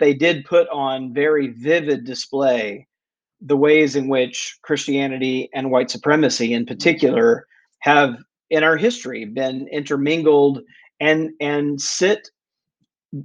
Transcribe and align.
They 0.00 0.12
did 0.12 0.44
put 0.44 0.68
on 0.70 1.14
very 1.14 1.46
vivid 1.46 2.04
display 2.04 2.88
the 3.40 3.56
ways 3.56 3.94
in 3.94 4.08
which 4.08 4.58
Christianity 4.62 5.48
and 5.54 5.70
white 5.70 5.88
supremacy, 5.88 6.52
in 6.52 6.66
particular, 6.66 7.46
have 7.78 8.16
in 8.50 8.64
our 8.64 8.76
history 8.76 9.24
been 9.24 9.68
intermingled 9.68 10.62
and 10.98 11.30
and 11.40 11.80
sit 11.80 12.28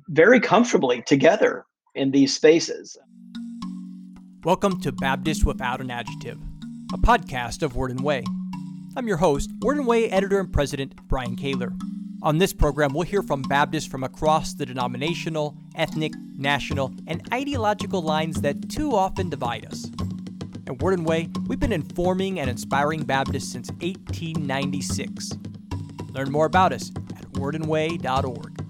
very 0.10 0.40
comfortably 0.40 1.02
together 1.08 1.66
in 1.96 2.12
these 2.12 2.36
spaces. 2.36 2.96
Welcome 4.44 4.80
to 4.82 4.92
Baptist 4.92 5.48
Without 5.48 5.82
an 5.82 5.90
Adjective, 5.90 6.38
a 6.94 7.00
podcast 7.00 7.64
of 7.64 7.76
Word 7.76 7.90
and 7.90 8.04
Way. 8.04 8.24
I'm 8.96 9.08
your 9.08 9.18
host, 9.18 9.50
Word 9.64 9.78
and 9.78 9.88
Way 9.88 10.12
editor 10.12 10.40
and 10.40 10.54
president 10.54 10.94
Brian 11.08 11.36
Kaylor. 11.36 11.76
On 12.22 12.38
this 12.38 12.52
program, 12.52 12.94
we'll 12.94 13.04
hear 13.04 13.24
from 13.24 13.44
Baptists 13.44 13.88
from 13.88 14.04
across 14.04 14.54
the 14.54 14.66
denominational, 14.66 15.56
ethnic, 15.76 16.12
national, 16.36 16.94
and 17.08 17.26
ideological 17.34 18.02
lines 18.02 18.42
that 18.42 18.68
too 18.70 18.94
often 18.94 19.30
divide 19.30 19.66
us. 19.68 19.90
At 20.68 20.82
Word 20.82 20.96
and 20.96 21.08
Way, 21.08 21.30
we've 21.48 21.62
been 21.62 21.72
informing 21.72 22.42
and 22.42 22.50
inspiring 22.50 23.04
Baptists 23.04 23.50
since 23.50 23.72
1896. 23.72 25.32
Learn 26.12 26.30
more 26.30 26.46
about 26.46 26.74
us 26.74 26.92
at 27.16 27.24
wordandway.org. 27.34 28.66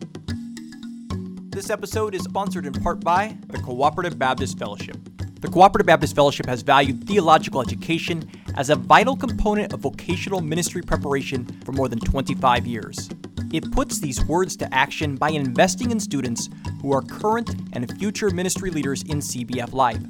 This 1.52 1.72
episode 1.72 2.14
is 2.14 2.22
sponsored 2.22 2.68
in 2.68 2.74
part 2.74 3.00
by 3.00 3.36
the 3.48 3.58
Cooperative 3.58 4.20
Baptist 4.20 4.60
Fellowship. 4.60 4.98
The 5.42 5.48
Cooperative 5.48 5.88
Baptist 5.88 6.16
Fellowship 6.16 6.46
has 6.46 6.62
valued 6.62 7.08
theological 7.08 7.62
education 7.62 8.30
as 8.56 8.70
a 8.70 8.76
vital 8.76 9.16
component 9.16 9.74
of 9.74 9.80
vocational 9.80 10.42
ministry 10.42 10.84
preparation 10.84 11.46
for 11.66 11.72
more 11.72 11.88
than 11.88 12.00
25 12.00 12.68
years. 12.68 13.10
It 13.52 13.72
puts 13.72 14.00
these 14.00 14.24
words 14.26 14.56
to 14.58 14.74
action 14.74 15.16
by 15.16 15.32
investing 15.32 15.90
in 15.90 16.00
students 16.00 16.50
who 16.82 16.94
are 16.94 17.02
current 17.02 17.50
and 17.74 17.92
future 17.98 18.30
ministry 18.30 18.70
leaders 18.70 19.02
in 19.04 19.20
CBF 19.20 19.74
Life. 19.74 20.02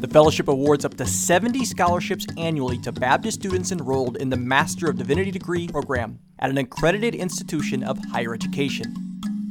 The 0.00 0.08
fellowship 0.08 0.48
awards 0.48 0.84
up 0.84 0.96
to 0.96 1.06
70 1.06 1.64
scholarships 1.64 2.26
annually 2.36 2.78
to 2.78 2.92
Baptist 2.92 3.40
students 3.40 3.70
enrolled 3.70 4.16
in 4.16 4.30
the 4.30 4.36
Master 4.36 4.90
of 4.90 4.96
Divinity 4.96 5.30
degree 5.30 5.68
program 5.68 6.18
at 6.40 6.50
an 6.50 6.58
accredited 6.58 7.14
institution 7.14 7.84
of 7.84 7.98
higher 8.10 8.34
education. 8.34 8.94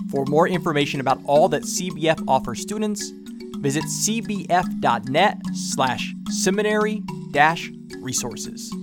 For 0.10 0.26
more 0.26 0.48
information 0.48 1.00
about 1.00 1.22
all 1.26 1.50
that 1.50 1.64
CBF 1.64 2.24
offers 2.28 2.62
students, 2.62 3.12
visit 3.60 3.84
cbf.net 3.84 5.38
slash 5.54 6.14
seminary 6.30 7.02
dash 7.32 7.72
resources. 8.02 8.74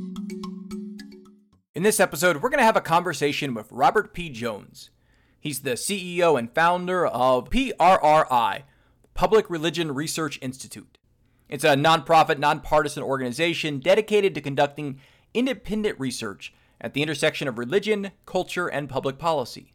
In 1.74 1.82
this 1.82 1.98
episode, 1.98 2.36
we're 2.36 2.50
going 2.50 2.60
to 2.60 2.64
have 2.64 2.76
a 2.76 2.80
conversation 2.80 3.52
with 3.52 3.72
Robert 3.72 4.14
P. 4.14 4.30
Jones. 4.30 4.90
He's 5.40 5.62
the 5.62 5.72
CEO 5.72 6.38
and 6.38 6.54
founder 6.54 7.04
of 7.04 7.50
PRRI, 7.50 8.62
Public 9.14 9.50
Religion 9.50 9.92
Research 9.92 10.38
Institute. 10.40 10.98
It's 11.48 11.64
a 11.64 11.74
nonprofit, 11.74 12.38
nonpartisan 12.38 13.02
organization 13.02 13.80
dedicated 13.80 14.36
to 14.36 14.40
conducting 14.40 15.00
independent 15.34 15.98
research 15.98 16.54
at 16.80 16.94
the 16.94 17.02
intersection 17.02 17.48
of 17.48 17.58
religion, 17.58 18.12
culture, 18.24 18.68
and 18.68 18.88
public 18.88 19.18
policy. 19.18 19.72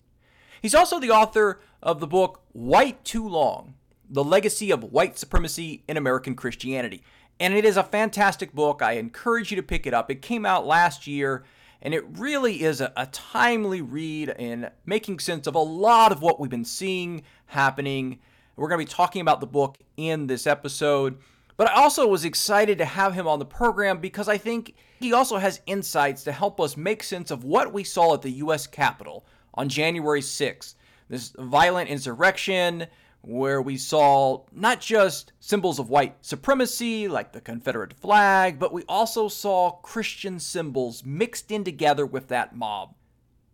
He's 0.61 0.75
also 0.75 1.02
the 1.02 1.11
author 1.11 1.59
of 1.83 2.00
the 2.00 2.08
book 2.08 2.44
White 2.53 3.03
Too 3.03 3.27
Long 3.27 3.73
The 4.09 4.23
Legacy 4.23 4.72
of 4.72 4.86
White 4.86 5.17
Supremacy 5.17 5.83
in 5.86 5.97
American 5.97 6.38
Christianity. 6.38 7.03
And 7.42 7.53
it 7.53 7.66
is 7.66 7.75
a 7.75 7.83
fantastic 7.83 8.53
book. 8.53 8.81
I 8.81 8.94
encourage 8.94 9.52
you 9.52 9.58
to 9.58 9.64
pick 9.64 9.86
it 9.86 9.94
up. 9.94 10.09
It 10.09 10.22
came 10.22 10.45
out 10.45 10.66
last 10.66 11.05
year 11.05 11.44
and 11.82 11.94
it 11.94 12.04
really 12.18 12.64
is 12.64 12.82
a, 12.82 12.92
a, 12.98 13.06
timely 13.08 13.82
read 13.82 14.36
in 14.38 14.70
making 14.86 15.20
sense 15.20 15.48
of 15.48 15.56
a 15.56 15.60
lot 15.60 16.12
of 16.12 16.22
what 16.22 16.40
we've 16.40 16.50
been 16.50 16.66
seeing 16.66 17.24
happening. 17.48 18.20
We're 18.56 18.68
going 18.68 18.86
to 18.86 18.86
be 18.86 18.96
talking 18.96 19.22
about 19.22 19.40
the 19.40 19.48
book 19.48 19.78
in 19.96 20.28
this 20.28 20.46
episode. 20.46 21.18
But 21.56 21.70
I 21.70 21.82
also 21.82 22.08
was 22.08 22.26
excited 22.26 22.78
to 22.78 22.86
have 22.86 23.14
him 23.14 23.28
on 23.28 23.40
the 23.40 23.46
program 23.46 24.00
because 24.00 24.28
I 24.28 24.38
think 24.38 24.76
he 25.00 25.14
also 25.14 25.38
has 25.38 25.62
insights 25.66 26.24
to 26.24 26.32
help 26.32 26.60
us 26.60 26.78
make 26.78 27.04
sense 27.04 27.32
of 27.32 27.44
what 27.44 27.73
we 27.73 27.84
saw 27.84 28.14
at 28.14 28.22
the 28.22 28.32
U.S. 28.32 28.68
Capitol 28.68 29.26
on 29.54 29.70
January 29.70 30.22
6th. 30.22 30.76
This 31.10 31.34
violent 31.38 31.89
insurrection, 31.89 32.88
where 33.22 33.62
we 33.62 33.78
saw 33.78 34.44
not 34.52 34.80
just 34.80 35.34
symbols 35.40 35.80
of 35.80 35.90
white 35.90 36.16
supremacy 36.22 37.08
like 37.08 37.34
the 37.34 37.42
Confederate 37.42 37.94
flag, 37.94 38.60
but 38.60 38.74
we 38.74 38.84
also 38.88 39.28
saw 39.28 39.72
Christian 39.72 40.40
symbols 40.40 41.04
mixed 41.06 41.52
in 41.52 41.64
together 41.64 42.06
with 42.06 42.28
that 42.30 42.56
mob. 42.56 42.96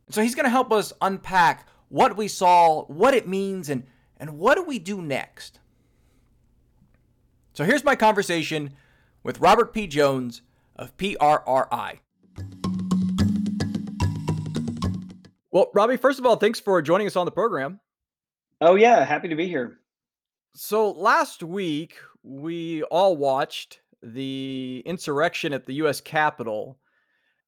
So 0.09 0.21
he's 0.21 0.35
going 0.35 0.45
to 0.45 0.51
help 0.51 0.71
us 0.71 0.93
unpack 1.01 1.67
what 1.89 2.15
we 2.15 2.27
saw, 2.27 2.83
what 2.85 3.13
it 3.13 3.27
means, 3.27 3.69
and, 3.69 3.83
and 4.17 4.37
what 4.37 4.55
do 4.55 4.63
we 4.63 4.79
do 4.79 5.01
next. 5.01 5.59
So 7.53 7.63
here's 7.63 7.83
my 7.83 7.95
conversation 7.95 8.71
with 9.23 9.39
Robert 9.39 9.73
P. 9.73 9.87
Jones 9.87 10.41
of 10.75 10.95
PRRI. 10.97 11.99
Well, 15.51 15.71
Robbie, 15.73 15.95
first 15.95 16.19
of 16.19 16.25
all, 16.25 16.35
thanks 16.35 16.59
for 16.59 16.81
joining 16.81 17.07
us 17.07 17.15
on 17.15 17.25
the 17.25 17.31
program. 17.31 17.79
Oh 18.65 18.73
yeah, 18.73 19.05
happy 19.05 19.27
to 19.27 19.35
be 19.35 19.47
here. 19.47 19.77
So 20.55 20.89
last 20.89 21.43
week 21.43 21.97
we 22.23 22.81
all 22.81 23.15
watched 23.15 23.81
the 24.01 24.81
insurrection 24.87 25.53
at 25.53 25.67
the 25.67 25.73
U.S. 25.75 26.01
Capitol, 26.01 26.79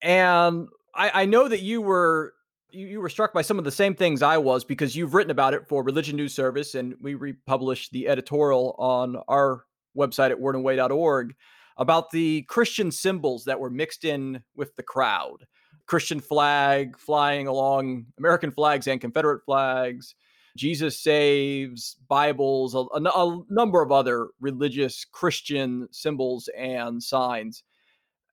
and 0.04 0.68
I, 0.94 1.24
I 1.24 1.26
know 1.26 1.48
that 1.48 1.64
you 1.64 1.82
were 1.82 2.36
you, 2.70 2.86
you, 2.86 3.02
were 3.02 3.10
struck 3.10 3.34
by 3.34 3.42
some 3.42 3.58
of 3.58 3.66
the 3.66 3.72
same 3.72 3.96
things 3.96 4.22
I 4.22 4.38
was 4.38 4.64
because 4.64 4.96
you've 4.96 5.16
written 5.16 5.32
about 5.32 5.56
it 5.56 5.68
for 5.68 5.82
Religion 5.82 6.16
News 6.16 6.36
Service, 6.36 6.76
and 6.76 6.94
we 7.02 7.16
republished 7.16 7.92
the 7.94 8.08
editorial 8.08 8.76
on 8.78 9.16
our 9.28 9.64
website 9.98 10.30
at 10.30 10.38
wordandway.org 10.38 11.34
about 11.78 12.12
the 12.12 12.44
Christian 12.44 12.92
symbols 12.92 13.44
that 13.46 13.60
were 13.60 13.72
mixed 13.72 14.06
in 14.06 14.44
with 14.56 14.76
the 14.76 14.84
crowd. 14.84 15.48
Christian 15.88 16.20
flag 16.20 16.96
flying 16.96 17.48
along 17.48 18.06
American 18.20 18.52
flags 18.52 18.86
and 18.86 19.02
Confederate 19.02 19.44
flags, 19.46 20.14
Jesus 20.58 21.00
Saves, 21.00 21.96
Bibles, 22.10 22.76
a, 22.76 22.80
a, 22.80 23.02
a 23.02 23.44
number 23.50 23.82
of 23.82 23.92
other 23.92 24.30
religious 24.42 25.06
Christian 25.06 25.88
symbols 25.92 26.50
and 26.58 27.02
signs. 27.02 27.64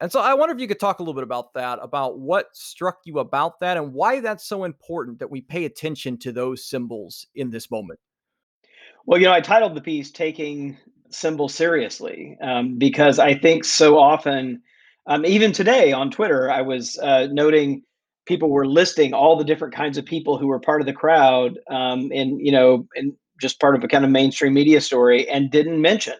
And 0.00 0.10
so 0.10 0.20
I 0.20 0.34
wonder 0.34 0.54
if 0.54 0.60
you 0.60 0.66
could 0.66 0.80
talk 0.80 0.98
a 0.98 1.02
little 1.02 1.14
bit 1.14 1.22
about 1.22 1.54
that, 1.54 1.78
about 1.80 2.18
what 2.18 2.46
struck 2.52 2.98
you 3.04 3.20
about 3.20 3.60
that 3.60 3.76
and 3.76 3.92
why 3.92 4.20
that's 4.20 4.46
so 4.46 4.64
important 4.64 5.18
that 5.20 5.30
we 5.30 5.40
pay 5.40 5.66
attention 5.66 6.18
to 6.18 6.32
those 6.32 6.66
symbols 6.66 7.26
in 7.36 7.50
this 7.50 7.70
moment. 7.70 8.00
Well, 9.06 9.20
you 9.20 9.26
know, 9.26 9.32
I 9.32 9.40
titled 9.40 9.74
the 9.74 9.80
piece 9.80 10.10
Taking 10.10 10.76
Symbols 11.10 11.54
Seriously 11.54 12.36
um, 12.42 12.76
because 12.76 13.18
I 13.18 13.34
think 13.34 13.64
so 13.64 13.98
often, 13.98 14.62
um, 15.06 15.24
even 15.26 15.52
today 15.52 15.92
on 15.92 16.10
Twitter, 16.10 16.50
I 16.50 16.62
was 16.62 16.98
uh, 16.98 17.28
noting 17.30 17.82
people 18.26 18.50
were 18.50 18.66
listing 18.66 19.12
all 19.12 19.36
the 19.36 19.44
different 19.44 19.74
kinds 19.74 19.98
of 19.98 20.04
people 20.04 20.38
who 20.38 20.46
were 20.46 20.60
part 20.60 20.80
of 20.80 20.86
the 20.86 20.92
crowd 20.92 21.58
um, 21.70 22.10
and 22.12 22.40
you 22.40 22.52
know 22.52 22.86
and 22.96 23.12
just 23.40 23.60
part 23.60 23.74
of 23.74 23.82
a 23.84 23.88
kind 23.88 24.04
of 24.04 24.10
mainstream 24.10 24.54
media 24.54 24.80
story 24.80 25.28
and 25.28 25.50
didn't 25.50 25.80
mention 25.80 26.14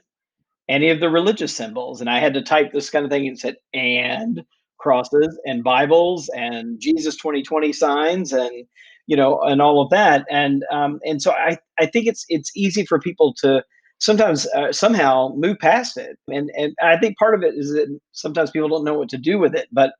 any 0.69 0.91
of 0.91 1.01
the 1.01 1.09
religious 1.11 1.55
symbols. 1.55 2.01
And 2.01 2.11
i 2.11 2.19
had 2.19 2.35
to 2.35 2.43
type 2.43 2.73
this 2.73 2.91
kind 2.91 3.05
of 3.05 3.11
thing 3.11 3.27
and 3.27 3.39
said 3.39 3.57
and 3.73 4.43
crosses 4.79 5.39
and 5.47 5.65
bibles 5.65 6.29
and 6.37 6.79
jesus 6.79 7.17
2020 7.17 7.73
signs 7.73 8.33
and 8.33 8.67
you 9.07 9.17
know 9.17 9.41
and 9.43 9.63
all 9.63 9.81
of 9.81 9.91
that. 9.91 10.27
And 10.31 10.65
um, 10.71 11.01
and 11.05 11.23
so 11.23 11.33
i 11.33 11.57
i 11.79 11.87
think 11.87 12.07
it's 12.07 12.25
it's 12.29 12.51
easy 12.57 12.85
for 12.87 12.99
people 12.99 13.35
to 13.39 13.63
sometimes 13.99 14.47
uh, 14.55 14.73
somehow 14.73 15.33
move 15.37 15.59
past 15.61 15.97
it. 15.97 16.19
And 16.29 16.51
and 16.57 16.75
i 16.83 16.97
think 16.97 17.19
part 17.19 17.35
of 17.35 17.43
it 17.43 17.55
is 17.57 17.73
that 17.73 17.89
sometimes 18.13 18.51
people 18.51 18.69
don't 18.69 18.85
know 18.85 18.99
what 18.99 19.09
to 19.11 19.19
do 19.19 19.39
with 19.39 19.55
it. 19.55 19.69
But 19.73 19.93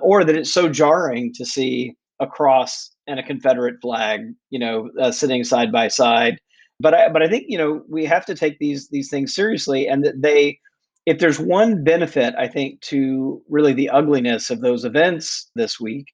or 0.00 0.24
that 0.24 0.36
it's 0.36 0.52
so 0.52 0.68
jarring 0.68 1.32
to 1.34 1.44
see 1.44 1.94
a 2.20 2.26
cross 2.26 2.90
and 3.06 3.18
a 3.18 3.22
Confederate 3.22 3.80
flag, 3.80 4.32
you 4.50 4.58
know, 4.58 4.90
uh, 5.00 5.10
sitting 5.10 5.42
side 5.44 5.72
by 5.72 5.88
side. 5.88 6.38
But 6.78 6.94
I, 6.94 7.08
but 7.08 7.22
I 7.22 7.28
think 7.28 7.44
you 7.48 7.58
know 7.58 7.82
we 7.88 8.04
have 8.06 8.24
to 8.26 8.34
take 8.34 8.58
these 8.58 8.88
these 8.88 9.10
things 9.10 9.34
seriously, 9.34 9.86
and 9.86 10.04
that 10.04 10.22
they, 10.22 10.58
if 11.06 11.18
there's 11.18 11.38
one 11.38 11.84
benefit, 11.84 12.34
I 12.38 12.48
think 12.48 12.80
to 12.82 13.42
really 13.48 13.72
the 13.72 13.90
ugliness 13.90 14.50
of 14.50 14.60
those 14.60 14.84
events 14.84 15.50
this 15.54 15.78
week, 15.78 16.06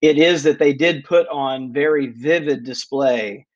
it 0.00 0.18
is 0.18 0.42
that 0.44 0.58
they 0.58 0.72
did 0.72 1.04
put 1.04 1.26
on 1.28 1.72
very 1.72 2.08
vivid 2.08 2.64
display 2.64 3.46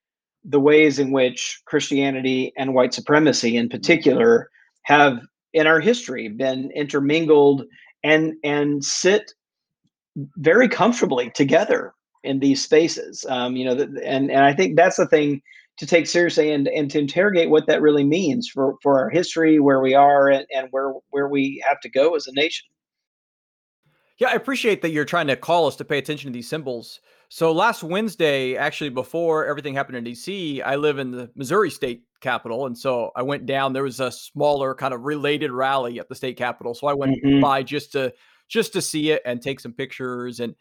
the 0.44 0.60
ways 0.60 0.98
in 0.98 1.10
which 1.10 1.60
Christianity 1.66 2.52
and 2.56 2.74
white 2.74 2.94
supremacy, 2.94 3.56
in 3.56 3.68
particular, 3.68 4.50
have 4.84 5.20
in 5.52 5.66
our 5.66 5.80
history 5.80 6.28
been 6.28 6.70
intermingled 6.74 7.64
and 8.04 8.34
and 8.44 8.84
sit 8.84 9.32
very 10.36 10.68
comfortably 10.68 11.30
together 11.30 11.92
in 12.24 12.40
these 12.40 12.62
spaces. 12.62 13.24
Um, 13.28 13.56
you 13.56 13.64
know, 13.64 13.72
and 14.04 14.30
and 14.30 14.44
I 14.44 14.52
think 14.52 14.76
that's 14.76 14.96
the 14.96 15.06
thing 15.06 15.42
to 15.78 15.86
take 15.86 16.06
seriously 16.06 16.50
and 16.52 16.68
and 16.68 16.90
to 16.90 16.98
interrogate 16.98 17.50
what 17.50 17.66
that 17.66 17.80
really 17.80 18.04
means 18.04 18.48
for 18.48 18.76
for 18.82 18.98
our 18.98 19.10
history, 19.10 19.58
where 19.58 19.80
we 19.80 19.94
are, 19.94 20.28
and, 20.28 20.46
and 20.54 20.68
where 20.70 20.92
where 21.10 21.28
we 21.28 21.62
have 21.68 21.80
to 21.80 21.88
go 21.88 22.14
as 22.16 22.26
a 22.26 22.32
nation. 22.32 22.66
Yeah, 24.18 24.30
I 24.30 24.32
appreciate 24.32 24.82
that 24.82 24.90
you're 24.90 25.04
trying 25.04 25.28
to 25.28 25.36
call 25.36 25.66
us 25.66 25.76
to 25.76 25.84
pay 25.84 25.98
attention 25.98 26.32
to 26.32 26.36
these 26.36 26.48
symbols. 26.48 27.00
So 27.28 27.52
last 27.52 27.84
Wednesday, 27.84 28.56
actually 28.56 28.90
before 28.90 29.46
everything 29.46 29.74
happened 29.74 29.98
in 29.98 30.04
DC, 30.04 30.62
I 30.64 30.76
live 30.76 30.98
in 30.98 31.12
the 31.12 31.30
Missouri 31.36 31.70
State 31.70 32.02
capitol. 32.20 32.66
And 32.66 32.76
so 32.76 33.12
I 33.14 33.22
went 33.22 33.46
down. 33.46 33.72
There 33.72 33.82
was 33.82 34.00
a 34.00 34.10
smaller 34.10 34.74
kind 34.74 34.92
of 34.92 35.02
related 35.02 35.52
rally 35.52 36.00
at 36.00 36.08
the 36.08 36.14
state 36.14 36.36
capitol. 36.36 36.74
So 36.74 36.86
I 36.86 36.94
went 36.94 37.22
mm-hmm. 37.22 37.40
by 37.40 37.62
just 37.62 37.92
to 37.92 38.12
just 38.48 38.72
to 38.72 38.82
see 38.82 39.10
it 39.10 39.22
and 39.24 39.40
take 39.40 39.60
some 39.60 39.72
pictures 39.72 40.40
and 40.40 40.54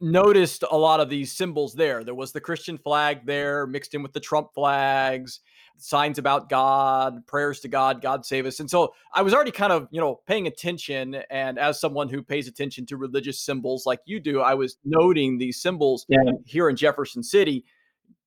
noticed 0.00 0.64
a 0.70 0.76
lot 0.76 1.00
of 1.00 1.10
these 1.10 1.32
symbols 1.32 1.74
there. 1.74 2.02
There 2.02 2.14
was 2.14 2.32
the 2.32 2.40
Christian 2.40 2.78
flag 2.78 3.26
there 3.26 3.66
mixed 3.66 3.94
in 3.94 4.02
with 4.02 4.12
the 4.12 4.20
Trump 4.20 4.48
flags, 4.54 5.40
signs 5.76 6.18
about 6.18 6.48
God, 6.48 7.26
prayers 7.26 7.60
to 7.60 7.68
God, 7.68 8.00
God 8.00 8.24
save 8.24 8.46
us. 8.46 8.60
And 8.60 8.70
so 8.70 8.94
I 9.14 9.22
was 9.22 9.34
already 9.34 9.50
kind 9.50 9.72
of, 9.72 9.88
you 9.90 10.00
know, 10.00 10.20
paying 10.26 10.46
attention. 10.46 11.16
And 11.30 11.58
as 11.58 11.80
someone 11.80 12.08
who 12.08 12.22
pays 12.22 12.48
attention 12.48 12.86
to 12.86 12.96
religious 12.96 13.40
symbols 13.40 13.84
like 13.84 14.00
you 14.06 14.20
do, 14.20 14.40
I 14.40 14.54
was 14.54 14.78
noting 14.84 15.36
these 15.36 15.60
symbols 15.60 16.06
yeah. 16.08 16.18
here 16.46 16.70
in 16.70 16.76
Jefferson 16.76 17.22
City. 17.22 17.64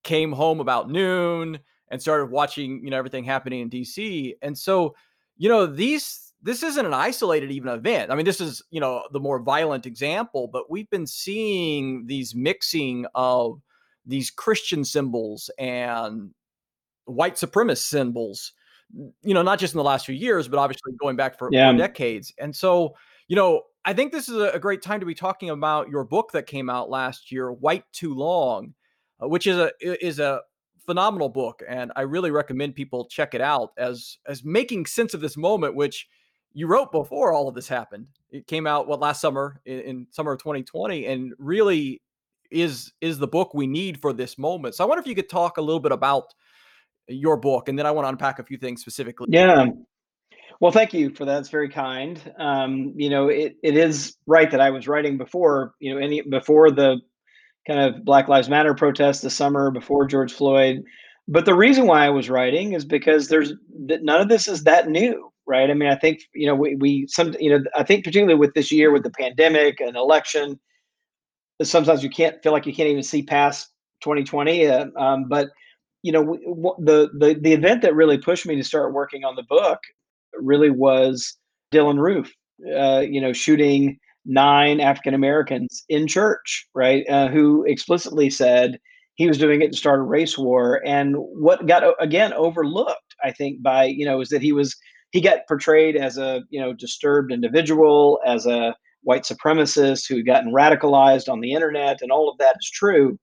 Came 0.04 0.32
home 0.32 0.60
about 0.60 0.92
noon 0.92 1.60
and 1.90 2.02
started 2.02 2.30
watching, 2.30 2.84
you 2.84 2.92
know, 2.92 2.98
everything 2.98 3.24
happening 3.24 3.62
in 3.62 3.70
DC. 3.70 4.34
And 4.42 4.58
so, 4.58 4.96
you 5.38 5.50
know, 5.50 5.66
these 5.66 6.23
this 6.44 6.62
isn't 6.62 6.86
an 6.86 6.94
isolated 6.94 7.52
even 7.52 7.70
event. 7.70 8.12
I 8.12 8.16
mean, 8.16 8.26
this 8.26 8.42
is, 8.42 8.62
you 8.70 8.82
know, 8.82 9.04
the 9.12 9.20
more 9.20 9.40
violent 9.40 9.86
example, 9.86 10.50
but 10.52 10.70
we've 10.70 10.90
been 10.90 11.08
seeing 11.08 12.06
these 12.06 12.36
mixing 12.36 13.06
of 13.16 13.62
these 14.06 14.30
Christian 14.30 14.84
symbols 14.84 15.50
and 15.58 16.32
white 17.06 17.36
supremacist 17.36 17.84
symbols, 17.84 18.52
you 19.24 19.34
know, 19.34 19.42
not 19.42 19.58
just 19.58 19.74
in 19.74 19.78
the 19.78 19.84
last 19.84 20.06
few 20.06 20.16
years, 20.16 20.50
but 20.50 20.60
obviously 20.60 20.92
going 21.00 21.16
back 21.16 21.40
for, 21.40 21.50
yeah. 21.52 21.72
decades. 21.72 22.34
And 22.38 22.54
so, 22.54 22.96
you 23.30 23.38
know, 23.38 23.62
I 23.86 23.94
think 23.94 24.12
this 24.12 24.28
is 24.28 24.38
a 24.38 24.60
great 24.60 24.82
time 24.82 25.00
to 25.00 25.06
be 25.06 25.16
talking 25.16 25.50
about 25.50 25.90
your 25.90 26.04
book 26.04 26.32
that 26.34 26.46
came 26.46 26.70
out 26.70 26.90
last 26.90 27.32
year, 27.32 27.52
White 27.52 27.86
Too 27.94 28.14
Long, 28.14 28.74
uh, 29.22 29.28
which 29.28 29.48
is 29.48 29.58
a 29.58 29.72
is 29.80 30.20
a 30.20 30.42
phenomenal 30.86 31.30
book, 31.30 31.62
and 31.68 31.92
I 31.96 32.02
really 32.02 32.32
recommend 32.32 32.76
people 32.76 33.06
check 33.06 33.34
it 33.34 33.42
out 33.42 33.72
as 33.78 34.18
as 34.26 34.44
making 34.44 34.86
sense 34.86 35.14
of 35.14 35.22
this 35.22 35.36
moment, 35.36 35.76
which 35.76 36.08
you 36.54 36.68
wrote 36.68 36.92
before 36.92 37.34
all 37.34 37.48
of 37.48 37.56
this 37.56 37.68
happened. 37.68 38.08
It 38.32 38.48
came 38.48 38.68
out 38.68 38.88
what 38.88 39.00
last 39.00 39.22
summer 39.22 39.60
in, 39.66 39.80
in, 39.80 40.08
summer 40.12 40.34
of 40.34 40.40
2020, 40.40 41.06
and 41.08 41.34
really 41.38 42.02
is 42.52 42.92
is 43.02 43.18
the 43.18 43.28
book 43.28 43.54
we 43.54 43.68
need 43.68 44.00
for 44.00 44.14
this 44.14 44.38
moment. 44.38 44.76
So 44.76 44.84
I 44.84 44.88
wonder 44.88 45.02
if 45.02 45.08
you 45.08 45.16
could 45.16 45.30
talk 45.30 45.58
a 45.58 45.62
little 45.62 45.80
bit 45.80 45.92
about 45.92 46.26
your 47.08 47.38
book, 47.38 47.70
and 47.70 47.78
then 47.78 47.86
I 47.86 47.92
want 47.92 48.06
to 48.06 48.10
unpack 48.10 48.40
a 48.40 48.44
few 48.44 48.58
things 48.58 48.82
specifically. 48.82 49.28
Yeah. 49.30 49.66
Well, 50.60 50.72
thank 50.72 50.94
you 50.94 51.14
for 51.14 51.26
that. 51.26 51.40
It's 51.40 51.50
very 51.50 51.70
kind. 51.70 52.22
Um, 52.38 52.94
you 52.96 53.10
know, 53.10 53.28
it, 53.28 53.56
it 53.64 53.76
is 53.76 54.16
right 54.28 54.50
that 54.52 54.62
I 54.62 54.70
was 54.70 54.88
writing 54.88 55.18
before, 55.18 55.74
you 55.80 55.94
know, 55.94 56.00
any 56.00 56.22
before 56.22 56.72
the 56.72 57.02
kind 57.68 57.80
of 57.80 58.06
Black 58.06 58.28
Lives 58.28 58.50
Matter 58.50 58.74
protests 58.74 59.22
the 59.22 59.30
summer, 59.30 59.72
before 59.72 60.06
George 60.06 60.32
Floyd. 60.32 60.84
But 61.28 61.46
the 61.46 61.56
reason 61.56 61.88
why 61.88 62.06
I 62.06 62.10
was 62.10 62.30
writing 62.30 62.74
is 62.74 62.86
because 62.86 63.28
there's 63.28 63.54
none 63.74 64.22
of 64.22 64.30
this 64.30 64.48
is 64.48 64.64
that 64.64 64.88
new 64.88 65.33
right? 65.48 65.70
I 65.70 65.74
mean, 65.74 65.90
I 65.90 65.96
think 65.96 66.22
you 66.34 66.48
know 66.48 66.56
we 66.56 66.76
we 66.76 67.08
some 67.08 67.36
you 67.40 67.50
know 67.50 67.64
I 67.76 67.84
think 67.84 68.04
particularly 68.04 68.36
with 68.36 68.54
this 68.54 68.72
year 68.72 68.92
with 68.92 69.04
the 69.04 69.12
pandemic 69.12 69.80
and 69.80 69.96
election, 69.96 70.60
sometimes 71.62 72.04
you 72.04 72.10
can't 72.10 72.42
feel 72.44 72.52
like 72.52 72.66
you 72.66 72.74
can't 72.74 72.90
even 72.90 73.04
see 73.04 73.24
past 73.24 73.70
2020. 74.02 74.68
Uh, 74.68 74.86
um, 74.98 75.26
but 75.28 75.50
you 76.02 76.12
know 76.12 76.22
we, 76.22 76.38
the 76.80 77.10
the 77.18 77.40
the 77.42 77.54
event 77.54 77.82
that 77.82 77.96
really 77.96 78.18
pushed 78.18 78.46
me 78.46 78.56
to 78.56 78.64
start 78.64 78.94
working 78.94 79.24
on 79.24 79.36
the 79.36 79.44
book 79.44 79.80
really 80.34 80.70
was 80.70 81.38
Dylann 81.74 82.00
Roof. 82.00 82.32
Uh, 82.76 83.04
you 83.08 83.20
know, 83.20 83.34
shooting 83.34 84.00
nine 84.26 84.80
African 84.80 85.14
Americans 85.14 85.84
in 85.90 86.08
church, 86.08 86.68
right? 86.74 87.04
Uh, 87.10 87.28
who 87.28 87.66
explicitly 87.66 88.30
said 88.30 88.80
he 89.16 89.28
was 89.28 89.38
doing 89.38 89.62
it 89.62 89.72
to 89.72 89.78
start 89.78 90.00
a 90.00 90.04
race 90.04 90.38
war. 90.38 90.82
And 90.86 91.16
what 91.18 91.66
got 91.68 91.84
again 92.00 92.34
overlooked, 92.34 93.16
I 93.24 93.32
think, 93.32 93.62
by 93.62 93.86
you 93.86 94.06
know, 94.06 94.22
is 94.22 94.30
that 94.30 94.42
he 94.42 94.54
was 94.54 94.76
he 95.14 95.22
got 95.22 95.48
portrayed 95.48 95.96
as 95.96 96.18
a 96.18 96.42
you 96.50 96.60
know 96.60 96.74
disturbed 96.74 97.32
individual, 97.32 98.20
as 98.26 98.46
a 98.46 98.76
white 99.04 99.24
supremacist 99.24 100.08
who 100.10 100.18
had 100.18 100.26
gotten 100.26 100.52
radicalized 100.52 101.32
on 101.32 101.40
the 101.40 101.54
internet, 101.54 102.02
and 102.02 102.12
all 102.12 102.30
of 102.30 102.38
that 102.40 102.56
is 102.60 102.70
true. 102.70 103.18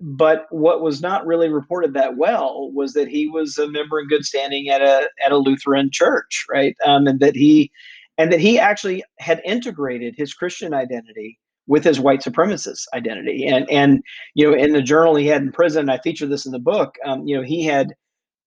But 0.00 0.46
what 0.50 0.82
was 0.82 1.00
not 1.00 1.24
really 1.24 1.50
reported 1.50 1.94
that 1.94 2.16
well 2.16 2.72
was 2.72 2.94
that 2.94 3.08
he 3.08 3.28
was 3.28 3.56
a 3.58 3.68
member 3.68 4.00
in 4.00 4.08
good 4.08 4.24
standing 4.24 4.68
at 4.70 4.80
a 4.80 5.08
at 5.24 5.32
a 5.32 5.36
Lutheran 5.36 5.90
church, 5.92 6.44
right? 6.50 6.74
Um, 6.84 7.06
and 7.06 7.20
that 7.20 7.36
he 7.36 7.70
and 8.16 8.32
that 8.32 8.40
he 8.40 8.58
actually 8.58 9.04
had 9.18 9.42
integrated 9.44 10.14
his 10.16 10.34
Christian 10.34 10.72
identity 10.72 11.38
with 11.66 11.84
his 11.84 12.00
white 12.00 12.20
supremacist 12.20 12.84
identity. 12.94 13.46
And 13.46 13.70
and 13.70 14.02
you 14.34 14.50
know, 14.50 14.56
in 14.56 14.72
the 14.72 14.82
journal 14.82 15.14
he 15.14 15.26
had 15.26 15.42
in 15.42 15.52
prison, 15.52 15.90
I 15.90 15.98
feature 15.98 16.26
this 16.26 16.46
in 16.46 16.52
the 16.52 16.58
book. 16.58 16.94
Um, 17.04 17.26
you 17.26 17.36
know, 17.36 17.42
he 17.42 17.64
had 17.64 17.94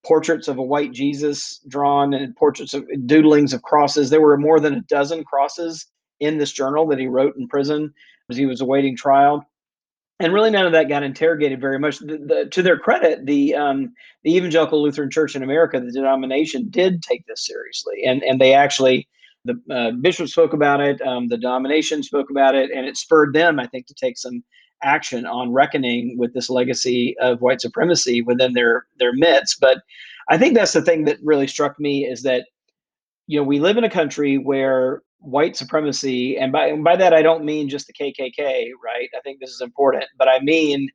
portraits 0.05 0.47
of 0.47 0.57
a 0.57 0.63
white 0.63 0.91
Jesus 0.91 1.59
drawn 1.67 2.13
and 2.13 2.35
portraits 2.35 2.73
of 2.73 2.87
doodlings 3.05 3.53
of 3.53 3.61
crosses. 3.61 4.09
There 4.09 4.21
were 4.21 4.37
more 4.37 4.59
than 4.59 4.75
a 4.75 4.81
dozen 4.81 5.23
crosses 5.23 5.85
in 6.19 6.37
this 6.37 6.51
journal 6.51 6.87
that 6.87 6.99
he 6.99 7.07
wrote 7.07 7.35
in 7.37 7.47
prison 7.47 7.93
as 8.29 8.37
he 8.37 8.45
was 8.45 8.61
awaiting 8.61 8.95
trial. 8.95 9.45
And 10.19 10.33
really, 10.33 10.49
none 10.49 10.65
of 10.65 10.71
that 10.71 10.89
got 10.89 11.03
interrogated 11.03 11.61
very 11.61 11.77
much. 11.77 11.99
The, 11.99 12.17
the, 12.17 12.49
to 12.51 12.63
their 12.63 12.79
credit, 12.79 13.27
the 13.27 13.53
um, 13.53 13.93
the 14.23 14.35
Evangelical 14.35 14.81
Lutheran 14.81 15.11
Church 15.11 15.35
in 15.35 15.43
America, 15.43 15.79
the 15.79 15.91
denomination, 15.91 16.69
did 16.69 17.03
take 17.03 17.23
this 17.27 17.45
seriously, 17.45 18.03
and 18.03 18.23
and 18.23 18.41
they 18.41 18.53
actually 18.53 19.07
the 19.45 19.59
uh, 19.73 19.91
bishop 19.91 20.27
spoke 20.27 20.53
about 20.53 20.81
it, 20.81 21.01
um, 21.01 21.27
the 21.27 21.37
denomination 21.37 22.03
spoke 22.03 22.29
about 22.29 22.55
it, 22.55 22.69
and 22.71 22.85
it 22.85 22.97
spurred 22.97 23.33
them, 23.33 23.59
I 23.59 23.67
think, 23.67 23.87
to 23.87 23.93
take 23.93 24.17
some 24.17 24.43
action 24.83 25.25
on 25.25 25.53
reckoning 25.53 26.17
with 26.17 26.33
this 26.33 26.49
legacy 26.49 27.15
of 27.19 27.41
white 27.41 27.61
supremacy 27.61 28.21
within 28.21 28.53
their 28.53 28.85
their 28.97 29.13
midst. 29.13 29.59
But 29.59 29.79
I 30.29 30.37
think 30.37 30.55
that's 30.55 30.73
the 30.73 30.81
thing 30.81 31.05
that 31.05 31.17
really 31.23 31.47
struck 31.47 31.79
me 31.79 32.05
is 32.05 32.23
that 32.23 32.47
you 33.27 33.39
know 33.39 33.43
we 33.43 33.59
live 33.59 33.77
in 33.77 33.83
a 33.83 33.89
country 33.89 34.37
where 34.37 35.01
white 35.19 35.55
supremacy, 35.55 36.37
and 36.37 36.51
by 36.51 36.67
and 36.67 36.83
by 36.83 36.95
that 36.95 37.13
I 37.13 37.21
don't 37.21 37.45
mean 37.45 37.69
just 37.69 37.87
the 37.87 37.93
KKK, 37.93 38.71
right? 38.83 39.09
I 39.15 39.19
think 39.23 39.39
this 39.39 39.51
is 39.51 39.61
important, 39.61 40.05
but 40.17 40.27
I 40.27 40.39
mean 40.41 40.89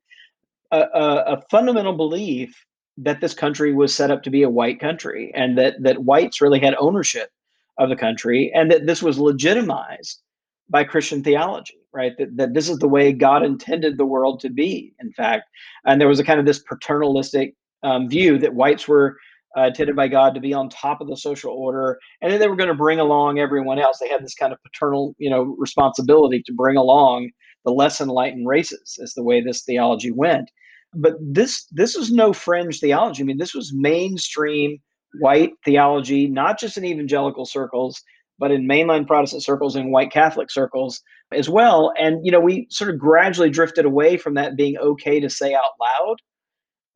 a, 0.71 0.81
a, 0.81 1.35
a 1.35 1.43
fundamental 1.51 1.97
belief 1.97 2.55
that 2.99 3.21
this 3.21 3.35
country 3.35 3.73
was 3.73 3.95
set 3.95 4.11
up 4.11 4.23
to 4.23 4.31
be 4.31 4.43
a 4.43 4.51
white 4.51 4.81
country, 4.81 5.33
and 5.35 5.59
that 5.59 5.83
that 5.83 6.05
whites 6.05 6.41
really 6.41 6.61
had 6.61 6.75
ownership 6.79 7.31
of 7.79 7.89
the 7.89 7.97
country, 7.97 8.53
and 8.55 8.71
that 8.71 8.87
this 8.87 9.03
was 9.03 9.19
legitimized 9.19 10.21
by 10.69 10.85
Christian 10.85 11.23
theology 11.23 11.82
right? 11.93 12.13
That, 12.19 12.37
that 12.37 12.55
this 12.55 12.69
is 12.69 12.79
the 12.79 12.89
way 12.89 13.13
God 13.13 13.45
intended 13.45 13.99
the 13.99 14.07
world 14.07 14.41
to 14.41 14.51
be, 14.51 14.95
in 15.01 15.13
fact. 15.13 15.45
And 15.85 16.01
there 16.01 16.09
was 16.09 16.21
a 16.21 16.25
kind 16.25 16.41
of 16.41 16.47
this 16.47 16.61
paternalistic 16.61 17.55
um, 17.83 18.09
view 18.09 18.39
that 18.39 18.55
whites 18.55 18.89
were 18.89 19.17
uh, 19.57 19.67
intended 19.67 19.97
by 19.97 20.09
God 20.09 20.35
to 20.35 20.41
be 20.41 20.55
on 20.55 20.69
top 20.69 21.01
of 21.01 21.09
the 21.09 21.17
social 21.17 21.53
order, 21.53 21.99
and 22.21 22.33
then 22.33 22.41
they 22.41 22.49
were 22.49 22.57
going 22.57 22.69
to 22.69 22.75
bring 22.75 23.01
along 23.01 23.39
everyone 23.39 23.79
else. 23.79 23.99
They 23.99 24.09
had 24.09 24.25
this 24.25 24.35
kind 24.35 24.53
of 24.53 24.63
paternal, 24.63 25.15
you 25.19 25.29
know, 25.29 25.55
responsibility 25.59 26.43
to 26.47 26.53
bring 26.55 26.77
along 26.77 27.31
the 27.65 27.73
less 27.73 28.01
enlightened 28.01 28.49
races, 28.49 28.99
is 28.99 29.15
the 29.15 29.23
way 29.23 29.41
this 29.41 29.63
theology 29.63 30.11
went. 30.11 30.51
But 30.95 31.15
this 31.21 31.67
this 31.71 31.95
is 31.95 32.11
no 32.11 32.33
fringe 32.33 32.81
theology. 32.81 33.23
I 33.23 33.27
mean, 33.27 33.39
this 33.39 33.55
was 33.55 33.73
mainstream 33.75 34.79
white 35.21 35.53
theology, 35.65 36.29
not 36.29 36.59
just 36.59 36.77
in 36.77 36.85
evangelical 36.85 37.45
circles, 37.45 38.03
but 38.39 38.51
in 38.51 38.67
mainline 38.67 39.07
Protestant 39.07 39.43
circles 39.43 39.77
and 39.77 39.93
white 39.93 40.11
Catholic 40.11 40.51
circles 40.51 41.01
as 41.33 41.49
well. 41.49 41.93
And, 41.99 42.25
you 42.25 42.33
know, 42.33 42.41
we 42.41 42.67
sort 42.71 42.91
of 42.91 42.99
gradually 42.99 43.51
drifted 43.51 43.85
away 43.85 44.17
from 44.17 44.35
that 44.35 44.57
being 44.57 44.77
okay 44.79 45.21
to 45.21 45.31
say 45.31 45.55
out 45.55 45.63
loud, 45.81 46.17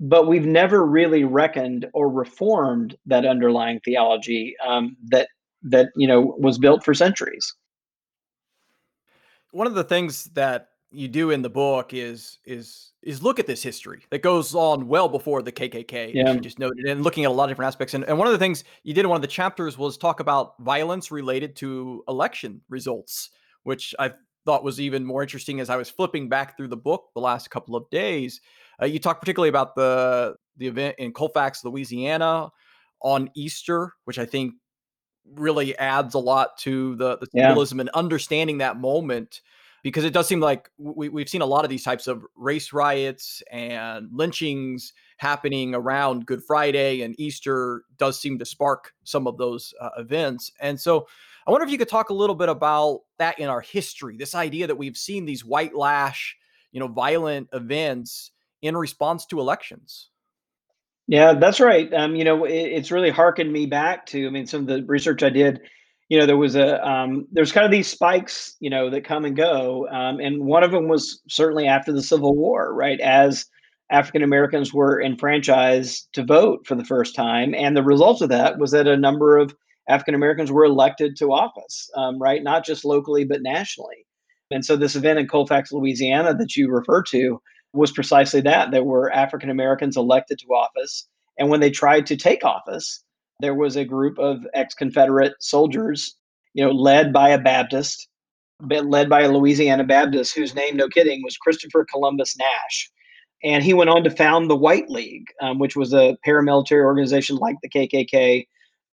but 0.01 0.27
we've 0.27 0.47
never 0.47 0.85
really 0.85 1.25
reckoned 1.25 1.87
or 1.95 2.11
reformed 2.11 2.97
that 3.07 3.25
underlying 3.25 3.81
theology 3.85 4.55
um, 4.67 4.97
that 5.09 5.29
that 5.63 5.89
you 5.97 6.07
know 6.07 6.37
was 6.39 6.59
built 6.59 6.85
for 6.85 6.95
centuries. 6.95 7.55
One 9.53 9.67
of 9.67 9.75
the 9.75 9.85
things 9.85 10.25
that 10.35 10.69
you 10.91 11.09
do 11.09 11.31
in 11.31 11.43
the 11.43 11.51
book 11.51 11.93
is 11.93 12.39
is 12.45 12.93
is 13.03 13.23
look 13.23 13.39
at 13.39 13.47
this 13.47 13.63
history 13.63 14.05
that 14.11 14.23
goes 14.23 14.55
on 14.55 14.89
well 14.89 15.09
before 15.09 15.43
the 15.43 15.53
KKK, 15.53 16.15
yeah. 16.15 16.33
you 16.33 16.41
just 16.41 16.59
noted, 16.59 16.87
and 16.87 17.03
looking 17.03 17.25
at 17.25 17.31
a 17.31 17.35
lot 17.35 17.45
of 17.45 17.51
different 17.51 17.69
aspects. 17.69 17.95
And, 17.95 18.05
and 18.05 18.19
one 18.19 18.27
of 18.27 18.33
the 18.33 18.39
things 18.39 18.65
you 18.83 18.95
did 18.95 19.05
in 19.05 19.09
one 19.09 19.17
of 19.17 19.23
the 19.23 19.29
chapters 19.29 19.77
was 19.77 19.97
talk 19.97 20.21
about 20.21 20.55
violence 20.61 21.11
related 21.11 21.57
to 21.57 22.03
election 22.09 22.61
results, 22.69 23.31
which 23.65 23.95
I 23.99 24.13
thought 24.45 24.65
was 24.65 24.81
even 24.81 25.05
more 25.05 25.23
interesting 25.23 25.61
as 25.61 25.71
I 25.71 25.77
was 25.77 25.91
flipping 25.91 26.29
back 26.29 26.57
through 26.57 26.69
the 26.69 26.77
book 26.77 27.07
the 27.15 27.21
last 27.21 27.51
couple 27.51 27.77
of 27.77 27.89
days. 27.91 28.41
Uh, 28.81 28.87
you 28.87 28.99
talk 28.99 29.21
particularly 29.21 29.49
about 29.49 29.75
the 29.75 30.37
the 30.57 30.67
event 30.67 30.97
in 30.99 31.13
Colfax, 31.13 31.65
Louisiana, 31.65 32.51
on 33.03 33.31
Easter, 33.35 33.93
which 34.05 34.19
I 34.19 34.25
think 34.25 34.55
really 35.35 35.77
adds 35.79 36.15
a 36.15 36.19
lot 36.19 36.57
to 36.59 36.95
the, 36.97 37.19
the 37.19 37.27
symbolism 37.35 37.79
yeah. 37.79 37.83
and 37.83 37.91
understanding 37.91 38.59
that 38.59 38.79
moment 38.79 39.41
because 39.87 40.05
it 40.05 40.13
does 40.13 40.27
seem 40.27 40.41
like 40.41 40.69
we, 40.79 41.09
we've 41.09 41.29
seen 41.29 41.43
a 41.43 41.47
lot 41.47 41.63
of 41.63 41.71
these 41.71 41.85
types 41.85 42.09
of 42.09 42.25
race 42.35 42.73
riots 42.73 43.41
and 43.53 44.09
lynchings 44.13 44.93
happening 45.19 45.77
around 45.77 46.27
Good 46.27 46.43
Friday 46.43 47.03
and 47.03 47.15
Easter 47.21 47.85
does 47.97 48.21
seem 48.21 48.37
to 48.41 48.45
spark 48.45 48.95
some 49.05 49.29
of 49.29 49.39
those 49.39 49.73
uh, 49.81 49.91
events. 49.97 50.51
And 50.61 50.81
so 50.81 51.07
I 51.47 51.53
wonder 51.53 51.65
if 51.65 51.71
you 51.71 51.79
could 51.79 51.89
talk 51.89 52.11
a 52.11 52.15
little 52.15 52.35
bit 52.35 52.49
about 52.49 53.03
that 53.21 53.39
in 53.39 53.49
our 53.49 53.61
history, 53.61 54.17
this 54.17 54.35
idea 54.35 54.67
that 54.67 54.75
we've 54.75 54.97
seen 54.97 55.25
these 55.25 55.45
white 55.45 55.73
lash, 55.73 56.37
you 56.73 56.81
know, 56.81 56.89
violent 56.89 57.49
events 57.53 58.33
in 58.63 58.77
response 58.77 59.25
to 59.27 59.39
elections. 59.39 60.11
Yeah, 61.07 61.35
that's 61.35 61.61
right. 61.61 61.95
Um, 61.95 62.17
you 62.17 62.25
know, 62.25 62.45
it, 62.45 62.53
it's 62.53 62.91
really 62.91 63.11
harkened 63.11 63.53
me 63.53 63.67
back 63.67 64.05
to, 64.07 64.27
I 64.27 64.31
mean, 64.31 64.49
some 64.49 64.63
of 64.63 64.67
the 64.67 64.83
research 64.83 65.23
I 65.23 65.31
did, 65.31 65.61
you 66.09 66.19
know, 66.19 66.27
there 66.27 66.37
was 66.37 66.55
a, 66.55 66.87
um, 66.87 67.27
there's 67.33 67.53
kind 67.53 67.65
of 67.65 67.71
these 67.73 67.89
spikes, 67.89 68.57
you 68.61 68.71
know, 68.71 68.91
that 68.91 69.05
come 69.05 69.25
and 69.25 69.37
go. 69.37 69.89
Um, 69.89 70.21
and 70.21 70.45
one 70.45 70.63
of 70.63 70.71
them 70.71 70.89
was 70.89 71.21
certainly 71.29 71.67
after 71.67 71.93
the 71.93 72.03
Civil 72.03 72.37
War, 72.37 72.73
right? 72.75 73.01
As 73.01 73.47
African 73.91 74.23
Americans 74.23 74.73
were 74.73 75.03
enfranchised 75.03 76.09
to 76.13 76.25
vote 76.25 76.67
for 76.67 76.75
the 76.75 76.85
first 76.85 77.15
time. 77.15 77.55
And 77.55 77.77
the 77.77 77.83
result 77.83 78.23
of 78.23 78.29
that 78.29 78.59
was 78.59 78.71
that 78.73 78.87
a 78.87 78.97
number 78.97 79.37
of 79.37 79.55
African 79.89 80.15
Americans 80.15 80.51
were 80.51 80.65
elected 80.65 81.17
to 81.17 81.33
office, 81.33 81.89
um, 81.97 82.19
right? 82.21 82.43
Not 82.43 82.65
just 82.65 82.85
locally, 82.85 83.25
but 83.25 83.43
nationally. 83.43 84.07
And 84.51 84.65
so 84.65 84.77
this 84.77 84.97
event 84.97 85.19
in 85.19 85.29
Colfax, 85.29 85.73
Louisiana 85.73 86.35
that 86.35 86.57
you 86.57 86.71
refer 86.71 87.03
to, 87.05 87.41
was 87.73 87.93
precisely 87.93 88.41
that. 88.43 88.71
There 88.71 88.85
were 88.85 89.13
African 89.13 89.51
Americans 89.51 89.97
elected 89.97 90.39
to 90.41 90.47
office. 90.47 91.07
And 91.39 91.51
when 91.51 91.61
they 91.61 91.71
tried 91.71 92.07
to 92.07 92.17
take 92.17 92.45
office, 92.45 93.03
there 93.41 93.55
was 93.55 93.77
a 93.77 93.85
group 93.85 94.19
of 94.19 94.47
ex 94.55 94.75
Confederate 94.75 95.35
soldiers, 95.41 96.17
you 96.55 96.65
know, 96.65 96.71
led 96.71 97.13
by 97.13 97.31
a 97.31 97.39
Baptist, 97.39 98.09
led 98.61 99.09
by 99.09 99.23
a 99.23 99.31
Louisiana 99.31 99.85
Baptist 99.85 100.35
whose 100.35 100.55
name, 100.55 100.77
no 100.77 100.89
kidding, 100.89 101.23
was 101.23 101.37
Christopher 101.37 101.87
Columbus 101.91 102.37
Nash. 102.39 102.91
And 103.45 103.63
he 103.63 103.75
went 103.75 103.91
on 103.91 104.03
to 104.05 104.11
found 104.11 104.49
the 104.49 104.57
White 104.57 104.89
League, 104.89 105.27
um, 105.43 105.59
which 105.59 105.77
was 105.77 105.93
a 105.93 106.17
paramilitary 106.27 106.83
organization 106.83 107.37
like 107.37 107.57
the 107.63 107.69
KKK. 107.69 108.47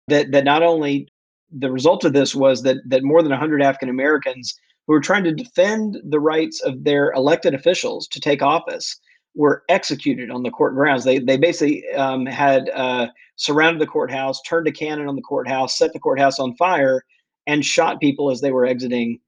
That 0.09 0.31
that 0.31 0.45
not 0.45 0.63
only 0.63 1.09
the 1.51 1.71
result 1.71 2.05
of 2.05 2.13
this 2.13 2.35
was 2.35 2.63
that 2.63 2.77
that 2.87 3.03
more 3.03 3.21
than 3.21 3.31
100 3.31 3.61
African 3.61 3.89
Americans 3.89 4.57
who 4.85 4.93
were 4.93 5.01
trying 5.01 5.23
to 5.23 5.33
defend 5.33 5.97
the 6.07 6.19
rights 6.19 6.61
of 6.61 6.83
their 6.83 7.11
elected 7.11 7.53
officials 7.53 8.07
to 8.09 8.21
take 8.21 8.41
office 8.41 8.99
were 9.37 9.63
executed 9.69 10.31
on 10.31 10.41
the 10.41 10.49
court 10.49 10.73
grounds. 10.73 11.03
They 11.03 11.19
they 11.19 11.37
basically 11.37 11.87
um, 11.95 12.25
had 12.25 12.69
uh, 12.71 13.07
surrounded 13.35 13.79
the 13.79 13.87
courthouse, 13.87 14.41
turned 14.41 14.67
a 14.67 14.71
cannon 14.71 15.07
on 15.07 15.15
the 15.15 15.21
courthouse, 15.21 15.77
set 15.77 15.93
the 15.93 15.99
courthouse 15.99 16.39
on 16.39 16.55
fire, 16.55 17.05
and 17.45 17.63
shot 17.63 18.01
people 18.01 18.31
as 18.31 18.41
they 18.41 18.51
were 18.51 18.65
exiting 18.65 19.19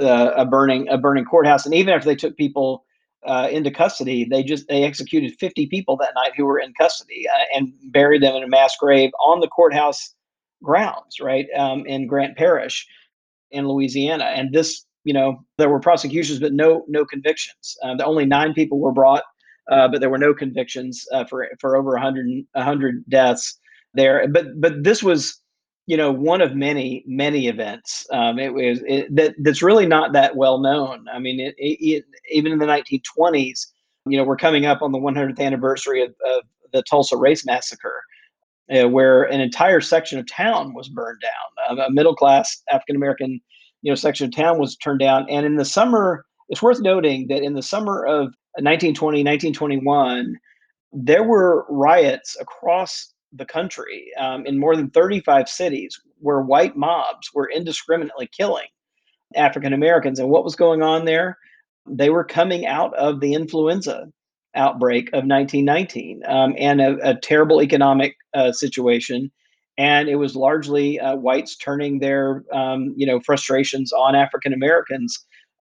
uh, 0.00 0.32
a 0.36 0.46
burning 0.46 0.88
a 0.88 0.96
burning 0.96 1.26
courthouse. 1.26 1.66
And 1.66 1.74
even 1.74 1.92
after 1.92 2.08
they 2.08 2.16
took 2.16 2.36
people 2.38 2.84
uh, 3.26 3.48
into 3.50 3.70
custody, 3.70 4.24
they 4.24 4.42
just 4.42 4.66
they 4.68 4.84
executed 4.84 5.36
50 5.38 5.66
people 5.66 5.98
that 5.98 6.14
night 6.14 6.32
who 6.34 6.46
were 6.46 6.58
in 6.58 6.72
custody 6.72 7.26
uh, 7.28 7.44
and 7.54 7.70
buried 7.92 8.22
them 8.22 8.34
in 8.36 8.42
a 8.42 8.48
mass 8.48 8.74
grave 8.80 9.10
on 9.22 9.40
the 9.40 9.48
courthouse 9.48 10.14
grounds, 10.62 11.20
right 11.20 11.46
um, 11.56 11.84
in 11.86 12.06
Grant 12.06 12.38
Parish 12.38 12.86
in 13.50 13.68
Louisiana. 13.68 14.24
And 14.24 14.52
this 14.52 14.86
you 15.04 15.14
know, 15.14 15.44
there 15.58 15.68
were 15.68 15.80
prosecutions, 15.80 16.38
but 16.38 16.54
no 16.54 16.84
no 16.88 17.04
convictions. 17.04 17.76
Uh, 17.82 17.94
the 17.96 18.04
only 18.06 18.24
nine 18.24 18.54
people 18.54 18.78
were 18.78 18.92
brought, 18.92 19.24
uh, 19.70 19.88
but 19.88 20.00
there 20.00 20.10
were 20.10 20.18
no 20.18 20.34
convictions 20.34 21.04
uh, 21.12 21.24
for 21.24 21.48
for 21.60 21.76
over 21.76 21.92
100, 21.92 22.26
100 22.52 23.04
deaths 23.08 23.58
there. 23.94 24.26
But 24.28 24.60
but 24.60 24.82
this 24.82 25.02
was, 25.02 25.40
you 25.86 25.96
know, 25.96 26.10
one 26.10 26.40
of 26.40 26.54
many 26.54 27.04
many 27.06 27.48
events. 27.48 28.06
Um, 28.12 28.38
it 28.38 28.52
was 28.52 28.80
it, 28.86 29.14
that 29.14 29.34
that's 29.42 29.62
really 29.62 29.86
not 29.86 30.12
that 30.12 30.36
well 30.36 30.58
known. 30.58 31.06
I 31.12 31.18
mean, 31.18 31.40
it, 31.40 31.54
it, 31.58 32.04
even 32.30 32.52
in 32.52 32.58
the 32.58 32.66
1920s, 32.66 33.66
you 34.06 34.16
know, 34.16 34.24
we're 34.24 34.36
coming 34.36 34.66
up 34.66 34.82
on 34.82 34.92
the 34.92 34.98
100th 34.98 35.40
anniversary 35.40 36.02
of, 36.02 36.10
of 36.10 36.42
the 36.72 36.82
Tulsa 36.82 37.16
Race 37.16 37.44
Massacre. 37.44 38.02
Uh, 38.70 38.86
where 38.86 39.22
an 39.22 39.40
entire 39.40 39.80
section 39.80 40.18
of 40.18 40.26
town 40.30 40.74
was 40.74 40.90
burned 40.90 41.18
down. 41.22 41.78
a 41.78 41.90
middle 41.90 42.14
class 42.14 42.62
African 42.70 42.96
American 42.96 43.40
you 43.80 43.90
know 43.90 43.94
section 43.94 44.26
of 44.26 44.34
town 44.34 44.58
was 44.58 44.76
turned 44.76 45.00
down. 45.00 45.26
And 45.30 45.46
in 45.46 45.56
the 45.56 45.64
summer, 45.64 46.24
it's 46.48 46.62
worth 46.62 46.80
noting 46.80 47.28
that 47.28 47.42
in 47.42 47.54
the 47.54 47.62
summer 47.62 48.04
of 48.04 48.34
1920, 48.62 49.18
1921, 49.18 50.36
there 50.92 51.22
were 51.22 51.66
riots 51.68 52.36
across 52.40 53.12
the 53.32 53.44
country 53.44 54.10
um, 54.18 54.46
in 54.46 54.58
more 54.58 54.74
than 54.74 54.90
35 54.90 55.48
cities 55.48 56.00
where 56.18 56.40
white 56.40 56.76
mobs 56.76 57.30
were 57.34 57.50
indiscriminately 57.54 58.28
killing 58.36 58.66
African 59.34 59.72
Americans. 59.72 60.18
And 60.18 60.30
what 60.30 60.44
was 60.44 60.56
going 60.56 60.82
on 60.82 61.04
there? 61.04 61.36
They 61.86 62.10
were 62.10 62.24
coming 62.24 62.66
out 62.66 62.94
of 62.94 63.20
the 63.20 63.34
influenza 63.34 64.08
outbreak 64.54 65.08
of 65.08 65.24
1919 65.24 66.22
um, 66.26 66.54
and 66.58 66.80
a, 66.80 67.10
a, 67.10 67.14
terrible 67.14 67.62
economic 67.62 68.16
uh, 68.34 68.50
situation 68.50 69.30
and 69.78 70.08
it 70.08 70.16
was 70.16 70.34
largely 70.34 70.98
uh, 70.98 71.14
whites 71.14 71.56
turning 71.56 72.00
their 72.00 72.44
um, 72.52 72.92
you 72.96 73.06
know 73.06 73.20
frustrations 73.20 73.92
on 73.92 74.14
African 74.14 74.52
Americans. 74.52 75.24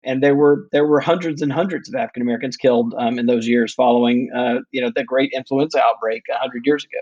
And 0.03 0.23
there 0.23 0.35
were 0.35 0.67
there 0.71 0.85
were 0.85 0.99
hundreds 0.99 1.41
and 1.41 1.51
hundreds 1.51 1.89
of 1.89 1.95
African 1.95 2.21
Americans 2.21 2.55
killed 2.55 2.93
um, 2.97 3.19
in 3.19 3.25
those 3.25 3.47
years 3.47 3.73
following 3.73 4.29
uh, 4.35 4.59
you 4.71 4.81
know 4.81 4.91
the 4.95 5.03
great 5.03 5.31
influenza 5.33 5.81
outbreak 5.81 6.23
hundred 6.29 6.65
years 6.65 6.85
ago. 6.85 6.99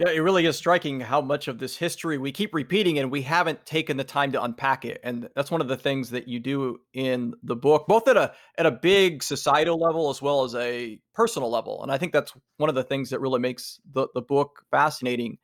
Yeah, 0.00 0.08
it 0.08 0.18
really 0.18 0.44
is 0.44 0.56
striking 0.56 0.98
how 0.98 1.20
much 1.20 1.46
of 1.46 1.58
this 1.60 1.76
history 1.76 2.18
we 2.18 2.32
keep 2.32 2.52
repeating 2.52 2.98
and 2.98 3.12
we 3.12 3.22
haven't 3.22 3.64
taken 3.64 3.96
the 3.96 4.02
time 4.02 4.32
to 4.32 4.42
unpack 4.42 4.84
it. 4.84 5.00
And 5.04 5.28
that's 5.36 5.52
one 5.52 5.60
of 5.60 5.68
the 5.68 5.76
things 5.76 6.10
that 6.10 6.26
you 6.26 6.40
do 6.40 6.80
in 6.94 7.34
the 7.44 7.54
book, 7.54 7.86
both 7.86 8.08
at 8.08 8.16
a 8.16 8.32
at 8.58 8.66
a 8.66 8.72
big 8.72 9.22
societal 9.22 9.78
level 9.78 10.10
as 10.10 10.20
well 10.20 10.42
as 10.42 10.56
a 10.56 10.98
personal 11.14 11.48
level. 11.48 11.80
And 11.84 11.92
I 11.92 11.98
think 11.98 12.12
that's 12.12 12.32
one 12.56 12.68
of 12.68 12.74
the 12.74 12.82
things 12.82 13.10
that 13.10 13.20
really 13.20 13.38
makes 13.38 13.78
the, 13.92 14.08
the 14.14 14.22
book 14.22 14.64
fascinating. 14.72 15.38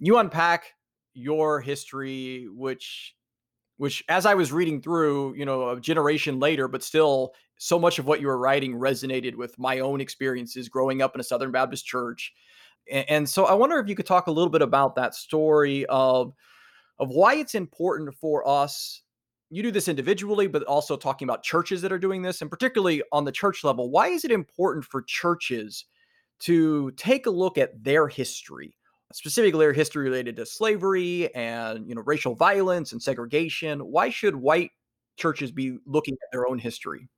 You 0.00 0.18
unpack 0.18 0.64
your 1.12 1.60
history, 1.60 2.48
which 2.50 3.14
which 3.76 4.04
as 4.08 4.26
I 4.26 4.34
was 4.34 4.52
reading 4.52 4.80
through, 4.80 5.34
you 5.34 5.44
know, 5.44 5.70
a 5.70 5.80
generation 5.80 6.38
later, 6.38 6.68
but 6.68 6.82
still 6.82 7.32
so 7.58 7.78
much 7.78 7.98
of 7.98 8.06
what 8.06 8.20
you 8.20 8.26
were 8.26 8.38
writing 8.38 8.74
resonated 8.74 9.36
with 9.36 9.58
my 9.58 9.80
own 9.80 10.00
experiences 10.00 10.68
growing 10.68 11.02
up 11.02 11.14
in 11.14 11.20
a 11.20 11.24
Southern 11.24 11.52
Baptist 11.52 11.86
church 11.86 12.32
and 12.90 13.28
so 13.28 13.46
I 13.46 13.54
wonder 13.54 13.78
if 13.78 13.88
you 13.88 13.94
could 13.94 14.06
talk 14.06 14.26
a 14.26 14.32
little 14.32 14.50
bit 14.50 14.62
about 14.62 14.94
that 14.96 15.14
story 15.14 15.86
of 15.86 16.34
of 16.98 17.08
why 17.08 17.34
it's 17.34 17.54
important 17.54 18.14
for 18.14 18.46
us. 18.46 19.02
You 19.50 19.62
do 19.62 19.70
this 19.70 19.88
individually, 19.88 20.46
but 20.46 20.62
also 20.64 20.96
talking 20.96 21.26
about 21.26 21.42
churches 21.42 21.82
that 21.82 21.92
are 21.92 21.98
doing 21.98 22.22
this, 22.22 22.40
and 22.40 22.50
particularly 22.50 23.02
on 23.12 23.24
the 23.24 23.32
church 23.32 23.64
level. 23.64 23.90
Why 23.90 24.08
is 24.08 24.24
it 24.24 24.30
important 24.30 24.84
for 24.84 25.02
churches 25.02 25.84
to 26.40 26.90
take 26.92 27.26
a 27.26 27.30
look 27.30 27.58
at 27.58 27.82
their 27.82 28.08
history, 28.08 28.76
specifically 29.14 29.60
their 29.60 29.72
history 29.72 30.02
related 30.02 30.34
to 30.34 30.44
slavery 30.44 31.32
and 31.36 31.88
you 31.88 31.94
know 31.94 32.02
racial 32.04 32.34
violence 32.34 32.90
and 32.92 33.00
segregation? 33.00 33.78
Why 33.78 34.10
should 34.10 34.34
white 34.34 34.72
churches 35.16 35.52
be 35.52 35.78
looking 35.86 36.14
at 36.14 36.32
their 36.32 36.48
own 36.48 36.58
history? 36.58 37.08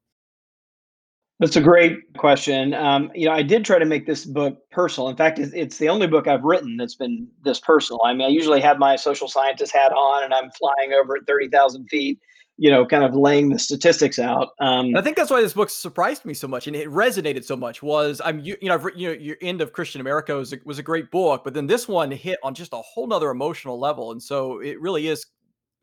That's 1.40 1.56
a 1.56 1.60
great 1.60 1.98
question. 2.16 2.74
Um, 2.74 3.10
you 3.14 3.26
know, 3.26 3.32
I 3.32 3.42
did 3.42 3.64
try 3.64 3.78
to 3.78 3.84
make 3.84 4.06
this 4.06 4.24
book 4.24 4.58
personal. 4.70 5.08
In 5.08 5.16
fact, 5.16 5.38
it's, 5.38 5.76
the 5.76 5.88
only 5.88 6.06
book 6.06 6.26
I've 6.28 6.44
written 6.44 6.78
that's 6.78 6.94
been 6.94 7.28
this 7.44 7.60
personal. 7.60 8.00
I 8.06 8.14
mean, 8.14 8.26
I 8.26 8.30
usually 8.30 8.60
have 8.62 8.78
my 8.78 8.96
social 8.96 9.28
scientist 9.28 9.74
hat 9.74 9.92
on 9.92 10.24
and 10.24 10.32
I'm 10.32 10.50
flying 10.52 10.94
over 10.94 11.16
at 11.16 11.26
30,000 11.26 11.88
feet, 11.88 12.18
you 12.58 12.70
know, 12.70 12.86
kind 12.86 13.04
of 13.04 13.14
laying 13.14 13.50
the 13.50 13.58
statistics 13.58 14.18
out. 14.18 14.50
Um, 14.60 14.96
I 14.96 15.02
think 15.02 15.16
that's 15.16 15.30
why 15.30 15.40
this 15.42 15.52
book 15.52 15.68
surprised 15.68 16.24
me 16.24 16.32
so 16.32 16.48
much 16.48 16.66
and 16.66 16.74
it 16.74 16.88
resonated 16.88 17.44
so 17.44 17.56
much 17.56 17.82
was 17.82 18.20
I'm, 18.24 18.40
you, 18.40 18.56
you 18.62 18.68
know, 18.68 18.74
I've, 18.74 18.86
you 18.96 19.08
know, 19.08 19.14
your 19.14 19.36
end 19.42 19.60
of 19.60 19.72
Christian 19.72 20.00
America 20.00 20.34
was 20.34 20.52
a, 20.52 20.58
was 20.64 20.78
a 20.78 20.82
great 20.82 21.10
book, 21.10 21.44
but 21.44 21.52
then 21.52 21.66
this 21.66 21.86
one 21.86 22.10
hit 22.10 22.38
on 22.42 22.54
just 22.54 22.72
a 22.72 22.78
whole 22.78 23.06
nother 23.06 23.30
emotional 23.30 23.78
level. 23.78 24.12
And 24.12 24.22
so 24.22 24.60
it 24.60 24.80
really 24.80 25.08
is 25.08 25.26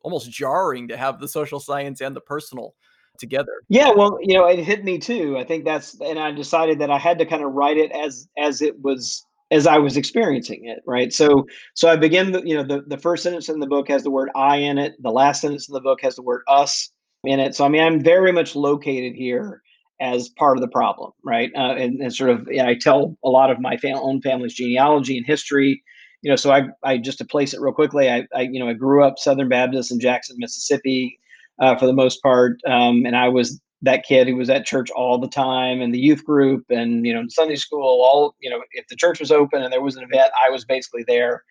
almost 0.02 0.30
jarring 0.30 0.88
to 0.88 0.96
have 0.96 1.20
the 1.20 1.28
social 1.28 1.60
science 1.60 2.00
and 2.00 2.14
the 2.14 2.20
personal 2.20 2.74
together. 3.18 3.52
Yeah, 3.68 3.90
well, 3.90 4.18
you 4.20 4.36
know, 4.36 4.46
it 4.46 4.58
hit 4.58 4.84
me 4.84 4.98
too. 4.98 5.38
I 5.38 5.44
think 5.44 5.64
that's, 5.64 6.00
and 6.00 6.18
I 6.18 6.32
decided 6.32 6.80
that 6.80 6.90
I 6.90 6.98
had 6.98 7.18
to 7.18 7.26
kind 7.26 7.44
of 7.44 7.52
write 7.52 7.76
it 7.76 7.92
as 7.92 8.28
as 8.36 8.60
it 8.60 8.82
was 8.82 9.24
as 9.54 9.66
I 9.66 9.78
was 9.78 9.96
experiencing 9.96 10.64
it, 10.64 10.82
right? 10.86 11.12
So, 11.12 11.46
so 11.74 11.88
I 11.88 11.96
begin, 11.96 12.32
the, 12.32 12.42
you 12.44 12.56
know, 12.56 12.64
the 12.64 12.82
the 12.86 12.98
first 12.98 13.22
sentence 13.22 13.48
in 13.48 13.60
the 13.60 13.66
book 13.66 13.88
has 13.88 14.02
the 14.02 14.10
word 14.10 14.30
"I" 14.34 14.56
in 14.56 14.78
it. 14.78 14.94
The 15.00 15.10
last 15.10 15.40
sentence 15.40 15.68
in 15.68 15.74
the 15.74 15.80
book 15.80 16.00
has 16.02 16.16
the 16.16 16.22
word 16.22 16.42
"us" 16.48 16.90
in 17.24 17.40
it. 17.40 17.54
So, 17.54 17.64
I 17.64 17.68
mean, 17.68 17.82
I'm 17.82 18.02
very 18.02 18.32
much 18.32 18.56
located 18.56 19.14
here 19.14 19.62
as 20.00 20.28
part 20.30 20.56
of 20.56 20.60
the 20.60 20.68
problem, 20.68 21.12
right? 21.24 21.50
Uh, 21.56 21.74
and, 21.76 22.00
and 22.00 22.14
sort 22.14 22.30
of, 22.30 22.46
know, 22.48 22.66
I 22.66 22.74
tell 22.74 23.16
a 23.24 23.30
lot 23.30 23.50
of 23.50 23.60
my 23.60 23.76
fam- 23.76 23.96
own 23.96 24.20
family's 24.20 24.54
genealogy 24.54 25.16
and 25.16 25.26
history. 25.26 25.82
You 26.22 26.30
know, 26.30 26.36
so 26.36 26.50
I, 26.50 26.62
I 26.82 26.98
just 26.98 27.18
to 27.18 27.24
place 27.24 27.54
it 27.54 27.60
real 27.60 27.74
quickly, 27.74 28.10
I, 28.10 28.26
I, 28.34 28.42
you 28.42 28.58
know, 28.58 28.68
I 28.68 28.72
grew 28.72 29.04
up 29.04 29.18
Southern 29.18 29.48
Baptist 29.48 29.92
in 29.92 30.00
Jackson, 30.00 30.36
Mississippi 30.38 31.18
uh, 31.60 31.76
for 31.76 31.86
the 31.86 31.92
most 31.92 32.22
part. 32.22 32.56
Um, 32.66 33.04
and 33.06 33.14
I 33.14 33.28
was 33.28 33.60
that 33.82 34.04
kid 34.04 34.28
who 34.28 34.36
was 34.36 34.50
at 34.50 34.64
church 34.64 34.90
all 34.90 35.18
the 35.18 35.28
time 35.28 35.80
and 35.80 35.92
the 35.92 35.98
youth 35.98 36.24
group 36.24 36.64
and, 36.70 37.06
you 37.06 37.12
know, 37.12 37.24
Sunday 37.28 37.56
school, 37.56 38.02
all, 38.02 38.34
you 38.40 38.48
know, 38.48 38.62
if 38.72 38.86
the 38.88 38.96
church 38.96 39.20
was 39.20 39.30
open 39.30 39.62
and 39.62 39.72
there 39.72 39.82
was 39.82 39.96
an 39.96 40.04
event, 40.04 40.32
I 40.46 40.50
was 40.50 40.64
basically 40.64 41.04
there. 41.06 41.44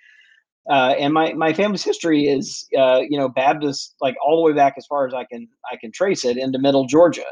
Uh, 0.70 0.96
and 0.98 1.14
my, 1.14 1.34
my 1.34 1.54
family's 1.54 1.84
history 1.84 2.28
is, 2.28 2.68
uh, 2.78 3.02
you 3.08 3.18
know, 3.18 3.30
Baptist, 3.30 3.96
like 4.02 4.16
all 4.26 4.38
the 4.38 4.42
way 4.42 4.54
back 4.54 4.76
as 4.78 4.86
far 4.86 5.06
as 5.06 5.14
I 5.14 5.26
can, 5.26 5.48
I 5.72 5.76
can 5.76 5.92
trace 5.92 6.26
it 6.26 6.38
into 6.38 6.58
middle 6.58 6.86
Georgia, 6.86 7.26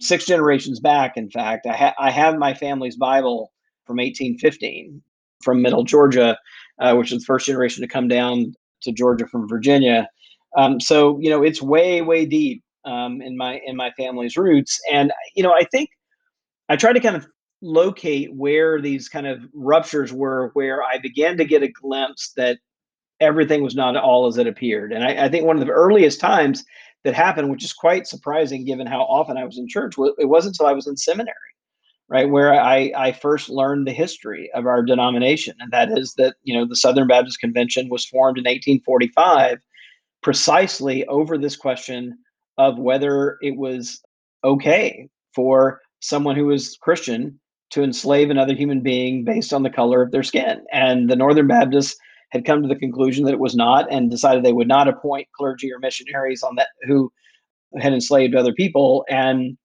six 0.00 0.26
generations 0.26 0.80
back. 0.80 1.16
In 1.16 1.30
fact, 1.30 1.66
I, 1.66 1.74
ha- 1.74 1.94
I 1.98 2.10
have 2.10 2.36
my 2.36 2.54
family's 2.54 2.96
Bible 2.96 3.52
from 3.86 3.96
1815 3.96 5.02
from 5.42 5.62
middle 5.62 5.84
Georgia, 5.84 6.36
uh, 6.80 6.94
which 6.94 7.12
is 7.12 7.20
the 7.20 7.24
first 7.24 7.46
generation 7.46 7.82
to 7.82 7.88
come 7.88 8.08
down 8.08 8.54
to 8.82 8.92
Georgia 8.92 9.26
from 9.26 9.48
Virginia. 9.48 10.08
Um, 10.56 10.80
so 10.80 11.18
you 11.20 11.30
know, 11.30 11.42
it's 11.42 11.62
way 11.62 12.02
way 12.02 12.26
deep 12.26 12.63
um, 12.84 13.22
in 13.22 13.36
my 13.36 13.60
in 13.66 13.76
my 13.76 13.90
family's 13.92 14.36
roots, 14.36 14.80
and 14.92 15.12
you 15.34 15.42
know, 15.42 15.52
I 15.52 15.64
think 15.64 15.90
I 16.68 16.76
try 16.76 16.92
to 16.92 17.00
kind 17.00 17.16
of 17.16 17.26
locate 17.62 18.34
where 18.34 18.80
these 18.80 19.08
kind 19.08 19.26
of 19.26 19.40
ruptures 19.54 20.12
were, 20.12 20.50
where 20.52 20.82
I 20.82 20.98
began 20.98 21.36
to 21.38 21.44
get 21.44 21.62
a 21.62 21.68
glimpse 21.68 22.32
that 22.36 22.58
everything 23.20 23.62
was 23.62 23.74
not 23.74 23.96
all 23.96 24.26
as 24.26 24.36
it 24.38 24.46
appeared. 24.46 24.92
And 24.92 25.04
I, 25.04 25.24
I 25.24 25.28
think 25.28 25.46
one 25.46 25.58
of 25.58 25.66
the 25.66 25.72
earliest 25.72 26.20
times 26.20 26.64
that 27.04 27.14
happened, 27.14 27.50
which 27.50 27.64
is 27.64 27.72
quite 27.72 28.06
surprising 28.06 28.64
given 28.64 28.86
how 28.86 29.02
often 29.02 29.36
I 29.36 29.44
was 29.44 29.58
in 29.58 29.68
church, 29.68 29.94
it 30.18 30.28
wasn't 30.28 30.54
until 30.54 30.66
I 30.66 30.72
was 30.72 30.86
in 30.86 30.96
seminary, 30.96 31.34
right, 32.08 32.28
where 32.28 32.54
I, 32.54 32.92
I 32.96 33.12
first 33.12 33.48
learned 33.48 33.86
the 33.86 33.92
history 33.92 34.50
of 34.54 34.66
our 34.66 34.82
denomination. 34.82 35.54
And 35.60 35.70
that 35.72 35.90
is 35.96 36.14
that, 36.14 36.36
you 36.42 36.54
know, 36.54 36.66
the 36.66 36.76
Southern 36.76 37.06
Baptist 37.06 37.40
Convention 37.40 37.88
was 37.88 38.06
formed 38.06 38.38
in 38.38 38.42
1845 38.42 39.58
precisely 40.22 41.06
over 41.06 41.36
this 41.36 41.56
question 41.56 42.18
of 42.58 42.78
whether 42.78 43.38
it 43.42 43.56
was 43.56 44.00
okay 44.44 45.08
for 45.34 45.80
someone 46.00 46.36
who 46.36 46.46
was 46.46 46.76
Christian 46.80 47.38
to 47.70 47.82
enslave 47.82 48.30
another 48.30 48.54
human 48.54 48.80
being 48.82 49.24
based 49.24 49.52
on 49.52 49.62
the 49.62 49.70
color 49.70 50.02
of 50.02 50.12
their 50.12 50.22
skin. 50.22 50.64
And 50.72 51.10
the 51.10 51.16
Northern 51.16 51.48
Baptists 51.48 51.96
had 52.30 52.44
come 52.44 52.62
to 52.62 52.68
the 52.68 52.76
conclusion 52.76 53.24
that 53.24 53.34
it 53.34 53.40
was 53.40 53.54
not 53.54 53.90
and 53.92 54.10
decided 54.10 54.44
they 54.44 54.52
would 54.52 54.68
not 54.68 54.88
appoint 54.88 55.28
clergy 55.36 55.72
or 55.72 55.78
missionaries 55.78 56.42
on 56.42 56.56
that 56.56 56.68
who 56.82 57.10
had 57.80 57.92
enslaved 57.92 58.34
other 58.34 58.52
people. 58.52 59.04
And 59.08 59.56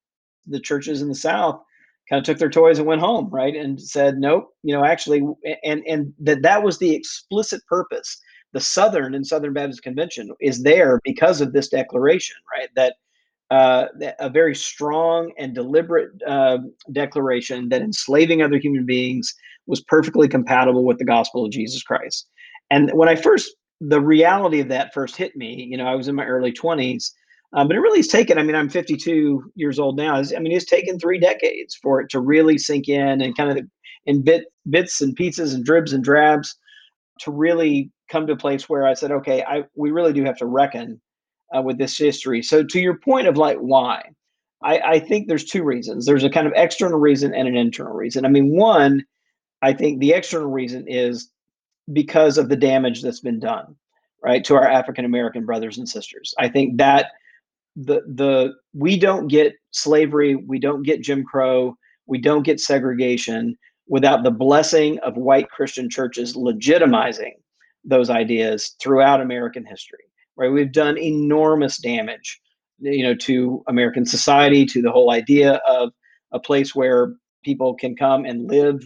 the 0.48 0.60
churches 0.60 1.01
in 1.01 1.10
the 1.10 1.15
South 1.15 1.62
kind 2.10 2.19
of 2.19 2.25
took 2.25 2.39
their 2.39 2.50
toys 2.50 2.79
and 2.79 2.88
went 2.88 3.01
home, 3.01 3.29
right? 3.29 3.55
And 3.55 3.79
said, 3.79 4.17
nope, 4.17 4.50
you 4.63 4.74
know, 4.74 4.84
actually, 4.84 5.24
and 5.63 5.84
and 5.86 6.13
that 6.19 6.41
that 6.41 6.63
was 6.63 6.79
the 6.79 6.96
explicit 6.96 7.62
purpose. 7.67 8.19
The 8.53 8.60
Southern 8.60 9.13
and 9.15 9.25
Southern 9.25 9.53
Baptist 9.53 9.84
Convention 9.84 10.32
is 10.41 10.63
there 10.63 11.00
because 11.03 11.41
of 11.41 11.53
this 11.53 11.70
declaration, 11.70 12.36
right? 12.51 12.70
That 12.75 12.96
uh, 13.51 13.88
a 14.20 14.29
very 14.29 14.56
strong 14.56 15.32
and 15.38 15.56
deliberate 15.56 16.12
uh, 16.27 16.60
declaration 16.91 17.70
that 17.70 17.82
enslaving 17.82 18.41
other 18.41 18.58
human 18.58 18.86
beings 18.86 19.34
was 19.65 19.82
perfectly 19.82 20.27
compatible 20.27 20.84
with 20.86 21.00
the 21.00 21.06
gospel 21.06 21.46
of 21.46 21.51
Jesus 21.51 21.82
Christ. 21.82 22.27
And 22.70 22.91
when 22.94 23.10
I 23.10 23.15
first, 23.15 23.56
the 23.82 24.01
reality 24.01 24.60
of 24.60 24.68
that 24.70 24.94
first 24.94 25.15
hit 25.15 25.36
me, 25.36 25.68
you 25.70 25.77
know, 25.77 25.86
I 25.86 25.96
was 25.96 26.08
in 26.08 26.15
my 26.15 26.25
early 26.25 26.51
20s, 26.51 27.12
um, 27.53 27.68
but 27.68 27.75
it 27.75 27.79
really 27.79 28.00
has 28.00 28.08
taken, 28.08 28.38
I 28.38 28.44
mean, 28.44 28.56
I'm 28.56 28.70
52 28.70 29.51
years 29.56 29.79
old 29.79 29.98
now. 29.98 30.15
I 30.15 30.39
mean, 30.39 30.51
it's 30.51 30.65
taken 30.65 31.00
three 31.00 31.20
decades 31.20 31.75
for 31.75 32.01
it 32.01 32.10
to 32.10 32.20
really 32.20 32.58
sink 32.58 32.88
in 32.88 33.22
and 33.22 33.36
kind 33.36 33.58
of 33.58 33.65
in 34.06 34.24
bit, 34.24 34.46
bits 34.70 35.01
and 35.01 35.15
pieces 35.15 35.53
and 35.53 35.65
dribs 35.65 35.94
and 35.94 36.03
drabs 36.03 36.56
to 37.22 37.32
really 37.32 37.89
come 38.09 38.27
to 38.27 38.33
a 38.33 38.37
place 38.37 38.67
where 38.67 38.85
I 38.87 38.93
said, 38.93 39.11
okay, 39.11 39.43
I, 39.43 39.63
we 39.75 39.91
really 39.91 40.13
do 40.13 40.23
have 40.25 40.37
to 40.37 40.45
reckon 40.45 40.99
uh, 41.55 41.61
with 41.61 41.77
this 41.77 41.97
history. 41.97 42.41
So 42.41 42.63
to 42.63 42.79
your 42.79 42.97
point 42.97 43.27
of 43.27 43.37
like 43.37 43.57
why, 43.57 44.01
I, 44.61 44.79
I 44.79 44.99
think 44.99 45.27
there's 45.27 45.45
two 45.45 45.63
reasons. 45.63 46.05
There's 46.05 46.23
a 46.23 46.29
kind 46.29 46.47
of 46.47 46.53
external 46.55 46.99
reason 46.99 47.33
and 47.33 47.47
an 47.47 47.55
internal 47.55 47.93
reason. 47.93 48.25
I 48.25 48.29
mean, 48.29 48.55
one, 48.55 49.05
I 49.61 49.73
think 49.73 49.99
the 49.99 50.11
external 50.11 50.49
reason 50.49 50.85
is 50.87 51.31
because 51.93 52.37
of 52.37 52.49
the 52.49 52.55
damage 52.55 53.01
that's 53.01 53.21
been 53.21 53.39
done, 53.39 53.75
right, 54.23 54.43
to 54.45 54.55
our 54.55 54.67
African 54.67 55.05
American 55.05 55.45
brothers 55.45 55.77
and 55.77 55.87
sisters. 55.87 56.33
I 56.37 56.49
think 56.49 56.77
that 56.77 57.11
the 57.75 58.01
the 58.07 58.53
we 58.73 58.97
don't 58.97 59.27
get 59.27 59.53
slavery, 59.71 60.35
we 60.35 60.59
don't 60.59 60.83
get 60.83 61.01
Jim 61.01 61.23
Crow, 61.23 61.75
we 62.05 62.19
don't 62.19 62.43
get 62.43 62.59
segregation 62.59 63.57
without 63.87 64.23
the 64.23 64.31
blessing 64.31 64.99
of 64.99 65.15
white 65.15 65.49
Christian 65.49 65.89
churches 65.89 66.35
legitimizing 66.35 67.33
those 67.83 68.09
ideas 68.09 68.75
throughout 68.81 69.21
American 69.21 69.65
history 69.65 70.09
right? 70.39 70.51
We've 70.51 70.71
done 70.71 70.98
enormous 70.98 71.77
damage, 71.77 72.39
you 72.79 73.03
know, 73.03 73.13
to 73.13 73.62
American 73.67 74.05
society, 74.05 74.65
to 74.67 74.81
the 74.81 74.91
whole 74.91 75.12
idea 75.12 75.55
of 75.67 75.91
a 76.31 76.39
place 76.39 76.74
where 76.74 77.13
people 77.43 77.75
can 77.75 77.95
come 77.95 78.25
and 78.25 78.50
live 78.50 78.81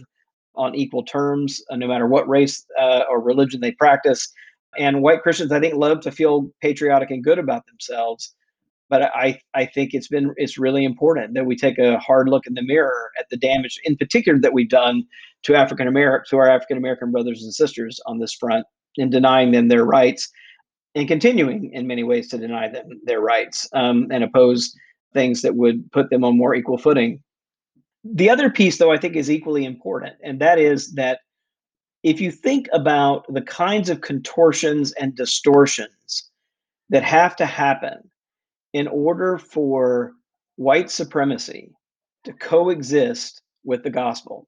on 0.56 0.74
equal 0.74 1.04
terms, 1.04 1.62
uh, 1.70 1.76
no 1.76 1.86
matter 1.86 2.06
what 2.06 2.28
race 2.28 2.66
uh, 2.78 3.02
or 3.08 3.20
religion 3.20 3.60
they 3.60 3.72
practice. 3.72 4.30
And 4.76 5.00
white 5.00 5.22
Christians, 5.22 5.52
I 5.52 5.60
think, 5.60 5.74
love 5.74 6.00
to 6.00 6.10
feel 6.10 6.50
patriotic 6.60 7.10
and 7.10 7.22
good 7.22 7.38
about 7.38 7.66
themselves. 7.66 8.34
But 8.90 9.02
I, 9.14 9.38
I 9.54 9.64
think 9.64 9.94
it's 9.94 10.08
been 10.08 10.34
it's 10.36 10.58
really 10.58 10.84
important 10.84 11.34
that 11.34 11.46
we 11.46 11.56
take 11.56 11.78
a 11.78 11.98
hard 11.98 12.28
look 12.28 12.46
in 12.46 12.54
the 12.54 12.62
mirror 12.62 13.10
at 13.18 13.26
the 13.30 13.36
damage, 13.36 13.78
in 13.84 13.96
particular, 13.96 14.38
that 14.40 14.52
we've 14.52 14.68
done 14.68 15.04
to 15.44 15.54
African 15.54 15.88
American 15.88 16.24
to 16.30 16.36
our 16.38 16.48
African 16.48 16.76
American 16.76 17.10
brothers 17.10 17.42
and 17.42 17.54
sisters 17.54 17.98
on 18.06 18.18
this 18.18 18.34
front, 18.34 18.66
in 18.96 19.10
denying 19.10 19.52
them 19.52 19.68
their 19.68 19.84
rights 19.84 20.30
and 20.94 21.08
continuing 21.08 21.72
in 21.72 21.86
many 21.86 22.04
ways 22.04 22.28
to 22.28 22.38
deny 22.38 22.68
them 22.68 22.88
their 23.04 23.20
rights 23.20 23.68
um, 23.72 24.08
and 24.10 24.22
oppose 24.22 24.74
things 25.12 25.42
that 25.42 25.56
would 25.56 25.90
put 25.92 26.10
them 26.10 26.24
on 26.24 26.36
more 26.36 26.54
equal 26.54 26.78
footing. 26.78 27.22
The 28.04 28.30
other 28.30 28.50
piece, 28.50 28.78
though, 28.78 28.92
I 28.92 28.98
think 28.98 29.16
is 29.16 29.30
equally 29.30 29.64
important, 29.64 30.16
and 30.22 30.38
that 30.40 30.58
is 30.58 30.92
that 30.92 31.20
if 32.02 32.20
you 32.20 32.30
think 32.30 32.68
about 32.72 33.24
the 33.32 33.40
kinds 33.40 33.88
of 33.88 34.02
contortions 34.02 34.92
and 34.92 35.16
distortions 35.16 36.30
that 36.90 37.02
have 37.02 37.34
to 37.36 37.46
happen 37.46 38.10
in 38.74 38.86
order 38.88 39.38
for 39.38 40.12
white 40.56 40.90
supremacy 40.90 41.72
to 42.24 42.32
coexist 42.34 43.40
with 43.64 43.82
the 43.82 43.90
gospel, 43.90 44.46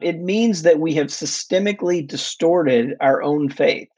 it 0.00 0.20
means 0.20 0.62
that 0.62 0.80
we 0.80 0.94
have 0.94 1.08
systemically 1.08 2.06
distorted 2.06 2.94
our 3.00 3.22
own 3.22 3.48
faith 3.48 3.88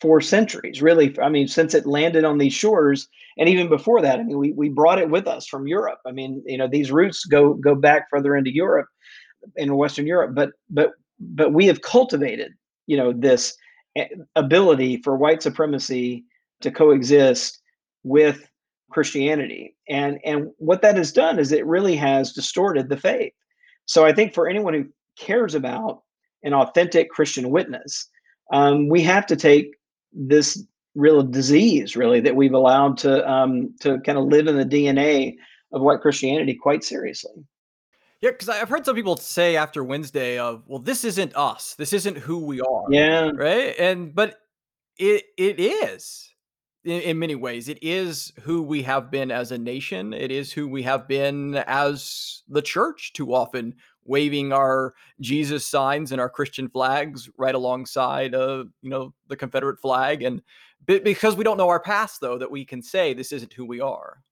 for 0.00 0.20
centuries, 0.20 0.80
really. 0.80 1.18
I 1.20 1.28
mean, 1.28 1.46
since 1.46 1.74
it 1.74 1.86
landed 1.86 2.24
on 2.24 2.38
these 2.38 2.54
shores, 2.54 3.08
and 3.36 3.48
even 3.48 3.68
before 3.68 4.00
that, 4.00 4.18
I 4.18 4.22
mean, 4.22 4.38
we, 4.38 4.52
we 4.52 4.68
brought 4.68 4.98
it 4.98 5.10
with 5.10 5.26
us 5.26 5.46
from 5.46 5.66
Europe. 5.66 5.98
I 6.06 6.12
mean, 6.12 6.42
you 6.46 6.58
know, 6.58 6.68
these 6.68 6.90
roots 6.90 7.24
go 7.24 7.54
go 7.54 7.74
back 7.74 8.06
further 8.10 8.36
into 8.36 8.54
Europe, 8.54 8.86
in 9.56 9.76
Western 9.76 10.06
Europe, 10.06 10.34
but 10.34 10.50
but 10.70 10.92
but 11.18 11.52
we 11.52 11.66
have 11.66 11.82
cultivated, 11.82 12.52
you 12.86 12.96
know, 12.96 13.12
this 13.12 13.54
eh, 13.96 14.08
ability 14.36 15.00
for 15.02 15.16
white 15.16 15.42
supremacy 15.42 16.24
to 16.62 16.70
coexist 16.70 17.60
with 18.02 18.48
Christianity, 18.90 19.76
and 19.88 20.18
and 20.24 20.50
what 20.56 20.82
that 20.82 20.96
has 20.96 21.12
done 21.12 21.38
is 21.38 21.52
it 21.52 21.66
really 21.66 21.96
has 21.96 22.32
distorted 22.32 22.88
the 22.88 22.96
faith. 22.96 23.32
So 23.84 24.06
I 24.06 24.12
think 24.12 24.34
for 24.34 24.48
anyone 24.48 24.74
who 24.74 24.84
cares 25.20 25.54
about 25.54 26.02
an 26.42 26.54
authentic 26.54 27.10
Christian 27.10 27.50
witness, 27.50 28.08
um, 28.52 28.88
we 28.88 29.02
have 29.02 29.26
to 29.26 29.36
take 29.36 29.74
this 30.12 30.64
real 30.96 31.22
disease 31.22 31.94
really 31.94 32.20
that 32.20 32.34
we've 32.34 32.52
allowed 32.52 32.98
to 32.98 33.28
um, 33.30 33.74
to 33.80 34.00
kind 34.00 34.18
of 34.18 34.24
live 34.24 34.48
in 34.48 34.56
the 34.56 34.64
DNA 34.64 35.36
of 35.72 35.82
white 35.82 36.00
Christianity 36.00 36.54
quite 36.54 36.82
seriously. 36.82 37.44
Yeah, 38.20 38.32
because 38.32 38.48
I've 38.48 38.68
heard 38.68 38.84
some 38.84 38.96
people 38.96 39.16
say 39.16 39.56
after 39.56 39.82
Wednesday 39.82 40.38
of, 40.38 40.64
well, 40.66 40.78
this 40.78 41.04
isn't 41.04 41.34
us. 41.34 41.74
This 41.78 41.94
isn't 41.94 42.18
who 42.18 42.38
we 42.38 42.60
are. 42.60 42.84
Yeah. 42.90 43.30
Right. 43.34 43.74
And 43.78 44.14
but 44.14 44.38
it 44.98 45.24
it 45.38 45.58
is 45.58 46.28
in, 46.84 47.00
in 47.00 47.18
many 47.18 47.34
ways. 47.34 47.68
It 47.68 47.78
is 47.82 48.32
who 48.42 48.62
we 48.62 48.82
have 48.82 49.10
been 49.10 49.30
as 49.30 49.52
a 49.52 49.58
nation. 49.58 50.12
It 50.12 50.30
is 50.30 50.52
who 50.52 50.68
we 50.68 50.82
have 50.82 51.08
been 51.08 51.56
as 51.66 52.42
the 52.48 52.62
church 52.62 53.12
too 53.14 53.34
often 53.34 53.74
waving 54.10 54.52
our 54.52 54.92
Jesus 55.20 55.64
signs 55.64 56.10
and 56.10 56.20
our 56.20 56.28
Christian 56.28 56.68
flags 56.68 57.30
right 57.38 57.54
alongside 57.54 58.34
of 58.34 58.66
you 58.82 58.90
know 58.90 59.14
the 59.28 59.36
Confederate 59.36 59.80
flag, 59.80 60.22
and 60.24 60.42
because 60.84 61.36
we 61.36 61.44
don't 61.44 61.56
know 61.56 61.68
our 61.68 61.80
past, 61.80 62.20
though, 62.20 62.36
that 62.36 62.50
we 62.50 62.64
can 62.64 62.82
say 62.82 63.14
this 63.14 63.32
isn't 63.32 63.52
who 63.52 63.64
we 63.64 63.80
are. 63.80 64.22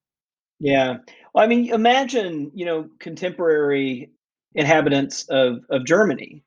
Yeah, 0.58 0.96
well, 1.32 1.44
I 1.44 1.46
mean, 1.46 1.72
imagine 1.72 2.50
you 2.52 2.66
know 2.66 2.88
contemporary 2.98 4.10
inhabitants 4.54 5.24
of 5.28 5.60
of 5.70 5.86
Germany, 5.86 6.42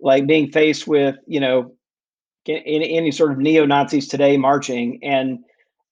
like 0.00 0.28
being 0.28 0.52
faced 0.52 0.86
with 0.86 1.16
you 1.26 1.40
know 1.40 1.72
any, 2.46 2.96
any 2.96 3.10
sort 3.10 3.32
of 3.32 3.38
neo 3.38 3.66
Nazis 3.66 4.06
today 4.06 4.36
marching 4.36 5.00
and 5.02 5.40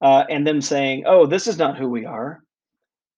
uh, 0.01 0.25
and 0.31 0.47
them 0.47 0.63
saying, 0.63 1.03
"Oh, 1.07 1.27
this 1.27 1.49
is 1.49 1.59
not 1.59 1.77
who 1.77 1.89
we 1.89 2.07
are," 2.07 2.41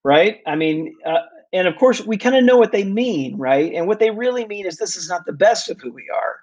right? 0.03 0.38
I 0.46 0.57
mean, 0.57 0.94
uh, 1.05 1.18
and 1.52 1.66
of 1.68 1.76
course 1.76 2.04
we 2.04 2.16
kind 2.16 2.36
of 2.36 2.44
know 2.44 2.56
what 2.56 2.72
they 2.72 2.84
mean 2.84 3.36
right? 3.36 3.72
And 3.74 3.86
what 3.86 3.98
they 3.98 4.10
really 4.10 4.46
mean 4.46 4.66
is 4.66 4.76
this 4.76 4.96
is 4.96 5.08
not 5.08 5.26
the 5.26 5.32
best 5.32 5.70
of 5.70 5.80
who 5.80 5.92
we 5.92 6.08
are 6.14 6.36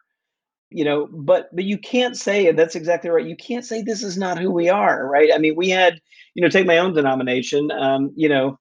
you 0.70 0.84
know 0.84 1.08
but 1.12 1.54
but 1.56 1.64
you 1.64 1.78
can't 1.78 2.18
say 2.18 2.48
and 2.48 2.60
that's 2.60 2.76
exactly 2.76 3.10
right 3.10 3.26
you 3.26 3.38
can't 3.38 3.66
say 3.66 3.82
this 3.82 4.04
is 4.04 4.18
not 4.18 4.38
who 4.38 4.52
we 4.52 4.70
are 4.70 5.08
right? 5.08 5.32
I 5.34 5.38
mean 5.38 5.56
we 5.56 5.70
had 5.70 6.00
you 6.36 6.42
know 6.42 6.50
take 6.50 6.68
my 6.68 6.78
own 6.78 6.94
denomination 6.94 7.72
um 7.72 8.12
you 8.16 8.30
know 8.30 8.58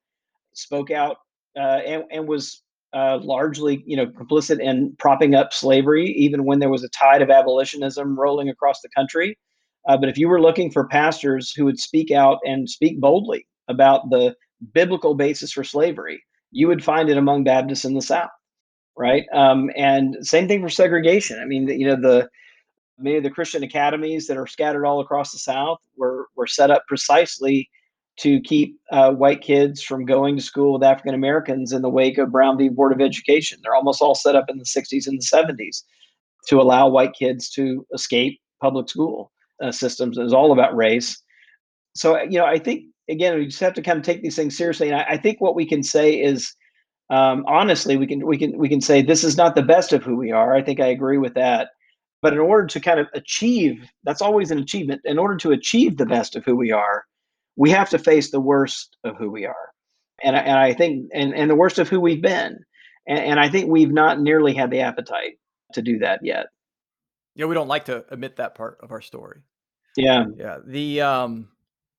spoke 0.54 0.90
out 0.90 1.18
uh, 1.56 1.80
and, 1.86 2.04
and 2.10 2.28
was 2.28 2.62
uh, 2.92 3.18
largely 3.22 3.82
you 3.86 3.96
know 3.96 4.06
complicit 4.06 4.60
in 4.60 4.94
propping 4.98 5.34
up 5.34 5.52
slavery 5.52 6.06
even 6.12 6.44
when 6.44 6.58
there 6.58 6.70
was 6.70 6.84
a 6.84 6.88
tide 6.90 7.22
of 7.22 7.30
abolitionism 7.30 8.18
rolling 8.18 8.48
across 8.48 8.80
the 8.80 8.88
country. 8.90 9.36
Uh, 9.88 9.96
but 9.96 10.08
if 10.08 10.18
you 10.18 10.28
were 10.28 10.40
looking 10.40 10.70
for 10.70 10.88
pastors 10.88 11.52
who 11.52 11.64
would 11.64 11.78
speak 11.78 12.10
out 12.10 12.38
and 12.44 12.68
speak 12.68 13.00
boldly 13.00 13.46
about 13.68 14.08
the 14.10 14.34
biblical 14.72 15.14
basis 15.14 15.52
for 15.52 15.62
slavery 15.62 16.22
you 16.56 16.68
would 16.68 16.82
find 16.82 17.10
it 17.10 17.18
among 17.18 17.44
Baptists 17.44 17.84
in 17.84 17.92
the 17.92 18.00
South, 18.00 18.30
right? 18.96 19.24
Um, 19.34 19.70
and 19.76 20.16
same 20.22 20.48
thing 20.48 20.62
for 20.62 20.70
segregation. 20.70 21.38
I 21.38 21.44
mean, 21.44 21.68
you 21.68 21.86
know, 21.86 21.96
the 21.96 22.30
many 22.98 23.18
of 23.18 23.22
the 23.22 23.30
Christian 23.30 23.62
academies 23.62 24.26
that 24.26 24.38
are 24.38 24.46
scattered 24.46 24.86
all 24.86 25.00
across 25.00 25.32
the 25.32 25.38
South 25.38 25.78
were 25.98 26.28
were 26.34 26.46
set 26.46 26.70
up 26.70 26.82
precisely 26.88 27.68
to 28.20 28.40
keep 28.40 28.80
uh, 28.90 29.12
white 29.12 29.42
kids 29.42 29.82
from 29.82 30.06
going 30.06 30.34
to 30.36 30.42
school 30.42 30.72
with 30.72 30.82
African 30.82 31.14
Americans 31.14 31.72
in 31.72 31.82
the 31.82 31.90
wake 31.90 32.16
of 32.16 32.32
Brown 32.32 32.56
v. 32.56 32.70
Board 32.70 32.92
of 32.92 33.02
Education. 33.02 33.58
They're 33.62 33.74
almost 33.74 34.00
all 34.00 34.14
set 34.14 34.34
up 34.34 34.46
in 34.48 34.56
the 34.56 34.64
60s 34.64 35.06
and 35.06 35.20
the 35.20 35.26
70s 35.26 35.82
to 36.48 36.58
allow 36.58 36.88
white 36.88 37.12
kids 37.12 37.50
to 37.50 37.86
escape 37.92 38.40
public 38.62 38.88
school 38.88 39.30
uh, 39.62 39.70
systems. 39.70 40.16
It 40.16 40.22
was 40.22 40.32
all 40.32 40.52
about 40.52 40.74
race. 40.74 41.22
So, 41.94 42.18
you 42.22 42.38
know, 42.38 42.46
I 42.46 42.58
think, 42.58 42.84
again, 43.08 43.38
we 43.38 43.46
just 43.46 43.60
have 43.60 43.74
to 43.74 43.82
kind 43.82 43.98
of 43.98 44.04
take 44.04 44.22
these 44.22 44.36
things 44.36 44.56
seriously. 44.56 44.88
And 44.88 44.96
I, 44.96 45.04
I 45.10 45.16
think 45.16 45.40
what 45.40 45.54
we 45.54 45.66
can 45.66 45.82
say 45.82 46.14
is, 46.14 46.54
um, 47.10 47.44
honestly, 47.46 47.96
we 47.96 48.06
can 48.06 48.26
we 48.26 48.36
can 48.36 48.58
we 48.58 48.68
can 48.68 48.80
say 48.80 49.02
this 49.02 49.24
is 49.24 49.36
not 49.36 49.54
the 49.54 49.62
best 49.62 49.92
of 49.92 50.02
who 50.02 50.16
we 50.16 50.32
are. 50.32 50.54
I 50.54 50.62
think 50.62 50.80
I 50.80 50.86
agree 50.86 51.18
with 51.18 51.34
that. 51.34 51.68
But 52.22 52.32
in 52.32 52.38
order 52.40 52.66
to 52.66 52.80
kind 52.80 52.98
of 52.98 53.06
achieve, 53.14 53.88
that's 54.02 54.22
always 54.22 54.50
an 54.50 54.58
achievement. 54.58 55.02
In 55.04 55.18
order 55.18 55.36
to 55.36 55.52
achieve 55.52 55.96
the 55.96 56.06
best 56.06 56.34
of 56.34 56.44
who 56.44 56.56
we 56.56 56.72
are, 56.72 57.04
we 57.56 57.70
have 57.70 57.90
to 57.90 57.98
face 57.98 58.30
the 58.30 58.40
worst 58.40 58.96
of 59.04 59.16
who 59.16 59.30
we 59.30 59.46
are. 59.46 59.70
And, 60.24 60.34
and 60.34 60.58
I 60.58 60.72
think, 60.72 61.10
and, 61.12 61.34
and 61.34 61.50
the 61.50 61.54
worst 61.54 61.78
of 61.78 61.88
who 61.88 62.00
we've 62.00 62.22
been. 62.22 62.58
And, 63.06 63.18
and 63.18 63.40
I 63.40 63.48
think 63.48 63.68
we've 63.68 63.92
not 63.92 64.18
nearly 64.18 64.54
had 64.54 64.70
the 64.70 64.80
appetite 64.80 65.38
to 65.74 65.82
do 65.82 65.98
that 65.98 66.20
yet. 66.22 66.46
Yeah, 67.34 67.44
we 67.44 67.54
don't 67.54 67.68
like 67.68 67.84
to 67.84 68.04
admit 68.10 68.36
that 68.36 68.54
part 68.54 68.78
of 68.82 68.90
our 68.92 69.02
story. 69.02 69.40
Yeah. 69.96 70.24
Yeah. 70.36 70.58
The, 70.66 71.02
um, 71.02 71.48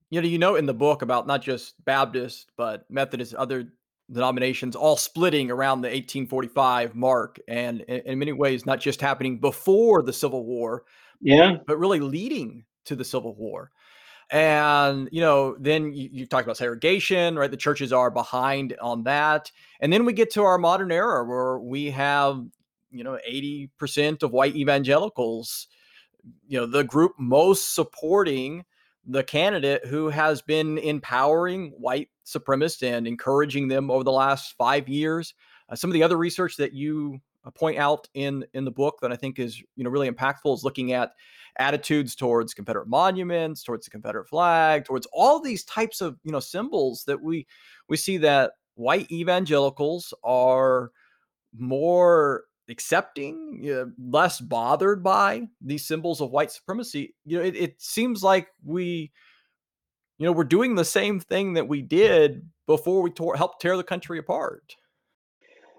you 0.10 0.22
know, 0.22 0.28
you 0.28 0.38
know, 0.38 0.56
in 0.56 0.66
the 0.66 0.74
book 0.74 1.02
about 1.02 1.28
not 1.28 1.42
just 1.42 1.84
Baptist, 1.86 2.52
but 2.56 2.86
Methodist, 2.90 3.34
other 3.34 3.68
denominations 4.12 4.76
all 4.76 4.96
splitting 4.96 5.52
around 5.52 5.82
the 5.82 5.90
1845 5.90 6.96
mark, 6.96 7.40
and 7.48 7.82
in, 7.82 8.00
in 8.02 8.20
many 8.20 8.32
ways, 8.32 8.66
not 8.66 8.80
just 8.80 9.02
happening 9.02 9.40
before 9.40 10.02
the 10.02 10.14
Civil 10.14 10.46
War, 10.46 10.84
yeah, 11.22 11.58
but 11.66 11.78
really 11.78 12.00
leading 12.00 12.64
to 12.86 12.96
the 12.96 13.04
Civil 13.04 13.36
War. 13.36 13.72
And, 14.30 15.08
you 15.12 15.22
know, 15.22 15.56
then 15.58 15.94
you, 15.94 16.10
you 16.12 16.26
talk 16.26 16.44
about 16.44 16.58
segregation, 16.58 17.38
right? 17.38 17.50
The 17.50 17.56
churches 17.56 17.94
are 17.94 18.12
behind 18.12 18.76
on 18.82 19.04
that. 19.04 19.52
And 19.80 19.92
then 19.92 20.04
we 20.04 20.12
get 20.12 20.32
to 20.32 20.44
our 20.44 20.58
modern 20.58 20.92
era 20.92 21.24
where 21.26 21.60
we 21.60 21.92
have, 21.92 22.44
you 22.92 23.06
know, 23.06 23.18
80% 23.30 24.24
of 24.24 24.32
white 24.32 24.56
evangelicals, 24.56 25.68
you 26.46 26.60
know, 26.60 26.66
the 26.66 26.84
group 26.84 27.14
most 27.18 27.74
supporting 27.74 28.66
the 29.08 29.24
candidate 29.24 29.86
who 29.86 30.10
has 30.10 30.42
been 30.42 30.78
empowering 30.78 31.72
white 31.78 32.10
supremacists 32.26 32.84
and 32.84 33.08
encouraging 33.08 33.68
them 33.68 33.90
over 33.90 34.04
the 34.04 34.12
last 34.12 34.56
five 34.58 34.88
years. 34.90 35.34
Uh, 35.70 35.76
some 35.76 35.90
of 35.90 35.94
the 35.94 36.04
other 36.04 36.18
research 36.18 36.58
that 36.58 36.74
you 36.74 37.20
uh, 37.46 37.52
point 37.52 37.78
out 37.78 38.08
in 38.14 38.46
in 38.54 38.66
the 38.66 38.72
book 38.72 38.98
that 39.02 39.12
I 39.12 39.16
think 39.16 39.40
is 39.40 39.60
you 39.76 39.84
know 39.84 39.90
really 39.90 40.10
impactful 40.10 40.54
is 40.54 40.64
looking 40.64 40.92
at 40.92 41.12
attitudes 41.58 42.16
towards 42.16 42.54
Confederate 42.54 42.88
monuments, 42.88 43.64
towards 43.64 43.86
the 43.86 43.92
Confederate 43.92 44.28
flag, 44.28 44.84
towards 44.84 45.08
all 45.14 45.40
these 45.40 45.64
types 45.64 46.02
of 46.02 46.18
you 46.24 46.32
know 46.32 46.42
symbols 46.42 47.06
that 47.08 47.22
we 47.22 47.48
we 47.88 47.96
see 47.96 48.18
that 48.18 48.52
white 48.76 49.10
evangelicals 49.12 50.14
are 50.24 50.92
more 51.58 52.44
accepting, 52.70 53.60
you 53.62 53.74
know, 53.74 53.92
less 54.00 54.40
bothered 54.40 55.04
by 55.04 55.48
these 55.62 55.86
symbols 55.86 56.22
of 56.22 56.32
white 56.32 56.52
supremacy. 56.52 57.16
You 57.26 57.38
know, 57.38 57.44
it, 57.44 57.56
it 57.56 57.82
seems 57.82 58.24
like 58.24 58.48
we, 58.64 59.12
you 60.18 60.26
know, 60.26 60.32
we're 60.32 60.44
doing 60.44 60.76
the 60.76 60.86
same 60.86 61.20
thing 61.20 61.54
that 61.54 61.68
we 61.68 61.82
did 61.82 62.48
before 62.66 63.02
we 63.02 63.12
tore, 63.12 63.36
helped 63.36 63.62
tear 63.62 63.78
the 63.78 63.84
country 63.84 64.20
apart. 64.20 64.76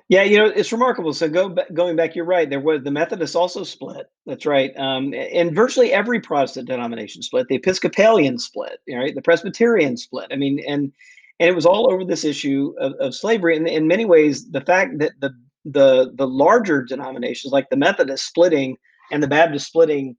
Yeah, 0.08 0.22
you 0.22 0.38
know, 0.38 0.46
it's 0.46 0.72
remarkable. 0.72 1.12
So 1.12 1.28
go 1.28 1.54
going 1.74 1.94
back, 1.94 2.16
you're 2.16 2.24
right. 2.24 2.48
There 2.48 2.60
was 2.60 2.82
the 2.82 2.90
Methodists 2.90 3.36
also 3.36 3.62
split. 3.62 4.06
That's 4.24 4.46
right. 4.46 4.72
Um, 4.78 5.12
and 5.12 5.54
virtually 5.54 5.92
every 5.92 6.18
Protestant 6.18 6.66
denomination 6.66 7.20
split. 7.20 7.46
The 7.48 7.56
Episcopalian 7.56 8.38
split. 8.38 8.80
Right. 8.90 9.14
The 9.14 9.20
Presbyterian 9.20 9.98
split. 9.98 10.28
I 10.32 10.36
mean, 10.36 10.64
and 10.66 10.92
and 11.40 11.50
it 11.50 11.54
was 11.54 11.66
all 11.66 11.92
over 11.92 12.04
this 12.04 12.24
issue 12.24 12.74
of, 12.78 12.94
of 12.94 13.14
slavery. 13.14 13.56
And 13.56 13.68
in 13.68 13.86
many 13.86 14.06
ways, 14.06 14.50
the 14.50 14.62
fact 14.62 14.98
that 14.98 15.12
the 15.20 15.30
the 15.72 16.12
the 16.16 16.26
larger 16.26 16.82
denominations 16.82 17.52
like 17.52 17.68
the 17.70 17.76
Methodist 17.76 18.26
splitting 18.26 18.76
and 19.10 19.22
the 19.22 19.28
Baptist 19.28 19.66
splitting, 19.66 20.16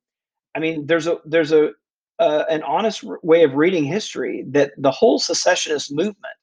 I 0.56 0.60
mean, 0.60 0.86
there's 0.86 1.08
a 1.08 1.18
there's 1.26 1.52
a 1.52 1.72
uh, 2.20 2.44
an 2.50 2.64
honest 2.64 3.04
way 3.24 3.44
of 3.44 3.54
reading 3.56 3.86
history 3.86 4.46
that 4.50 4.72
the 4.78 4.92
whole 4.92 5.20
secessionist 5.20 5.92
movement 5.92 6.36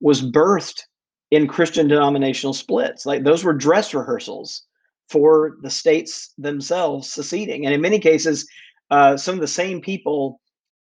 was 0.00 0.22
birthed 0.22 0.82
in 1.30 1.46
Christian 1.46 1.88
denominational 1.88 2.52
splits. 2.52 3.06
Like 3.06 3.24
those 3.24 3.44
were 3.44 3.54
dress 3.54 3.94
rehearsals 3.94 4.66
for 5.08 5.56
the 5.62 5.70
states 5.70 6.34
themselves 6.36 7.10
seceding. 7.10 7.64
And 7.64 7.74
in 7.74 7.80
many 7.80 7.98
cases, 7.98 8.46
uh, 8.90 9.16
some 9.16 9.34
of 9.34 9.40
the 9.40 9.48
same 9.48 9.80
people 9.80 10.40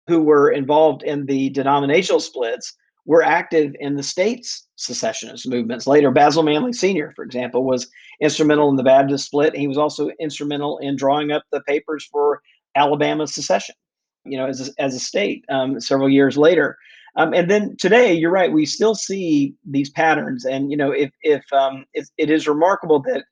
who 0.08 0.22
were 0.22 0.52
involved 0.52 1.04
in 1.04 1.26
the 1.26 1.50
denominational 1.50 2.20
splits 2.20 2.74
were 3.06 3.24
active 3.24 3.76
in 3.80 3.96
the 3.96 4.04
states 4.04 4.68
secessionist 4.76 5.48
movements. 5.48 5.88
Later, 5.88 6.12
Basil 6.12 6.44
Manley 6.44 6.74
Sr., 6.74 7.12
for 7.16 7.24
example, 7.24 7.66
was 7.66 7.88
instrumental 8.22 8.70
in 8.70 8.76
the 8.76 8.84
Baptist 8.84 9.26
split. 9.26 9.56
He 9.56 9.68
was 9.68 9.78
also 9.78 10.10
instrumental 10.20 10.78
in 10.80 10.96
drawing 10.96 11.32
up 11.32 11.44
the 11.52 11.62
papers 11.62 12.08
for 12.12 12.42
Alabama's 12.76 13.34
secession, 13.34 13.76
you 14.26 14.38
know, 14.38 14.46
as 14.46 14.70
a, 14.70 14.82
as 14.82 14.96
a 14.96 15.00
state 15.00 15.44
um, 15.50 15.80
several 15.80 16.10
years 16.10 16.38
later. 16.38 16.78
Um, 17.16 17.34
and 17.34 17.50
then 17.50 17.76
today, 17.78 18.14
you're 18.14 18.32
right. 18.32 18.52
We 18.52 18.66
still 18.66 18.96
see 18.96 19.54
these 19.66 19.92
patterns, 19.92 20.46
and 20.46 20.72
you 20.72 20.78
know, 20.78 20.92
if 20.92 21.12
if 21.22 21.44
um, 21.54 21.86
it, 21.94 22.10
is 22.18 22.48
remarkable 22.48 23.02
that 23.04 23.26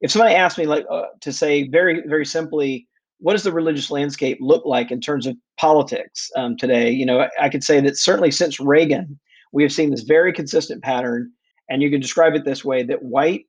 if 0.00 0.12
somebody 0.12 0.34
asked 0.34 0.56
me, 0.56 0.66
like, 0.66 0.86
uh, 0.88 1.06
to 1.20 1.32
say 1.32 1.66
very 1.66 2.02
very 2.06 2.24
simply, 2.24 2.86
what 3.24 3.32
does 3.32 3.42
the 3.42 3.52
religious 3.52 3.90
landscape 3.90 4.36
look 4.38 4.66
like 4.66 4.90
in 4.90 5.00
terms 5.00 5.26
of 5.26 5.34
politics 5.58 6.30
um, 6.36 6.58
today? 6.58 6.90
You 6.90 7.06
know, 7.06 7.20
I, 7.20 7.30
I 7.40 7.48
could 7.48 7.64
say 7.64 7.80
that 7.80 7.96
certainly 7.96 8.30
since 8.30 8.60
Reagan, 8.60 9.18
we 9.50 9.62
have 9.62 9.72
seen 9.72 9.90
this 9.90 10.02
very 10.02 10.30
consistent 10.30 10.82
pattern, 10.82 11.32
and 11.70 11.82
you 11.82 11.90
can 11.90 12.02
describe 12.02 12.34
it 12.34 12.44
this 12.44 12.66
way: 12.66 12.82
that 12.82 13.02
white 13.02 13.46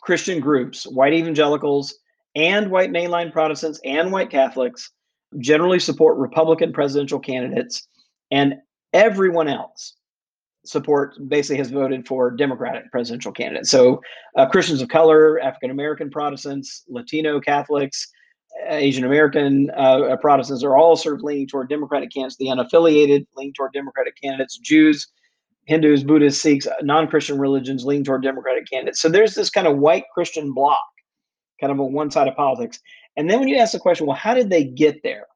Christian 0.00 0.40
groups, 0.40 0.84
white 0.84 1.12
evangelicals, 1.12 1.94
and 2.34 2.70
white 2.70 2.90
mainline 2.90 3.30
Protestants 3.30 3.78
and 3.84 4.10
white 4.10 4.30
Catholics 4.30 4.90
generally 5.38 5.78
support 5.78 6.16
Republican 6.16 6.72
presidential 6.72 7.20
candidates 7.20 7.86
and 8.30 8.54
everyone 8.94 9.48
else 9.48 9.96
support 10.64 11.14
basically 11.28 11.58
has 11.58 11.70
voted 11.70 12.06
for 12.08 12.30
Democratic 12.30 12.90
presidential 12.90 13.32
candidates. 13.32 13.70
So 13.70 14.00
uh, 14.38 14.46
Christians 14.46 14.80
of 14.80 14.88
color, 14.88 15.38
African 15.40 15.70
American 15.70 16.10
Protestants, 16.10 16.84
Latino 16.88 17.38
Catholics, 17.38 18.08
Asian 18.68 19.04
American 19.04 19.70
uh, 19.76 20.16
Protestants 20.20 20.64
are 20.64 20.76
all 20.76 20.96
sort 20.96 21.16
of 21.16 21.22
leaning 21.22 21.46
toward 21.46 21.68
Democratic 21.68 22.12
candidates. 22.12 22.36
The 22.36 22.46
unaffiliated 22.46 23.26
lean 23.36 23.52
toward 23.52 23.72
Democratic 23.72 24.20
candidates. 24.20 24.58
Jews, 24.58 25.08
Hindus, 25.66 26.04
Buddhists, 26.04 26.42
Sikhs, 26.42 26.66
non-Christian 26.82 27.38
religions 27.38 27.84
lean 27.84 28.04
toward 28.04 28.22
Democratic 28.22 28.68
candidates. 28.68 29.00
So 29.00 29.08
there's 29.08 29.34
this 29.34 29.50
kind 29.50 29.66
of 29.66 29.78
white 29.78 30.04
Christian 30.14 30.52
bloc, 30.52 30.78
kind 31.60 31.72
of 31.72 31.80
on 31.80 31.92
one 31.92 32.10
side 32.10 32.28
of 32.28 32.36
politics. 32.36 32.80
And 33.16 33.30
then 33.30 33.38
when 33.38 33.48
you 33.48 33.56
ask 33.56 33.72
the 33.72 33.78
question, 33.78 34.06
well, 34.06 34.16
how 34.16 34.34
did 34.34 34.50
they 34.50 34.64
get 34.64 35.02
there? 35.02 35.26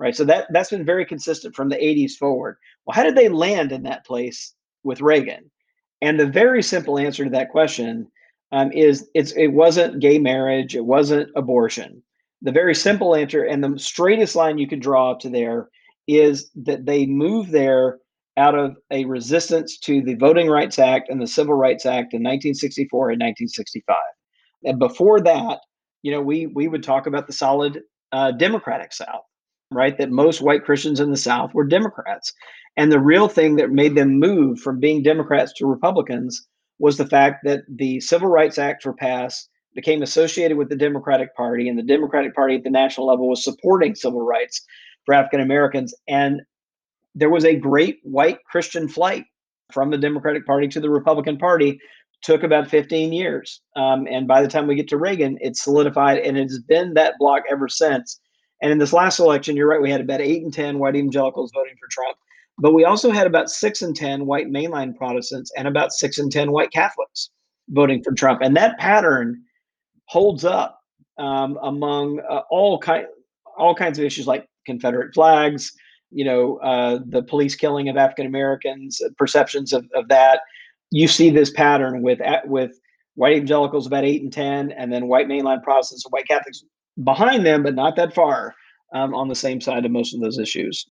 right? 0.00 0.16
So 0.16 0.24
that 0.24 0.46
that's 0.50 0.70
been 0.70 0.84
very 0.84 1.04
consistent 1.04 1.54
from 1.54 1.68
the 1.68 1.76
80s 1.76 2.12
forward. 2.12 2.56
Well, 2.84 2.94
how 2.96 3.04
did 3.04 3.14
they 3.14 3.28
land 3.28 3.70
in 3.70 3.84
that 3.84 4.04
place 4.04 4.54
with 4.82 5.00
Reagan? 5.00 5.48
And 6.00 6.18
the 6.18 6.26
very 6.26 6.62
simple 6.62 6.98
answer 6.98 7.22
to 7.22 7.30
that 7.30 7.50
question 7.50 8.08
um, 8.50 8.72
is 8.72 9.08
it's 9.14 9.32
it 9.32 9.48
wasn't 9.48 10.00
gay 10.00 10.18
marriage, 10.18 10.74
it 10.74 10.84
wasn't 10.84 11.30
abortion. 11.36 12.02
The 12.42 12.52
very 12.52 12.74
simple 12.74 13.14
answer 13.14 13.44
and 13.44 13.62
the 13.62 13.78
straightest 13.78 14.34
line 14.34 14.58
you 14.58 14.68
could 14.68 14.80
draw 14.80 15.10
up 15.10 15.20
to 15.20 15.30
there 15.30 15.68
is 16.08 16.50
that 16.54 16.86
they 16.86 17.06
moved 17.06 17.52
there 17.52 17.98
out 18.36 18.54
of 18.54 18.76
a 18.90 19.04
resistance 19.04 19.78
to 19.80 20.02
the 20.02 20.14
Voting 20.14 20.48
Rights 20.48 20.78
Act 20.78 21.08
and 21.10 21.20
the 21.20 21.26
Civil 21.26 21.54
Rights 21.54 21.84
Act 21.84 22.14
in 22.14 22.22
1964 22.22 23.10
and 23.10 23.20
1965. 23.20 23.96
And 24.64 24.78
before 24.78 25.20
that, 25.20 25.60
you 26.02 26.10
know, 26.10 26.22
we 26.22 26.46
we 26.46 26.68
would 26.68 26.82
talk 26.82 27.06
about 27.06 27.26
the 27.26 27.32
solid 27.32 27.80
uh, 28.12 28.32
Democratic 28.32 28.92
South 28.92 29.24
right? 29.72 29.96
That 29.98 30.10
most 30.10 30.40
white 30.40 30.64
Christians 30.64 31.00
in 31.00 31.10
the 31.10 31.16
South 31.16 31.54
were 31.54 31.64
Democrats. 31.64 32.32
And 32.76 32.90
the 32.90 33.00
real 33.00 33.28
thing 33.28 33.56
that 33.56 33.70
made 33.70 33.94
them 33.94 34.18
move 34.18 34.60
from 34.60 34.80
being 34.80 35.02
Democrats 35.02 35.52
to 35.54 35.66
Republicans 35.66 36.46
was 36.78 36.96
the 36.96 37.06
fact 37.06 37.44
that 37.44 37.62
the 37.68 38.00
Civil 38.00 38.28
Rights 38.28 38.58
Acts 38.58 38.86
were 38.86 38.94
passed, 38.94 39.48
became 39.74 40.02
associated 40.02 40.56
with 40.56 40.68
the 40.68 40.76
Democratic 40.76 41.34
Party, 41.34 41.68
and 41.68 41.78
the 41.78 41.82
Democratic 41.82 42.34
Party 42.34 42.56
at 42.56 42.64
the 42.64 42.70
national 42.70 43.06
level 43.06 43.28
was 43.28 43.44
supporting 43.44 43.94
civil 43.94 44.22
rights 44.22 44.64
for 45.04 45.14
African 45.14 45.40
Americans. 45.40 45.94
And 46.08 46.40
there 47.14 47.30
was 47.30 47.44
a 47.44 47.56
great 47.56 47.98
white 48.02 48.38
Christian 48.44 48.88
flight 48.88 49.24
from 49.72 49.90
the 49.90 49.98
Democratic 49.98 50.46
Party 50.46 50.68
to 50.68 50.80
the 50.80 50.90
Republican 50.90 51.38
Party. 51.38 51.78
Took 52.22 52.42
about 52.42 52.68
15 52.68 53.14
years. 53.14 53.62
Um, 53.76 54.06
and 54.06 54.28
by 54.28 54.42
the 54.42 54.48
time 54.48 54.66
we 54.66 54.74
get 54.74 54.88
to 54.88 54.98
Reagan, 54.98 55.38
it's 55.40 55.62
solidified 55.62 56.18
and 56.18 56.36
it's 56.36 56.58
been 56.58 56.92
that 56.94 57.14
block 57.18 57.44
ever 57.50 57.66
since. 57.66 58.20
And 58.60 58.70
in 58.70 58.76
this 58.76 58.92
last 58.92 59.20
election, 59.20 59.56
you're 59.56 59.68
right, 59.68 59.80
we 59.80 59.90
had 59.90 60.02
about 60.02 60.20
eight 60.20 60.42
and 60.42 60.52
10 60.52 60.78
white 60.78 60.96
evangelicals 60.96 61.50
voting 61.54 61.74
for 61.80 61.88
Trump. 61.90 62.18
But 62.58 62.74
we 62.74 62.84
also 62.84 63.10
had 63.10 63.26
about 63.26 63.48
six 63.48 63.80
and 63.80 63.96
10 63.96 64.26
white 64.26 64.48
mainline 64.48 64.94
Protestants 64.94 65.50
and 65.56 65.66
about 65.66 65.92
six 65.92 66.18
and 66.18 66.30
10 66.30 66.52
white 66.52 66.70
Catholics 66.70 67.30
voting 67.70 68.02
for 68.02 68.12
Trump. 68.12 68.42
And 68.42 68.54
that 68.56 68.78
pattern 68.78 69.42
holds 70.10 70.44
up 70.44 70.80
um, 71.18 71.56
among 71.62 72.20
uh, 72.28 72.42
all, 72.50 72.80
ki- 72.80 73.06
all 73.56 73.76
kinds 73.76 73.96
of 73.96 74.04
issues 74.04 74.26
like 74.26 74.48
Confederate 74.66 75.14
flags, 75.14 75.72
you 76.10 76.24
know, 76.24 76.56
uh, 76.56 76.98
the 77.06 77.22
police 77.22 77.54
killing 77.54 77.88
of 77.88 77.96
African 77.96 78.26
Americans, 78.26 79.00
perceptions 79.16 79.72
of, 79.72 79.86
of 79.94 80.08
that. 80.08 80.40
You 80.90 81.06
see 81.06 81.30
this 81.30 81.50
pattern 81.50 82.02
with 82.02 82.18
with 82.46 82.72
white 83.14 83.36
evangelicals 83.36 83.86
about 83.86 84.04
eight 84.04 84.20
and 84.22 84.32
ten, 84.32 84.72
and 84.72 84.92
then 84.92 85.06
white 85.06 85.28
mainline 85.28 85.62
Protestants 85.62 86.04
and 86.04 86.10
white 86.10 86.26
Catholics 86.26 86.64
behind 87.04 87.46
them, 87.46 87.62
but 87.62 87.76
not 87.76 87.94
that 87.94 88.12
far 88.12 88.56
um, 88.92 89.14
on 89.14 89.28
the 89.28 89.36
same 89.36 89.60
side 89.60 89.84
of 89.84 89.92
most 89.92 90.12
of 90.12 90.20
those 90.20 90.38
issues. 90.38 90.90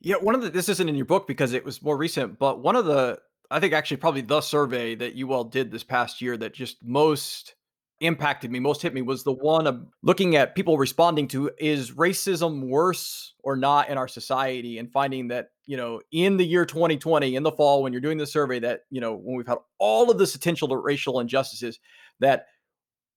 Yeah, 0.00 0.14
one 0.16 0.36
of 0.36 0.42
the 0.42 0.50
this 0.50 0.68
isn't 0.68 0.88
in 0.88 0.94
your 0.94 1.06
book 1.06 1.26
because 1.26 1.52
it 1.52 1.64
was 1.64 1.82
more 1.82 1.96
recent, 1.96 2.38
but 2.38 2.60
one 2.60 2.76
of 2.76 2.84
the 2.84 3.18
I 3.50 3.58
think 3.58 3.72
actually 3.72 3.96
probably 3.96 4.20
the 4.20 4.40
survey 4.40 4.94
that 4.94 5.14
you 5.14 5.32
all 5.32 5.42
did 5.42 5.72
this 5.72 5.82
past 5.82 6.22
year 6.22 6.36
that 6.36 6.54
just 6.54 6.76
most 6.84 7.54
impacted 8.00 8.50
me, 8.50 8.60
most 8.60 8.82
hit 8.82 8.94
me 8.94 9.02
was 9.02 9.24
the 9.24 9.32
one 9.32 9.66
of 9.66 9.84
looking 10.02 10.36
at 10.36 10.54
people 10.54 10.78
responding 10.78 11.26
to 11.28 11.50
is 11.58 11.92
racism 11.92 12.68
worse 12.68 13.34
or 13.42 13.56
not 13.56 13.88
in 13.88 13.98
our 13.98 14.08
society 14.08 14.78
and 14.78 14.90
finding 14.90 15.28
that, 15.28 15.50
you 15.66 15.76
know, 15.76 16.00
in 16.12 16.36
the 16.36 16.44
year 16.44 16.64
2020, 16.64 17.34
in 17.34 17.42
the 17.42 17.52
fall, 17.52 17.82
when 17.82 17.92
you're 17.92 18.00
doing 18.00 18.18
the 18.18 18.26
survey, 18.26 18.58
that, 18.60 18.82
you 18.90 19.00
know, 19.00 19.14
when 19.14 19.36
we've 19.36 19.46
had 19.46 19.58
all 19.78 20.10
of 20.10 20.18
this 20.18 20.34
attention 20.34 20.68
to 20.68 20.76
racial 20.76 21.20
injustices, 21.20 21.78
that 22.20 22.46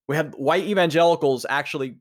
we 0.08 0.16
have 0.16 0.34
white 0.34 0.66
evangelicals 0.66 1.46
actually 1.50 1.98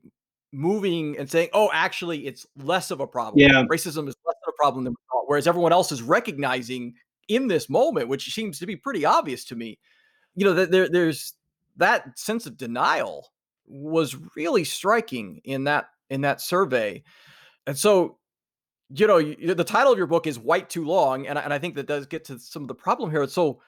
moving 0.51 1.17
and 1.17 1.29
saying, 1.29 1.49
oh, 1.53 1.69
actually, 1.73 2.25
it's 2.25 2.45
less 2.57 2.91
of 2.91 2.99
a 2.99 3.07
problem. 3.07 3.39
Yeah. 3.39 3.63
Racism 3.69 4.07
is 4.07 4.15
less 4.25 4.35
of 4.47 4.53
a 4.53 4.57
problem 4.57 4.83
than 4.83 4.93
we 4.93 4.97
thought. 5.11 5.25
Whereas 5.27 5.47
everyone 5.47 5.71
else 5.71 5.91
is 5.91 6.01
recognizing 6.01 6.93
in 7.27 7.47
this 7.47 7.69
moment, 7.69 8.09
which 8.09 8.33
seems 8.33 8.59
to 8.59 8.65
be 8.65 8.75
pretty 8.75 9.05
obvious 9.05 9.45
to 9.45 9.55
me, 9.55 9.79
you 10.35 10.45
know, 10.45 10.53
that 10.53 10.71
there, 10.71 10.89
there's 10.89 11.33
that 11.81 12.17
sense 12.17 12.45
of 12.45 12.57
denial 12.57 13.31
was 13.67 14.15
really 14.35 14.63
striking 14.63 15.41
in 15.43 15.65
that 15.65 15.89
in 16.09 16.21
that 16.21 16.41
survey. 16.41 17.03
And 17.67 17.77
so, 17.77 18.17
you 18.89 19.07
know, 19.07 19.21
the 19.21 19.63
title 19.63 19.91
of 19.91 19.97
your 19.97 20.07
book 20.07 20.27
is 20.27 20.37
"White 20.37 20.69
Too 20.69 20.85
Long," 20.85 21.27
and 21.27 21.37
I, 21.37 21.41
and 21.41 21.53
I 21.53 21.59
think 21.59 21.75
that 21.75 21.87
does 21.87 22.05
get 22.05 22.25
to 22.25 22.39
some 22.39 22.61
of 22.61 22.67
the 22.67 22.75
problem 22.75 23.11
here. 23.11 23.27
So, 23.27 23.61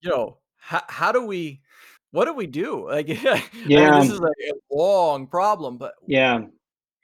you 0.00 0.10
know, 0.10 0.38
how, 0.56 0.82
how 0.88 1.12
do 1.12 1.24
we, 1.24 1.60
what 2.10 2.26
do 2.26 2.34
we 2.34 2.46
do? 2.46 2.88
Like, 2.88 3.08
yeah, 3.08 3.40
I 3.52 3.66
mean, 3.66 4.00
this 4.00 4.10
is 4.10 4.20
a, 4.20 4.24
a 4.24 4.54
long 4.70 5.26
problem, 5.26 5.78
but 5.78 5.94
yeah, 6.06 6.40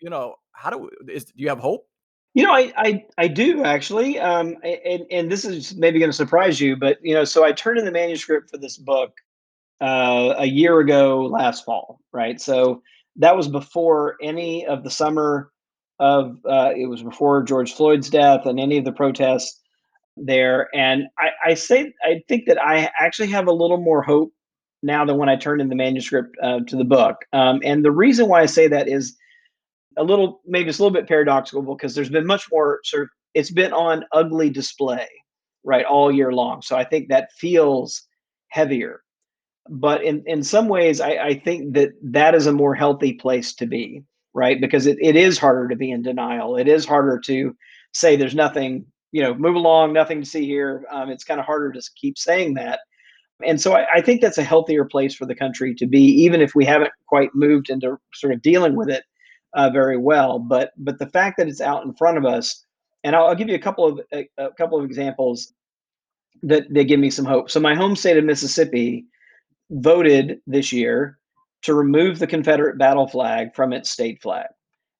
you 0.01 0.11
know, 0.11 0.37
how 0.53 0.71
do 0.71 0.79
we, 0.79 1.13
is 1.13 1.25
do 1.25 1.33
you 1.37 1.49
have 1.49 1.59
hope? 1.59 1.89
You 2.35 2.45
know, 2.45 2.53
I 2.53 2.73
I, 2.77 3.05
I 3.17 3.29
do 3.29 3.65
actually, 3.65 4.19
um, 4.21 4.57
and 4.63 5.07
and 5.11 5.33
this 5.33 5.45
is 5.45 5.75
maybe 5.75 5.99
going 5.99 6.11
to 6.11 6.17
surprise 6.17 6.61
you, 6.61 6.77
but 6.77 6.99
you 7.03 7.15
know, 7.15 7.25
so 7.25 7.45
I 7.45 7.53
turned 7.53 7.79
in 7.79 7.87
the 7.87 7.93
manuscript 7.93 8.51
for 8.51 8.59
this 8.59 8.77
book 8.77 9.15
uh, 9.81 10.35
a 10.39 10.47
year 10.47 10.81
ago 10.81 11.27
last 11.27 11.65
fall, 11.65 12.01
right? 12.12 12.41
So 12.41 12.83
that 13.17 13.37
was 13.37 13.49
before 13.49 14.17
any 14.23 14.67
of 14.67 14.85
the 14.85 14.91
summer 14.91 15.51
of 15.99 16.39
uh, 16.49 16.73
it 16.77 16.89
was 16.89 17.03
before 17.03 17.43
George 17.43 17.73
Floyd's 17.73 18.11
death 18.11 18.47
and 18.47 18.61
any 18.61 18.79
of 18.79 18.85
the 18.85 18.93
protests 18.93 19.61
there. 20.17 20.69
And 20.75 21.05
I, 21.19 21.51
I 21.51 21.55
say 21.55 21.93
I 22.05 22.23
think 22.29 22.47
that 22.47 22.62
I 22.62 22.91
actually 22.99 23.29
have 23.29 23.47
a 23.47 23.53
little 23.53 23.79
more 23.79 24.03
hope 24.03 24.33
now 24.83 25.05
than 25.05 25.17
when 25.17 25.29
I 25.29 25.37
turned 25.37 25.61
in 25.61 25.69
the 25.69 25.75
manuscript 25.75 26.37
uh, 26.43 26.61
to 26.67 26.77
the 26.77 26.85
book. 26.85 27.25
Um, 27.33 27.61
and 27.65 27.85
the 27.85 27.91
reason 27.91 28.29
why 28.29 28.43
I 28.43 28.47
say 28.47 28.69
that 28.69 28.89
is 28.89 29.17
a 29.97 30.05
little 30.05 30.41
maybe 30.47 30.69
it's 30.69 30.79
a 30.79 30.83
little 30.83 30.95
bit 30.95 31.09
paradoxical 31.09 31.62
because 31.62 31.95
there's 31.95 32.11
been 32.11 32.27
much 32.27 32.47
more 32.53 32.81
sort 32.85 33.05
of 33.05 33.09
it's 33.35 33.51
been 33.51 33.73
on 33.73 34.05
ugly 34.12 34.51
display 34.51 35.07
right 35.65 35.85
all 35.85 36.12
year 36.12 36.33
long. 36.33 36.62
So 36.62 36.77
I 36.77 36.85
think 36.85 37.09
that 37.09 37.33
feels 37.33 38.03
heavier 38.49 39.01
but 39.68 40.02
in, 40.02 40.22
in 40.26 40.42
some 40.42 40.68
ways 40.68 41.00
I, 41.00 41.11
I 41.11 41.35
think 41.38 41.74
that 41.74 41.90
that 42.02 42.35
is 42.35 42.46
a 42.46 42.52
more 42.52 42.74
healthy 42.74 43.14
place 43.14 43.55
to 43.55 43.66
be 43.66 44.05
right? 44.37 44.61
Because 44.61 44.87
it, 44.87 44.98
it 45.00 45.16
is 45.16 45.38
harder 45.38 45.66
to 45.66 45.74
be 45.74 45.90
in 45.90 46.02
denial. 46.02 46.57
It 46.57 46.68
is 46.68 46.85
harder 46.85 47.18
to 47.20 47.57
say 47.92 48.14
there's 48.14 48.35
nothing 48.35 48.85
you 49.11 49.22
know 49.22 49.35
move 49.35 49.55
along 49.55 49.94
nothing 49.94 50.20
to 50.20 50.29
see 50.29 50.44
here. 50.44 50.85
Um, 50.92 51.09
it's 51.09 51.24
kind 51.24 51.40
of 51.40 51.46
harder 51.46 51.72
to 51.72 51.81
keep 51.96 52.18
saying 52.18 52.55
that. 52.55 52.81
And 53.44 53.61
so 53.61 53.74
I, 53.74 53.87
I, 53.94 54.00
think 54.02 54.20
that's 54.20 54.38
a 54.38 54.42
healthier 54.44 54.85
place 54.85 55.14
for 55.14 55.26
the 55.26 55.35
country 55.35 55.74
to 55.74 55.87
be 55.87 56.00
even 56.00 56.40
if 56.40 56.55
we 56.55 56.64
haven't 56.64 56.92
quite 57.07 57.35
moved 57.35 57.70
into 57.70 57.98
sort 58.14 58.35
of 58.35 58.42
dealing 58.42 58.76
with 58.76 58.90
it 58.90 59.05
uh, 59.55 59.70
very 59.70 59.96
well. 59.96 60.38
But 60.38 60.72
but 60.76 60.98
the 60.98 61.09
fact 61.09 61.38
that 61.38 61.48
it's 61.48 61.62
out 61.62 61.85
in 61.85 61.94
front 61.94 62.18
of 62.18 62.26
us 62.26 62.62
and 63.05 63.16
i'll, 63.16 63.29
I'll 63.29 63.35
give 63.35 63.48
you 63.48 63.55
a 63.55 63.66
couple 63.66 63.87
of 63.87 64.00
a, 64.12 64.29
a 64.37 64.52
couple 64.52 64.79
of 64.79 64.85
examples 64.85 65.55
that, 66.42 66.72
that 66.74 66.85
give 66.85 67.00
me 67.00 67.09
some 67.09 67.24
hope. 67.24 67.50
So 67.50 67.59
my 67.59 67.74
home 67.74 67.96
state 67.96 68.18
of 68.18 68.24
mississippi 68.24 69.07
voted 69.70 70.40
this 70.46 70.72
year 70.72 71.18
to 71.62 71.74
remove 71.74 72.18
the 72.18 72.26
Confederate 72.26 72.79
battle 72.79 73.07
flag 73.07 73.55
from 73.55 73.72
its 73.72 73.90
state 73.90 74.22
flag. 74.22 74.46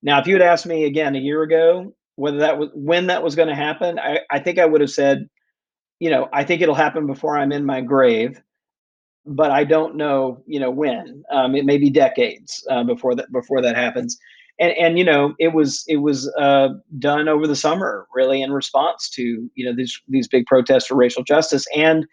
Now, 0.03 0.21
if 0.21 0.27
you 0.27 0.35
had 0.35 0.43
asked 0.43 0.67
me 0.67 0.85
again 0.85 1.17
a 1.17 1.21
year 1.21 1.43
ago 1.43 1.95
whether 2.17 2.39
that 2.39 2.59
was 2.59 2.71
when 2.75 3.07
that 3.09 3.23
was 3.23 3.37
going 3.37 3.49
to 3.49 3.55
happen, 3.55 3.99
I, 3.99 4.21
I 4.31 4.39
think 4.41 4.59
I 4.59 4.67
would 4.67 4.81
have 4.81 4.91
said, 4.91 5.29
you 6.01 6.11
know, 6.11 6.29
I 6.33 6.45
think 6.45 6.63
it'll 6.63 6.75
happen 6.75 7.07
before 7.07 7.39
I'm 7.39 7.53
in 7.53 7.65
my 7.65 7.81
grave, 7.81 8.41
but 9.25 9.51
I 9.51 9.65
don't 9.65 9.97
know, 9.97 10.43
you 10.47 10.61
know, 10.61 10.71
when. 10.71 11.23
Um, 11.31 11.55
it 11.55 11.65
may 11.65 11.79
be 11.79 11.91
decades 11.91 12.67
uh, 12.71 12.85
before 12.85 13.15
that 13.17 13.31
before 13.33 13.61
that 13.63 13.77
happens. 13.77 14.19
And 14.59 14.73
and 14.73 14.99
you 14.99 15.05
know, 15.05 15.35
it 15.39 15.53
was 15.53 15.85
it 15.87 15.99
was 15.99 16.33
uh, 16.39 16.69
done 16.99 17.29
over 17.29 17.47
the 17.47 17.57
summer, 17.57 18.07
really, 18.15 18.41
in 18.43 18.53
response 18.53 19.11
to 19.11 19.23
you 19.55 19.65
know 19.65 19.75
these 19.75 20.01
these 20.09 20.29
big 20.29 20.47
protests 20.47 20.87
for 20.87 20.97
racial 20.97 21.23
justice 21.23 21.67
and 21.77 22.07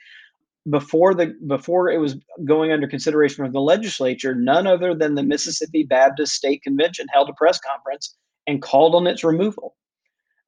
before 0.70 1.14
the 1.14 1.36
before 1.46 1.90
it 1.90 1.98
was 1.98 2.16
going 2.46 2.72
under 2.72 2.88
consideration 2.88 3.44
from 3.44 3.52
the 3.52 3.62
legislature, 3.62 4.34
none 4.34 4.66
other 4.66 4.96
than 4.96 5.16
the 5.16 5.24
Mississippi 5.24 5.84
Baptist 5.84 6.34
State 6.34 6.64
Convention 6.64 7.08
held 7.12 7.30
a 7.30 7.34
press 7.34 7.60
conference 7.60 8.16
and 8.48 8.62
called 8.62 8.96
on 8.96 9.08
its 9.08 9.24
removal. 9.24 9.76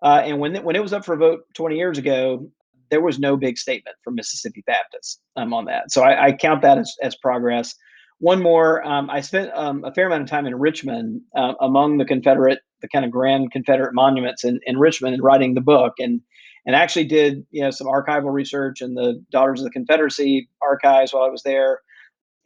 Uh, 0.02 0.22
and 0.24 0.40
when 0.40 0.56
it, 0.56 0.64
when 0.64 0.76
it 0.76 0.82
was 0.82 0.94
up 0.94 1.06
for 1.06 1.16
vote 1.18 1.42
20 1.56 1.76
years 1.76 1.98
ago, 1.98 2.50
there 2.92 3.02
was 3.02 3.20
no 3.20 3.36
big 3.36 3.58
statement 3.58 3.96
from 4.04 4.16
Mississippi 4.16 4.64
Baptists 4.66 5.20
um, 5.36 5.54
on 5.54 5.66
that. 5.66 5.92
So 5.92 6.04
I, 6.04 6.28
I 6.28 6.32
count 6.32 6.62
that 6.62 6.78
as, 6.78 6.94
as 7.02 7.16
progress. 7.16 7.76
One 8.20 8.42
more, 8.42 8.86
um, 8.88 9.10
I 9.10 9.22
spent 9.22 9.52
um, 9.54 9.84
a 9.84 9.94
fair 9.94 10.08
amount 10.08 10.24
of 10.24 10.30
time 10.30 10.46
in 10.46 10.56
Richmond 10.56 11.22
uh, 11.36 11.54
among 11.60 11.98
the 11.98 12.06
Confederate, 12.06 12.60
the 12.82 12.88
kind 12.88 13.04
of 13.04 13.12
grand 13.12 13.52
Confederate 13.52 13.94
monuments 13.94 14.44
in, 14.44 14.60
in 14.66 14.78
Richmond 14.78 15.16
and 15.16 15.24
writing 15.24 15.54
the 15.54 15.62
book. 15.62 15.94
And 15.98 16.22
and 16.66 16.76
actually 16.76 17.06
did 17.06 17.46
you 17.52 17.62
know 17.62 17.72
some 17.72 17.88
archival 17.88 18.34
research 18.34 18.82
in 18.82 18.96
the 18.96 19.24
Daughters 19.32 19.60
of 19.60 19.66
the 19.66 19.72
Confederacy 19.72 20.50
archives 20.62 21.14
while 21.14 21.24
I 21.24 21.30
was 21.30 21.44
there. 21.44 21.82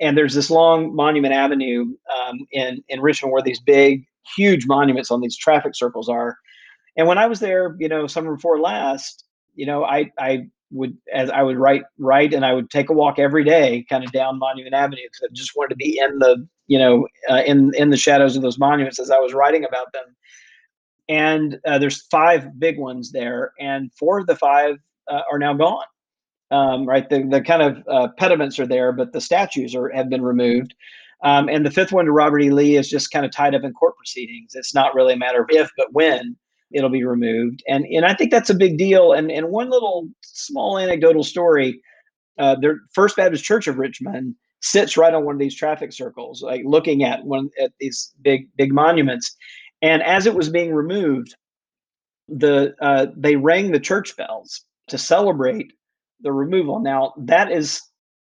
And 0.01 0.17
there's 0.17 0.33
this 0.33 0.49
long 0.49 0.95
Monument 0.95 1.33
Avenue 1.33 1.85
um, 2.17 2.39
in 2.51 2.83
in 2.89 3.01
Richmond 3.01 3.31
where 3.31 3.41
these 3.41 3.59
big, 3.59 4.05
huge 4.35 4.65
monuments 4.67 5.11
on 5.11 5.21
these 5.21 5.37
traffic 5.37 5.75
circles 5.75 6.09
are. 6.09 6.37
And 6.97 7.07
when 7.07 7.17
I 7.17 7.27
was 7.27 7.39
there, 7.39 7.75
you 7.79 7.87
know, 7.87 8.07
summer 8.07 8.35
before 8.35 8.59
last, 8.59 9.23
you 9.55 9.65
know, 9.65 9.83
I 9.83 10.11
I 10.17 10.47
would 10.71 10.95
as 11.13 11.29
I 11.29 11.41
would 11.41 11.57
write 11.57 11.83
write 11.97 12.33
and 12.33 12.45
I 12.45 12.53
would 12.53 12.69
take 12.69 12.89
a 12.89 12.93
walk 12.93 13.19
every 13.19 13.43
day, 13.43 13.85
kind 13.89 14.03
of 14.03 14.11
down 14.11 14.39
Monument 14.39 14.75
Avenue 14.75 15.01
because 15.03 15.29
I 15.29 15.33
just 15.33 15.55
wanted 15.55 15.69
to 15.69 15.75
be 15.75 15.99
in 16.01 16.19
the 16.19 16.47
you 16.67 16.77
know 16.77 17.07
uh, 17.29 17.41
in 17.45 17.73
in 17.75 17.89
the 17.89 17.97
shadows 17.97 18.35
of 18.35 18.41
those 18.41 18.59
monuments 18.59 18.99
as 18.99 19.11
I 19.11 19.17
was 19.19 19.33
writing 19.33 19.63
about 19.65 19.91
them 19.93 20.15
and 21.09 21.57
uh, 21.65 21.79
there's 21.79 22.05
five 22.05 22.57
big 22.59 22.77
ones 22.77 23.11
there, 23.11 23.51
and 23.59 23.91
four 23.93 24.19
of 24.19 24.27
the 24.27 24.35
five 24.35 24.75
uh, 25.09 25.21
are 25.29 25.39
now 25.39 25.53
gone. 25.53 25.83
Um, 26.51 26.85
right, 26.87 27.09
the 27.09 27.23
the 27.23 27.41
kind 27.41 27.61
of 27.61 27.83
uh, 27.87 28.07
pediments 28.17 28.59
are 28.59 28.67
there, 28.67 28.91
but 28.91 29.11
the 29.11 29.21
statues 29.21 29.75
are 29.75 29.89
have 29.89 30.09
been 30.09 30.21
removed. 30.21 30.73
Um, 31.23 31.49
and 31.49 31.65
the 31.65 31.71
fifth 31.71 31.91
one 31.91 32.05
to 32.05 32.11
Robert 32.11 32.39
E. 32.39 32.49
Lee 32.49 32.77
is 32.77 32.89
just 32.89 33.11
kind 33.11 33.25
of 33.25 33.31
tied 33.31 33.53
up 33.53 33.63
in 33.63 33.73
court 33.73 33.97
proceedings. 33.97 34.51
It's 34.53 34.73
not 34.73 34.95
really 34.95 35.13
a 35.13 35.17
matter 35.17 35.41
of 35.41 35.49
if, 35.49 35.69
but 35.75 35.91
when 35.91 36.37
it'll 36.71 36.89
be 36.89 37.03
removed. 37.03 37.63
And 37.67 37.85
and 37.85 38.05
I 38.05 38.13
think 38.13 38.31
that's 38.31 38.49
a 38.49 38.55
big 38.55 38.77
deal. 38.77 39.13
And 39.13 39.31
and 39.31 39.49
one 39.49 39.69
little 39.69 40.07
small 40.21 40.77
anecdotal 40.77 41.23
story: 41.23 41.81
uh, 42.37 42.55
the 42.55 42.79
First 42.93 43.17
Baptist 43.17 43.43
Church 43.43 43.67
of 43.67 43.77
Richmond 43.77 44.35
sits 44.61 44.97
right 44.97 45.13
on 45.13 45.25
one 45.25 45.35
of 45.35 45.39
these 45.39 45.55
traffic 45.55 45.93
circles, 45.93 46.41
like 46.41 46.61
looking 46.65 47.03
at 47.03 47.23
one 47.23 47.49
at 47.61 47.71
these 47.79 48.13
big 48.21 48.47
big 48.55 48.73
monuments. 48.73 49.35
And 49.81 50.03
as 50.03 50.25
it 50.25 50.35
was 50.35 50.49
being 50.49 50.73
removed, 50.73 51.35
the 52.27 52.75
uh, 52.81 53.07
they 53.15 53.35
rang 53.35 53.71
the 53.71 53.79
church 53.79 54.15
bells 54.15 54.61
to 54.87 54.97
celebrate 54.97 55.73
the 56.21 56.31
removal. 56.31 56.79
Now 56.79 57.13
that 57.17 57.51
is 57.51 57.81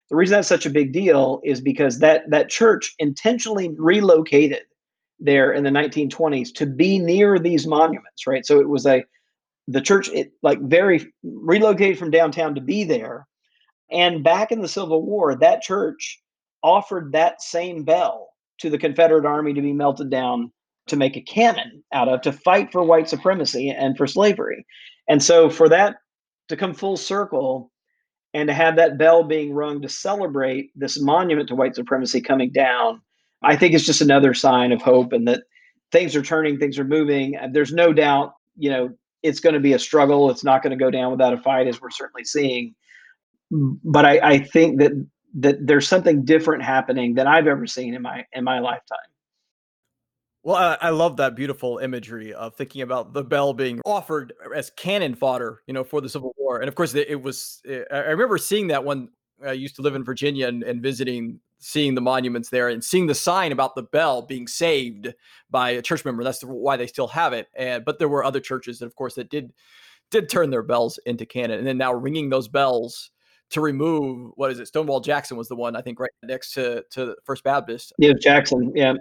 the 0.10 0.16
reason 0.16 0.36
that's 0.36 0.48
such 0.48 0.66
a 0.66 0.72
big 0.72 0.94
deal 0.94 1.42
is 1.44 1.60
because 1.60 2.00
that 2.00 2.30
that 2.30 2.50
church 2.50 2.96
intentionally 3.00 3.76
relocated 3.78 4.62
there 5.20 5.52
in 5.52 5.64
the 5.64 5.70
1920s 5.70 6.54
to 6.54 6.66
be 6.66 7.00
near 7.00 7.40
these 7.40 7.66
monuments, 7.66 8.28
right? 8.28 8.46
So 8.46 8.60
it 8.60 8.70
was 8.70 8.86
a 8.86 9.04
the 9.68 9.82
church 9.82 10.10
it 10.10 10.32
like 10.44 10.62
very 10.62 11.12
relocated 11.24 12.00
from 12.00 12.12
downtown 12.12 12.56
to 12.56 12.62
be 12.62 12.84
there. 12.84 13.28
And 13.92 14.24
back 14.24 14.52
in 14.52 14.62
the 14.62 14.68
Civil 14.68 15.02
War, 15.04 15.36
that 15.36 15.62
church 15.62 16.22
offered 16.64 17.12
that 17.12 17.42
same 17.42 17.84
bell 17.84 18.30
to 18.60 18.70
the 18.70 18.78
Confederate 18.78 19.26
Army 19.26 19.54
to 19.54 19.62
be 19.62 19.74
melted 19.74 20.10
down 20.10 20.52
to 20.88 20.96
make 20.96 21.16
a 21.16 21.22
cannon 21.22 21.84
out 21.94 22.08
of 22.08 22.22
to 22.22 22.32
fight 22.32 22.72
for 22.72 22.84
white 22.84 23.10
supremacy 23.10 23.70
and 23.70 23.98
for 23.98 24.08
slavery. 24.08 24.66
And 25.08 25.22
so 25.22 25.50
for 25.50 25.70
that 25.70 25.98
to 26.50 26.58
come 26.58 26.74
full 26.74 26.98
circle 26.98 27.72
and 28.34 28.48
to 28.48 28.54
have 28.54 28.76
that 28.76 28.98
bell 28.98 29.24
being 29.24 29.54
rung 29.54 29.82
to 29.82 29.90
celebrate 29.90 30.72
this 30.76 31.02
monument 31.02 31.50
to 31.50 31.56
white 31.56 31.76
supremacy 31.76 32.22
coming 32.22 32.52
down, 32.52 33.02
I 33.44 33.56
think 33.56 33.74
it's 33.74 33.86
just 33.86 34.02
another 34.02 34.34
sign 34.34 34.72
of 34.72 34.82
hope 34.82 35.14
and 35.14 35.28
that 35.28 35.44
things 35.92 36.16
are 36.16 36.22
turning, 36.22 36.58
things 36.58 36.78
are 36.80 36.84
moving. 36.84 37.38
There's 37.52 37.74
no 37.74 37.94
doubt, 37.94 38.34
you 38.58 38.70
know, 38.70 38.90
it's 39.24 39.40
going 39.40 39.54
to 39.54 39.60
be 39.60 39.74
a 39.74 39.80
struggle. 39.80 40.30
It's 40.30 40.44
not 40.44 40.62
going 40.62 40.78
to 40.78 40.84
go 40.84 40.92
down 40.92 41.12
without 41.12 41.34
a 41.34 41.38
fight, 41.38 41.68
as 41.68 41.82
we're 41.82 41.90
certainly 41.90 42.24
seeing. 42.24 42.76
But 43.52 44.06
I, 44.06 44.20
I 44.20 44.40
think 44.40 44.80
that 44.80 44.92
that 45.40 45.66
there's 45.66 45.88
something 45.88 46.26
different 46.26 46.64
happening 46.64 47.14
than 47.16 47.28
I've 47.28 47.48
ever 47.48 47.68
seen 47.68 47.94
in 47.94 48.02
my 48.02 48.26
in 48.34 48.44
my 48.44 48.60
lifetime. 48.60 48.98
Well, 50.48 50.56
I, 50.56 50.78
I, 50.80 50.90
love 50.92 51.18
that 51.18 51.36
beautiful 51.36 51.80
imagery 51.80 52.34
of 52.34 52.56
thinking 52.56 52.82
about 52.82 53.12
the 53.12 53.22
bell 53.22 53.54
being 53.54 53.82
offered 53.84 54.32
as 54.56 54.70
cannon 54.70 55.14
fodder, 55.14 55.62
you 55.68 55.74
know, 55.74 55.84
for 55.84 56.00
the 56.00 56.08
Civil 56.08 56.34
War. 56.38 56.62
And 56.62 56.70
of 56.70 56.76
course, 56.76 56.96
it, 56.96 57.22
was. 57.22 57.62
Eh, 57.68 57.80
it, 57.80 57.88
I 57.92 57.98
remember 57.98 58.38
seeing 58.38 58.68
that 58.68 58.86
when 58.86 59.10
I 59.46 59.52
used 59.52 59.76
to 59.76 59.82
live 59.82 59.94
in 59.94 60.06
Virginia 60.06 60.48
and, 60.48 60.64
and, 60.64 60.82
visiting, 60.82 61.42
seeing 61.60 61.96
the 61.96 62.02
monuments 62.02 62.50
there, 62.50 62.70
and 62.70 62.82
seeing 62.82 63.08
the 63.08 63.14
sign 63.14 63.52
about 63.52 63.76
the 63.76 63.84
bell 63.84 64.22
being 64.22 64.48
saved 64.48 65.14
by 65.50 65.72
a 65.72 65.82
church 65.82 66.06
member. 66.06 66.24
That's 66.24 66.42
why 66.46 66.78
they 66.78 66.88
still 66.88 67.10
have 67.10 67.34
it. 67.34 67.48
And 67.54 67.84
but 67.84 68.00
there 68.00 68.08
were 68.08 68.24
other 68.24 68.40
churches 68.40 68.80
that, 68.80 68.86
of 68.86 68.96
course, 68.96 69.16
that 69.16 69.30
did 69.30 69.52
did 70.12 70.30
turn 70.30 70.50
their 70.50 70.64
bells 70.64 70.98
into 71.06 71.26
cannon, 71.26 71.58
and 71.58 71.68
then 71.68 71.78
now 71.78 71.94
ringing 71.94 72.30
those 72.30 72.48
bells 72.48 73.12
to 73.50 73.60
remove 73.60 74.32
what 74.36 74.50
is 74.50 74.60
it? 74.60 74.70
Stonewall 74.70 75.02
Jackson 75.02 75.36
was 75.36 75.50
the 75.50 75.58
one 75.58 75.76
I 75.76 75.82
think 75.82 76.00
right 76.00 76.10
next 76.24 76.54
to 76.54 76.86
to 76.92 77.18
First 77.26 77.44
Baptist. 77.44 77.92
Yeah, 77.98 78.14
Jackson. 78.18 78.72
Yeah, 78.74 78.94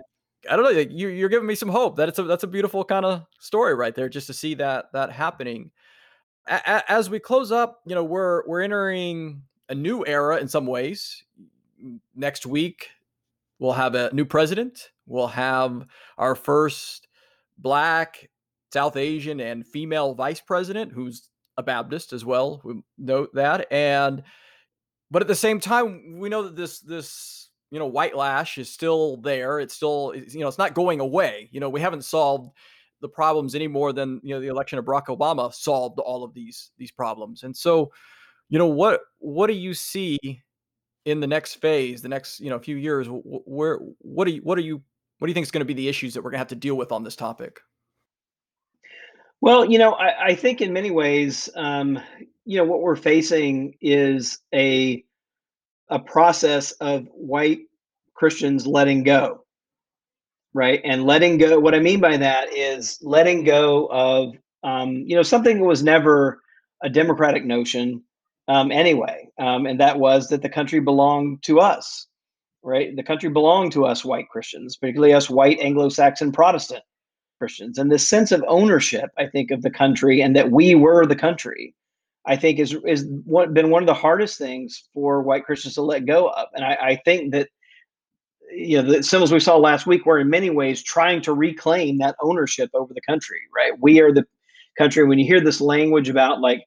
I 0.48 0.56
don't 0.56 0.64
know. 0.64 0.80
You, 0.80 1.08
you're 1.08 1.28
giving 1.28 1.46
me 1.46 1.54
some 1.54 1.68
hope 1.68 1.96
that 1.96 2.08
it's 2.08 2.18
a 2.18 2.22
that's 2.22 2.44
a 2.44 2.48
beautiful 2.48 2.84
kind 2.84 3.04
of 3.04 3.26
story 3.40 3.74
right 3.74 3.94
there, 3.94 4.08
just 4.08 4.26
to 4.28 4.32
see 4.32 4.54
that 4.54 4.92
that 4.92 5.12
happening. 5.12 5.70
A- 6.46 6.90
as 6.90 7.10
we 7.10 7.18
close 7.18 7.52
up, 7.52 7.80
you 7.86 7.94
know, 7.94 8.04
we're 8.04 8.46
we're 8.46 8.62
entering 8.62 9.42
a 9.68 9.74
new 9.74 10.04
era 10.06 10.38
in 10.38 10.48
some 10.48 10.66
ways. 10.66 11.24
Next 12.14 12.46
week, 12.46 12.88
we'll 13.58 13.72
have 13.72 13.94
a 13.94 14.12
new 14.12 14.24
president. 14.24 14.90
We'll 15.06 15.28
have 15.28 15.86
our 16.18 16.34
first 16.34 17.08
black, 17.58 18.28
South 18.72 18.96
Asian, 18.96 19.40
and 19.40 19.66
female 19.66 20.14
vice 20.14 20.40
president, 20.40 20.92
who's 20.92 21.28
a 21.56 21.62
Baptist 21.62 22.12
as 22.12 22.24
well. 22.24 22.60
We 22.64 22.82
note 22.98 23.34
that, 23.34 23.70
and 23.72 24.22
but 25.10 25.22
at 25.22 25.28
the 25.28 25.34
same 25.34 25.60
time, 25.60 26.18
we 26.18 26.28
know 26.28 26.42
that 26.44 26.56
this 26.56 26.80
this 26.80 27.45
you 27.70 27.78
know, 27.78 27.86
white 27.86 28.16
lash 28.16 28.58
is 28.58 28.72
still 28.72 29.16
there. 29.18 29.60
It's 29.60 29.74
still, 29.74 30.12
you 30.14 30.40
know, 30.40 30.48
it's 30.48 30.58
not 30.58 30.74
going 30.74 31.00
away. 31.00 31.48
You 31.52 31.60
know, 31.60 31.68
we 31.68 31.80
haven't 31.80 32.04
solved 32.04 32.52
the 33.00 33.08
problems 33.08 33.54
any 33.54 33.68
more 33.68 33.92
than 33.92 34.20
you 34.22 34.34
know 34.34 34.40
the 34.40 34.46
election 34.46 34.78
of 34.78 34.84
Barack 34.84 35.06
Obama 35.06 35.52
solved 35.52 35.98
all 35.98 36.24
of 36.24 36.32
these 36.34 36.70
these 36.78 36.90
problems. 36.90 37.42
And 37.42 37.56
so, 37.56 37.92
you 38.48 38.58
know, 38.58 38.66
what 38.66 39.00
what 39.18 39.48
do 39.48 39.54
you 39.54 39.74
see 39.74 40.18
in 41.04 41.20
the 41.20 41.26
next 41.26 41.54
phase, 41.54 42.02
the 42.02 42.08
next 42.08 42.40
you 42.40 42.50
know 42.50 42.58
few 42.58 42.76
years? 42.76 43.08
Where 43.10 43.78
what 43.98 44.26
do 44.26 44.32
you 44.32 44.40
what 44.42 44.58
are 44.58 44.62
you 44.62 44.82
what 45.18 45.26
do 45.26 45.30
you 45.30 45.34
think 45.34 45.44
is 45.44 45.50
going 45.50 45.60
to 45.60 45.66
be 45.66 45.74
the 45.74 45.88
issues 45.88 46.14
that 46.14 46.20
we're 46.20 46.30
going 46.30 46.36
to 46.36 46.40
have 46.40 46.48
to 46.48 46.56
deal 46.56 46.76
with 46.76 46.92
on 46.92 47.02
this 47.02 47.16
topic? 47.16 47.60
Well, 49.40 49.70
you 49.70 49.78
know, 49.78 49.92
I, 49.92 50.26
I 50.28 50.34
think 50.34 50.60
in 50.60 50.72
many 50.72 50.90
ways, 50.90 51.48
um, 51.54 52.00
you 52.44 52.56
know, 52.56 52.64
what 52.64 52.80
we're 52.80 52.96
facing 52.96 53.76
is 53.80 54.38
a 54.54 55.04
a 55.88 55.98
process 55.98 56.72
of 56.72 57.06
white 57.12 57.60
Christians 58.14 58.66
letting 58.66 59.02
go, 59.02 59.44
right? 60.54 60.80
And 60.84 61.04
letting 61.04 61.38
go. 61.38 61.60
What 61.60 61.74
I 61.74 61.80
mean 61.80 62.00
by 62.00 62.16
that 62.16 62.52
is 62.52 62.98
letting 63.02 63.44
go 63.44 63.86
of, 63.86 64.34
um, 64.62 65.04
you 65.06 65.14
know, 65.14 65.22
something 65.22 65.58
that 65.58 65.64
was 65.64 65.82
never 65.82 66.40
a 66.82 66.88
democratic 66.88 67.44
notion 67.44 68.02
um, 68.48 68.70
anyway, 68.70 69.28
um, 69.38 69.66
and 69.66 69.80
that 69.80 69.98
was 69.98 70.28
that 70.28 70.42
the 70.42 70.48
country 70.48 70.80
belonged 70.80 71.42
to 71.42 71.58
us, 71.58 72.06
right? 72.62 72.94
The 72.94 73.02
country 73.02 73.28
belonged 73.28 73.72
to 73.72 73.84
us, 73.84 74.04
white 74.04 74.28
Christians, 74.28 74.76
particularly 74.76 75.14
us 75.14 75.28
white 75.28 75.58
Anglo-Saxon 75.60 76.32
Protestant 76.32 76.84
Christians, 77.38 77.78
and 77.78 77.90
this 77.90 78.06
sense 78.06 78.32
of 78.32 78.44
ownership, 78.46 79.10
I 79.18 79.26
think, 79.26 79.50
of 79.50 79.62
the 79.62 79.70
country 79.70 80.20
and 80.20 80.36
that 80.36 80.52
we 80.52 80.74
were 80.74 81.06
the 81.06 81.16
country 81.16 81.74
I 82.26 82.36
think 82.36 82.58
is 82.58 82.76
is 82.86 83.06
what, 83.24 83.54
been 83.54 83.70
one 83.70 83.82
of 83.82 83.86
the 83.86 83.94
hardest 83.94 84.38
things 84.38 84.88
for 84.92 85.22
white 85.22 85.44
Christians 85.44 85.74
to 85.74 85.82
let 85.82 86.06
go 86.06 86.28
of. 86.28 86.48
And 86.54 86.64
I, 86.64 86.74
I 86.74 86.96
think 87.04 87.32
that 87.32 87.48
you 88.50 88.80
know 88.80 88.90
the 88.90 89.02
symbols 89.02 89.32
we 89.32 89.40
saw 89.40 89.56
last 89.56 89.86
week 89.86 90.04
were 90.06 90.18
in 90.18 90.28
many 90.28 90.50
ways 90.50 90.82
trying 90.82 91.22
to 91.22 91.32
reclaim 91.32 91.98
that 91.98 92.16
ownership 92.20 92.70
over 92.74 92.92
the 92.92 93.00
country. 93.02 93.38
Right, 93.54 93.72
we 93.80 94.00
are 94.00 94.12
the 94.12 94.24
country. 94.76 95.04
When 95.04 95.18
you 95.18 95.26
hear 95.26 95.40
this 95.40 95.60
language 95.60 96.08
about 96.08 96.40
like 96.40 96.64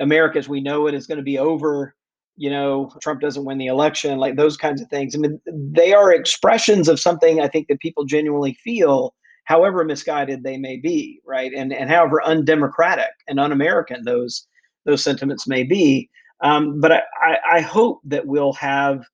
America 0.00 0.38
as 0.38 0.48
we 0.48 0.60
know 0.60 0.86
it 0.86 0.94
is 0.94 1.06
going 1.06 1.18
to 1.18 1.24
be 1.24 1.38
over, 1.38 1.94
you 2.36 2.50
know, 2.50 2.90
Trump 3.02 3.20
doesn't 3.20 3.44
win 3.44 3.58
the 3.58 3.66
election, 3.66 4.18
like 4.18 4.36
those 4.36 4.56
kinds 4.56 4.80
of 4.80 4.88
things. 4.88 5.14
I 5.14 5.18
mean, 5.18 5.40
they 5.46 5.92
are 5.92 6.12
expressions 6.12 6.88
of 6.88 6.98
something 6.98 7.40
I 7.40 7.48
think 7.48 7.68
that 7.68 7.80
people 7.80 8.04
genuinely 8.04 8.54
feel 8.54 9.14
however 9.44 9.84
misguided 9.84 10.42
they 10.42 10.56
may 10.56 10.78
be, 10.78 11.20
right? 11.26 11.52
And 11.54 11.74
and 11.74 11.90
however 11.90 12.24
undemocratic 12.24 13.12
and 13.28 13.38
un-American 13.38 14.04
those 14.04 14.46
those 14.84 15.02
sentiments 15.02 15.46
may 15.46 15.62
be. 15.62 16.08
Um, 16.40 16.80
but 16.80 16.92
I, 16.92 17.02
I, 17.22 17.36
I, 17.54 17.60
hope 17.60 18.00
that 18.04 18.26
we'll 18.26 18.52
have, 18.54 19.04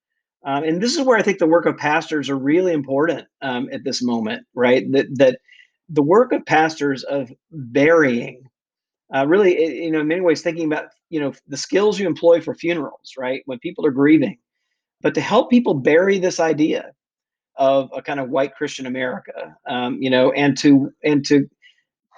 um, 0.44 0.64
and 0.64 0.82
this 0.82 0.96
is 0.96 1.02
where 1.02 1.18
I 1.18 1.22
think 1.22 1.38
the 1.38 1.46
work 1.46 1.66
of 1.66 1.76
pastors 1.76 2.30
are 2.30 2.38
really 2.38 2.72
important 2.72 3.26
um, 3.42 3.68
at 3.72 3.84
this 3.84 4.02
moment, 4.02 4.46
right? 4.54 4.90
That 4.90 5.06
that 5.16 5.38
the 5.88 6.02
work 6.02 6.32
of 6.32 6.44
pastors 6.46 7.04
of 7.04 7.30
burying, 7.50 8.42
uh, 9.14 9.26
really, 9.28 9.84
you 9.84 9.90
know, 9.90 10.00
in 10.00 10.08
many 10.08 10.22
ways, 10.22 10.40
thinking 10.40 10.66
about 10.66 10.86
you 11.10 11.20
know 11.20 11.32
the 11.46 11.58
skills 11.58 12.00
you 12.00 12.06
employ 12.06 12.40
for 12.40 12.54
funerals, 12.54 13.12
right? 13.18 13.42
When 13.44 13.58
people 13.58 13.84
are 13.84 13.92
grieving, 13.92 14.38
but 15.02 15.14
to 15.14 15.20
help 15.20 15.50
people 15.50 15.74
bury 15.74 16.18
this 16.18 16.40
idea 16.40 16.90
of 17.56 17.90
a 17.94 18.00
kind 18.00 18.18
of 18.18 18.30
white 18.30 18.54
Christian 18.54 18.86
America, 18.86 19.54
um, 19.68 19.98
you 20.00 20.08
know, 20.08 20.32
and 20.32 20.56
to 20.58 20.90
and 21.04 21.24
to 21.26 21.48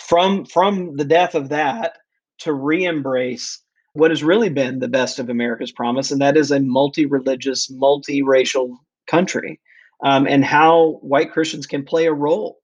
from 0.01 0.45
from 0.45 0.97
the 0.97 1.05
death 1.05 1.35
of 1.35 1.49
that 1.49 1.99
to 2.43 2.53
re-embrace 2.53 3.61
what 3.95 4.11
has 4.11 4.25
really 4.25 4.49
been 4.49 4.79
the 4.79 4.89
best 4.89 5.19
of 5.19 5.29
America's 5.29 5.73
promise, 5.73 6.11
and 6.11 6.21
that 6.21 6.37
is 6.37 6.51
a 6.51 6.61
multi-religious, 6.61 7.71
multi-racial 7.71 8.79
country, 9.07 9.61
um, 10.05 10.27
and 10.27 10.45
how 10.45 10.99
white 11.03 11.33
Christians 11.33 11.67
can 11.67 11.85
play 11.85 12.07
a 12.07 12.13
role 12.13 12.59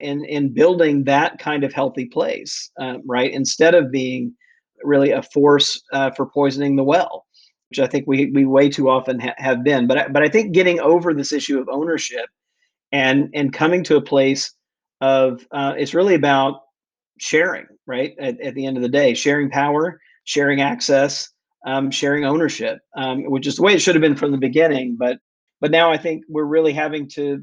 in 0.00 0.24
in 0.24 0.52
building 0.52 1.04
that 1.04 1.38
kind 1.38 1.64
of 1.64 1.72
healthy 1.72 2.06
place, 2.06 2.70
uh, 2.80 2.98
right? 3.06 3.32
Instead 3.32 3.74
of 3.74 3.90
being 3.90 4.34
really 4.82 5.10
a 5.10 5.22
force 5.22 5.82
uh, 5.92 6.10
for 6.10 6.26
poisoning 6.26 6.76
the 6.76 6.84
well, 6.84 7.24
which 7.70 7.80
I 7.80 7.86
think 7.86 8.06
we 8.06 8.30
we 8.32 8.44
way 8.44 8.68
too 8.68 8.90
often 8.90 9.18
ha- 9.20 9.34
have 9.38 9.64
been. 9.64 9.86
But 9.86 9.98
I, 9.98 10.08
but 10.08 10.22
I 10.22 10.28
think 10.28 10.52
getting 10.52 10.80
over 10.80 11.14
this 11.14 11.32
issue 11.32 11.58
of 11.58 11.68
ownership 11.70 12.26
and 12.92 13.30
and 13.34 13.52
coming 13.52 13.82
to 13.84 13.96
a 13.96 14.02
place 14.02 14.52
of 15.00 15.46
uh, 15.50 15.74
it's 15.76 15.94
really 15.94 16.14
about 16.14 16.60
sharing, 17.18 17.66
right? 17.86 18.14
At, 18.18 18.40
at 18.40 18.54
the 18.54 18.66
end 18.66 18.76
of 18.76 18.82
the 18.82 18.88
day, 18.88 19.14
sharing 19.14 19.50
power, 19.50 20.00
sharing 20.24 20.60
access, 20.60 21.28
um, 21.66 21.90
sharing 21.90 22.24
ownership, 22.24 22.80
um, 22.96 23.24
which 23.30 23.46
is 23.46 23.56
the 23.56 23.62
way 23.62 23.74
it 23.74 23.80
should 23.80 23.94
have 23.94 24.02
been 24.02 24.16
from 24.16 24.32
the 24.32 24.38
beginning. 24.38 24.96
But 24.98 25.18
but 25.60 25.70
now 25.70 25.90
I 25.90 25.96
think 25.96 26.24
we're 26.28 26.44
really 26.44 26.72
having 26.72 27.08
to. 27.10 27.42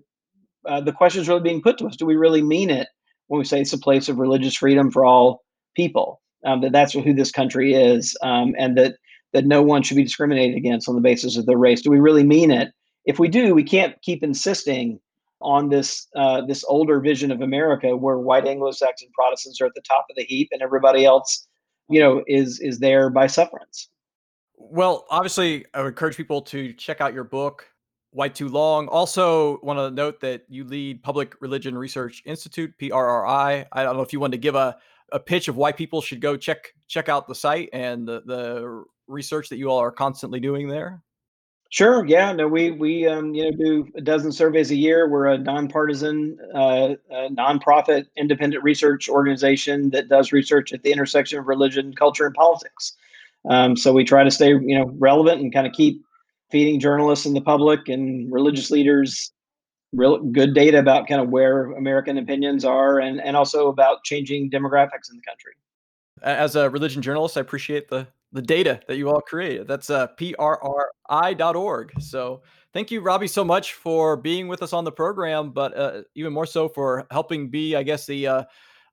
Uh, 0.67 0.79
the 0.79 0.91
question 0.91 1.21
is 1.21 1.27
really 1.27 1.41
being 1.41 1.61
put 1.61 1.77
to 1.79 1.87
us: 1.87 1.95
Do 1.95 2.05
we 2.05 2.15
really 2.15 2.41
mean 2.41 2.69
it 2.69 2.87
when 3.27 3.39
we 3.39 3.45
say 3.45 3.61
it's 3.61 3.73
a 3.73 3.79
place 3.79 4.09
of 4.09 4.19
religious 4.19 4.55
freedom 4.55 4.91
for 4.91 5.05
all 5.05 5.41
people? 5.75 6.21
Um, 6.45 6.61
that 6.61 6.71
that's 6.71 6.93
who 6.93 7.13
this 7.13 7.31
country 7.31 7.73
is, 7.73 8.17
um, 8.21 8.53
and 8.57 8.77
that 8.77 8.95
that 9.33 9.45
no 9.45 9.61
one 9.61 9.81
should 9.81 9.97
be 9.97 10.03
discriminated 10.03 10.57
against 10.57 10.89
on 10.89 10.95
the 10.95 11.01
basis 11.01 11.37
of 11.37 11.45
their 11.45 11.57
race. 11.57 11.81
Do 11.81 11.89
we 11.89 11.99
really 11.99 12.23
mean 12.23 12.51
it? 12.51 12.69
If 13.05 13.17
we 13.17 13.27
do, 13.27 13.55
we 13.55 13.63
can't 13.63 13.99
keep 14.01 14.23
insisting 14.23 14.99
on 15.41 15.69
this 15.69 16.07
uh, 16.15 16.41
this 16.45 16.63
older 16.65 16.99
vision 16.99 17.31
of 17.31 17.41
America, 17.41 17.95
where 17.95 18.17
white 18.17 18.47
Anglo-Saxon 18.47 19.09
Protestants 19.13 19.61
are 19.61 19.65
at 19.65 19.73
the 19.75 19.81
top 19.81 20.05
of 20.09 20.15
the 20.15 20.23
heap, 20.23 20.49
and 20.51 20.61
everybody 20.61 21.05
else, 21.05 21.47
you 21.89 21.99
know, 21.99 22.23
is 22.27 22.59
is 22.59 22.79
there 22.79 23.09
by 23.09 23.27
sufferance. 23.27 23.89
Well, 24.55 25.05
obviously, 25.09 25.65
I 25.73 25.81
would 25.81 25.89
encourage 25.89 26.17
people 26.17 26.41
to 26.43 26.73
check 26.73 27.01
out 27.01 27.13
your 27.13 27.23
book, 27.23 27.65
White 28.11 28.35
Too 28.35 28.47
Long. 28.47 28.87
Also, 28.87 29.59
want 29.63 29.79
to 29.79 29.89
note 29.89 30.19
that 30.21 30.43
you 30.47 30.63
lead 30.63 31.01
Public 31.03 31.35
Religion 31.41 31.77
Research 31.77 32.21
Institute 32.25 32.73
(PRRI). 32.79 33.65
I 33.71 33.83
don't 33.83 33.95
know 33.95 34.03
if 34.03 34.13
you 34.13 34.19
want 34.19 34.33
to 34.33 34.37
give 34.37 34.55
a 34.55 34.77
a 35.11 35.19
pitch 35.19 35.47
of 35.47 35.57
why 35.57 35.71
people 35.71 36.01
should 36.01 36.21
go 36.21 36.37
check 36.37 36.73
check 36.87 37.09
out 37.09 37.27
the 37.27 37.35
site 37.35 37.69
and 37.73 38.07
the, 38.07 38.21
the 38.25 38.83
research 39.07 39.49
that 39.49 39.57
you 39.57 39.69
all 39.69 39.79
are 39.79 39.91
constantly 39.91 40.39
doing 40.39 40.67
there. 40.67 41.01
Sure. 41.71 42.05
Yeah. 42.05 42.33
No, 42.33 42.49
we 42.49 42.71
we 42.71 43.07
um, 43.07 43.33
you 43.33 43.45
know 43.45 43.51
do 43.57 43.87
a 43.95 44.01
dozen 44.01 44.33
surveys 44.33 44.71
a 44.71 44.75
year. 44.75 45.07
We're 45.07 45.27
a 45.27 45.37
nonpartisan, 45.37 46.37
uh, 46.53 46.95
a 47.09 47.29
nonprofit, 47.29 48.07
independent 48.17 48.61
research 48.61 49.07
organization 49.07 49.89
that 49.91 50.09
does 50.09 50.33
research 50.33 50.73
at 50.73 50.83
the 50.83 50.91
intersection 50.91 51.39
of 51.39 51.47
religion, 51.47 51.93
culture, 51.95 52.25
and 52.25 52.35
politics. 52.35 52.97
Um, 53.49 53.77
so 53.77 53.93
we 53.93 54.03
try 54.03 54.25
to 54.25 54.29
stay 54.29 54.49
you 54.49 54.77
know 54.77 54.93
relevant 54.99 55.41
and 55.41 55.53
kind 55.53 55.65
of 55.65 55.71
keep 55.71 56.03
feeding 56.51 56.77
journalists 56.77 57.25
and 57.25 57.37
the 57.37 57.41
public 57.41 57.87
and 57.87 58.29
religious 58.29 58.69
leaders 58.69 59.31
real 59.93 60.19
good 60.19 60.53
data 60.53 60.77
about 60.77 61.07
kind 61.07 61.21
of 61.21 61.29
where 61.29 61.71
American 61.71 62.17
opinions 62.17 62.65
are 62.65 62.99
and 62.99 63.21
and 63.21 63.37
also 63.37 63.69
about 63.69 64.03
changing 64.03 64.51
demographics 64.51 65.09
in 65.09 65.15
the 65.15 65.23
country. 65.25 65.53
As 66.21 66.57
a 66.57 66.69
religion 66.69 67.01
journalist, 67.01 67.37
I 67.37 67.41
appreciate 67.41 67.87
the 67.87 68.07
the 68.31 68.41
data 68.41 68.79
that 68.87 68.97
you 68.97 69.09
all 69.09 69.21
created. 69.21 69.67
That's 69.67 69.89
uh, 69.89 70.07
prri.org. 70.17 71.91
So 71.99 72.41
thank 72.73 72.91
you, 72.91 73.01
Robbie, 73.01 73.27
so 73.27 73.43
much 73.43 73.73
for 73.73 74.15
being 74.17 74.47
with 74.47 74.63
us 74.63 74.73
on 74.73 74.83
the 74.83 74.91
program, 74.91 75.51
but 75.51 75.77
uh, 75.77 76.01
even 76.15 76.33
more 76.33 76.45
so 76.45 76.69
for 76.69 77.05
helping 77.11 77.49
be, 77.49 77.75
I 77.75 77.83
guess, 77.83 78.05
the 78.05 78.27
uh, 78.27 78.43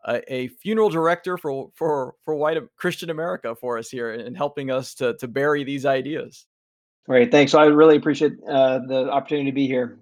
a, 0.07 0.33
a, 0.33 0.49
funeral 0.49 0.91
director 0.91 1.37
for 1.37 1.71
for 1.75 2.15
for 2.25 2.35
white 2.35 2.59
Christian 2.77 3.11
America 3.11 3.55
for 3.55 3.79
us 3.79 3.91
here 3.91 4.13
and 4.13 4.37
helping 4.37 4.71
us 4.71 4.95
to 4.95 5.17
to 5.17 5.29
bury 5.29 5.65
these 5.65 5.85
ideas. 5.85 6.47
Great, 7.05 7.31
thanks. 7.31 7.53
So 7.53 7.59
I 7.59 7.67
really 7.67 7.97
appreciate 7.97 8.35
uh, 8.49 8.81
the 8.87 9.11
opportunity 9.11 9.51
to 9.51 9.55
be 9.55 9.67
here. 9.67 9.99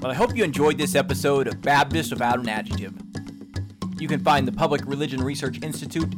Well, 0.00 0.10
I 0.10 0.14
hope 0.14 0.36
you 0.36 0.44
enjoyed 0.44 0.78
this 0.78 0.94
episode 0.94 1.48
of 1.48 1.62
Baptist 1.62 2.12
Without 2.12 2.38
an 2.38 2.48
Adjective. 2.48 2.94
You 3.98 4.06
can 4.06 4.20
find 4.20 4.46
the 4.46 4.52
Public 4.52 4.82
Religion 4.84 5.24
Research 5.24 5.62
Institute 5.62 6.12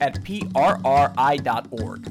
at 0.00 0.22
prri.org. 0.22 2.06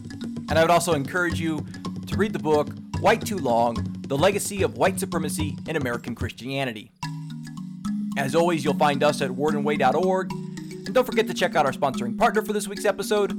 And 0.50 0.58
I 0.58 0.62
would 0.62 0.72
also 0.72 0.94
encourage 0.94 1.40
you 1.40 1.66
to 2.08 2.16
read 2.16 2.34
the 2.34 2.40
book 2.40 2.70
White 3.00 3.26
Too 3.26 3.38
Long 3.38 3.76
The 4.08 4.18
Legacy 4.18 4.64
of 4.64 4.78
White 4.78 5.00
Supremacy 5.00 5.58
in 5.68 5.76
American 5.76 6.16
Christianity. 6.16 6.92
As 8.18 8.34
always, 8.34 8.64
you'll 8.64 8.74
find 8.74 9.04
us 9.04 9.22
at 9.22 9.30
wordandway.org. 9.30 10.32
And 10.32 10.94
don't 10.94 11.06
forget 11.06 11.28
to 11.28 11.34
check 11.34 11.56
out 11.56 11.66
our 11.66 11.72
sponsoring 11.72 12.18
partner 12.18 12.42
for 12.42 12.54
this 12.54 12.68
week's 12.68 12.86
episode, 12.86 13.32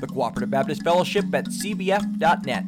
the 0.00 0.06
Cooperative 0.06 0.50
Baptist 0.50 0.82
Fellowship 0.82 1.24
at 1.34 1.46
cbf.net. 1.46 2.64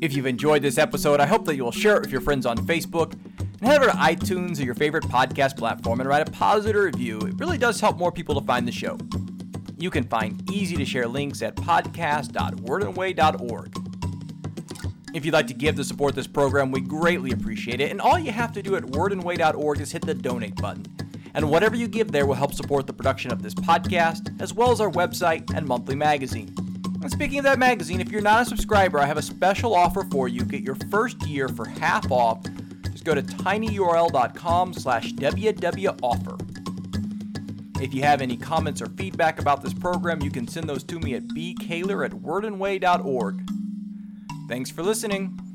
If 0.00 0.14
you've 0.14 0.26
enjoyed 0.26 0.62
this 0.62 0.78
episode, 0.78 1.20
I 1.20 1.26
hope 1.26 1.44
that 1.46 1.56
you'll 1.56 1.72
share 1.72 1.96
it 1.96 2.02
with 2.02 2.12
your 2.12 2.20
friends 2.20 2.44
on 2.44 2.58
Facebook 2.58 3.12
and 3.12 3.70
head 3.70 3.80
over 3.80 3.90
to 3.90 3.96
iTunes 3.96 4.60
or 4.60 4.64
your 4.64 4.74
favorite 4.74 5.04
podcast 5.04 5.56
platform 5.56 6.00
and 6.00 6.08
write 6.08 6.28
a 6.28 6.30
positive 6.30 6.82
review. 6.82 7.20
It 7.20 7.38
really 7.38 7.58
does 7.58 7.80
help 7.80 7.96
more 7.96 8.12
people 8.12 8.38
to 8.40 8.46
find 8.46 8.66
the 8.66 8.72
show. 8.72 8.98
You 9.82 9.90
can 9.90 10.04
find 10.04 10.48
easy 10.48 10.76
to 10.76 10.84
share 10.84 11.08
links 11.08 11.42
at 11.42 11.56
podcast.wordandway.org. 11.56 13.76
If 15.12 15.24
you'd 15.24 15.34
like 15.34 15.48
to 15.48 15.54
give 15.54 15.74
to 15.74 15.82
support 15.82 16.14
this 16.14 16.28
program, 16.28 16.70
we 16.70 16.80
greatly 16.80 17.32
appreciate 17.32 17.80
it. 17.80 17.90
And 17.90 18.00
all 18.00 18.16
you 18.16 18.30
have 18.30 18.52
to 18.52 18.62
do 18.62 18.76
at 18.76 18.84
wordandway.org 18.84 19.80
is 19.80 19.90
hit 19.90 20.06
the 20.06 20.14
donate 20.14 20.54
button. 20.54 20.86
And 21.34 21.50
whatever 21.50 21.74
you 21.74 21.88
give 21.88 22.12
there 22.12 22.26
will 22.26 22.36
help 22.36 22.54
support 22.54 22.86
the 22.86 22.92
production 22.92 23.32
of 23.32 23.42
this 23.42 23.54
podcast, 23.54 24.40
as 24.40 24.54
well 24.54 24.70
as 24.70 24.80
our 24.80 24.88
website 24.88 25.52
and 25.52 25.66
monthly 25.66 25.96
magazine. 25.96 26.54
And 27.02 27.10
speaking 27.10 27.38
of 27.38 27.44
that 27.46 27.58
magazine, 27.58 28.00
if 28.00 28.08
you're 28.08 28.22
not 28.22 28.42
a 28.42 28.44
subscriber, 28.44 29.00
I 29.00 29.06
have 29.06 29.18
a 29.18 29.22
special 29.22 29.74
offer 29.74 30.04
for 30.12 30.28
you. 30.28 30.44
Get 30.44 30.62
your 30.62 30.76
first 30.92 31.26
year 31.26 31.48
for 31.48 31.64
half 31.64 32.08
off. 32.12 32.40
Just 32.92 33.02
go 33.02 33.16
to 33.16 33.22
tinyurl.com 33.22 34.74
slash 34.74 35.12
wwoffer. 35.14 36.51
If 37.82 37.92
you 37.92 38.02
have 38.02 38.22
any 38.22 38.36
comments 38.36 38.80
or 38.80 38.86
feedback 38.86 39.40
about 39.40 39.60
this 39.60 39.74
program, 39.74 40.22
you 40.22 40.30
can 40.30 40.46
send 40.46 40.68
those 40.68 40.84
to 40.84 41.00
me 41.00 41.14
at 41.14 41.24
bkaylor 41.24 42.04
at 42.04 42.12
wordandway.org. 42.12 43.42
Thanks 44.48 44.70
for 44.70 44.84
listening. 44.84 45.51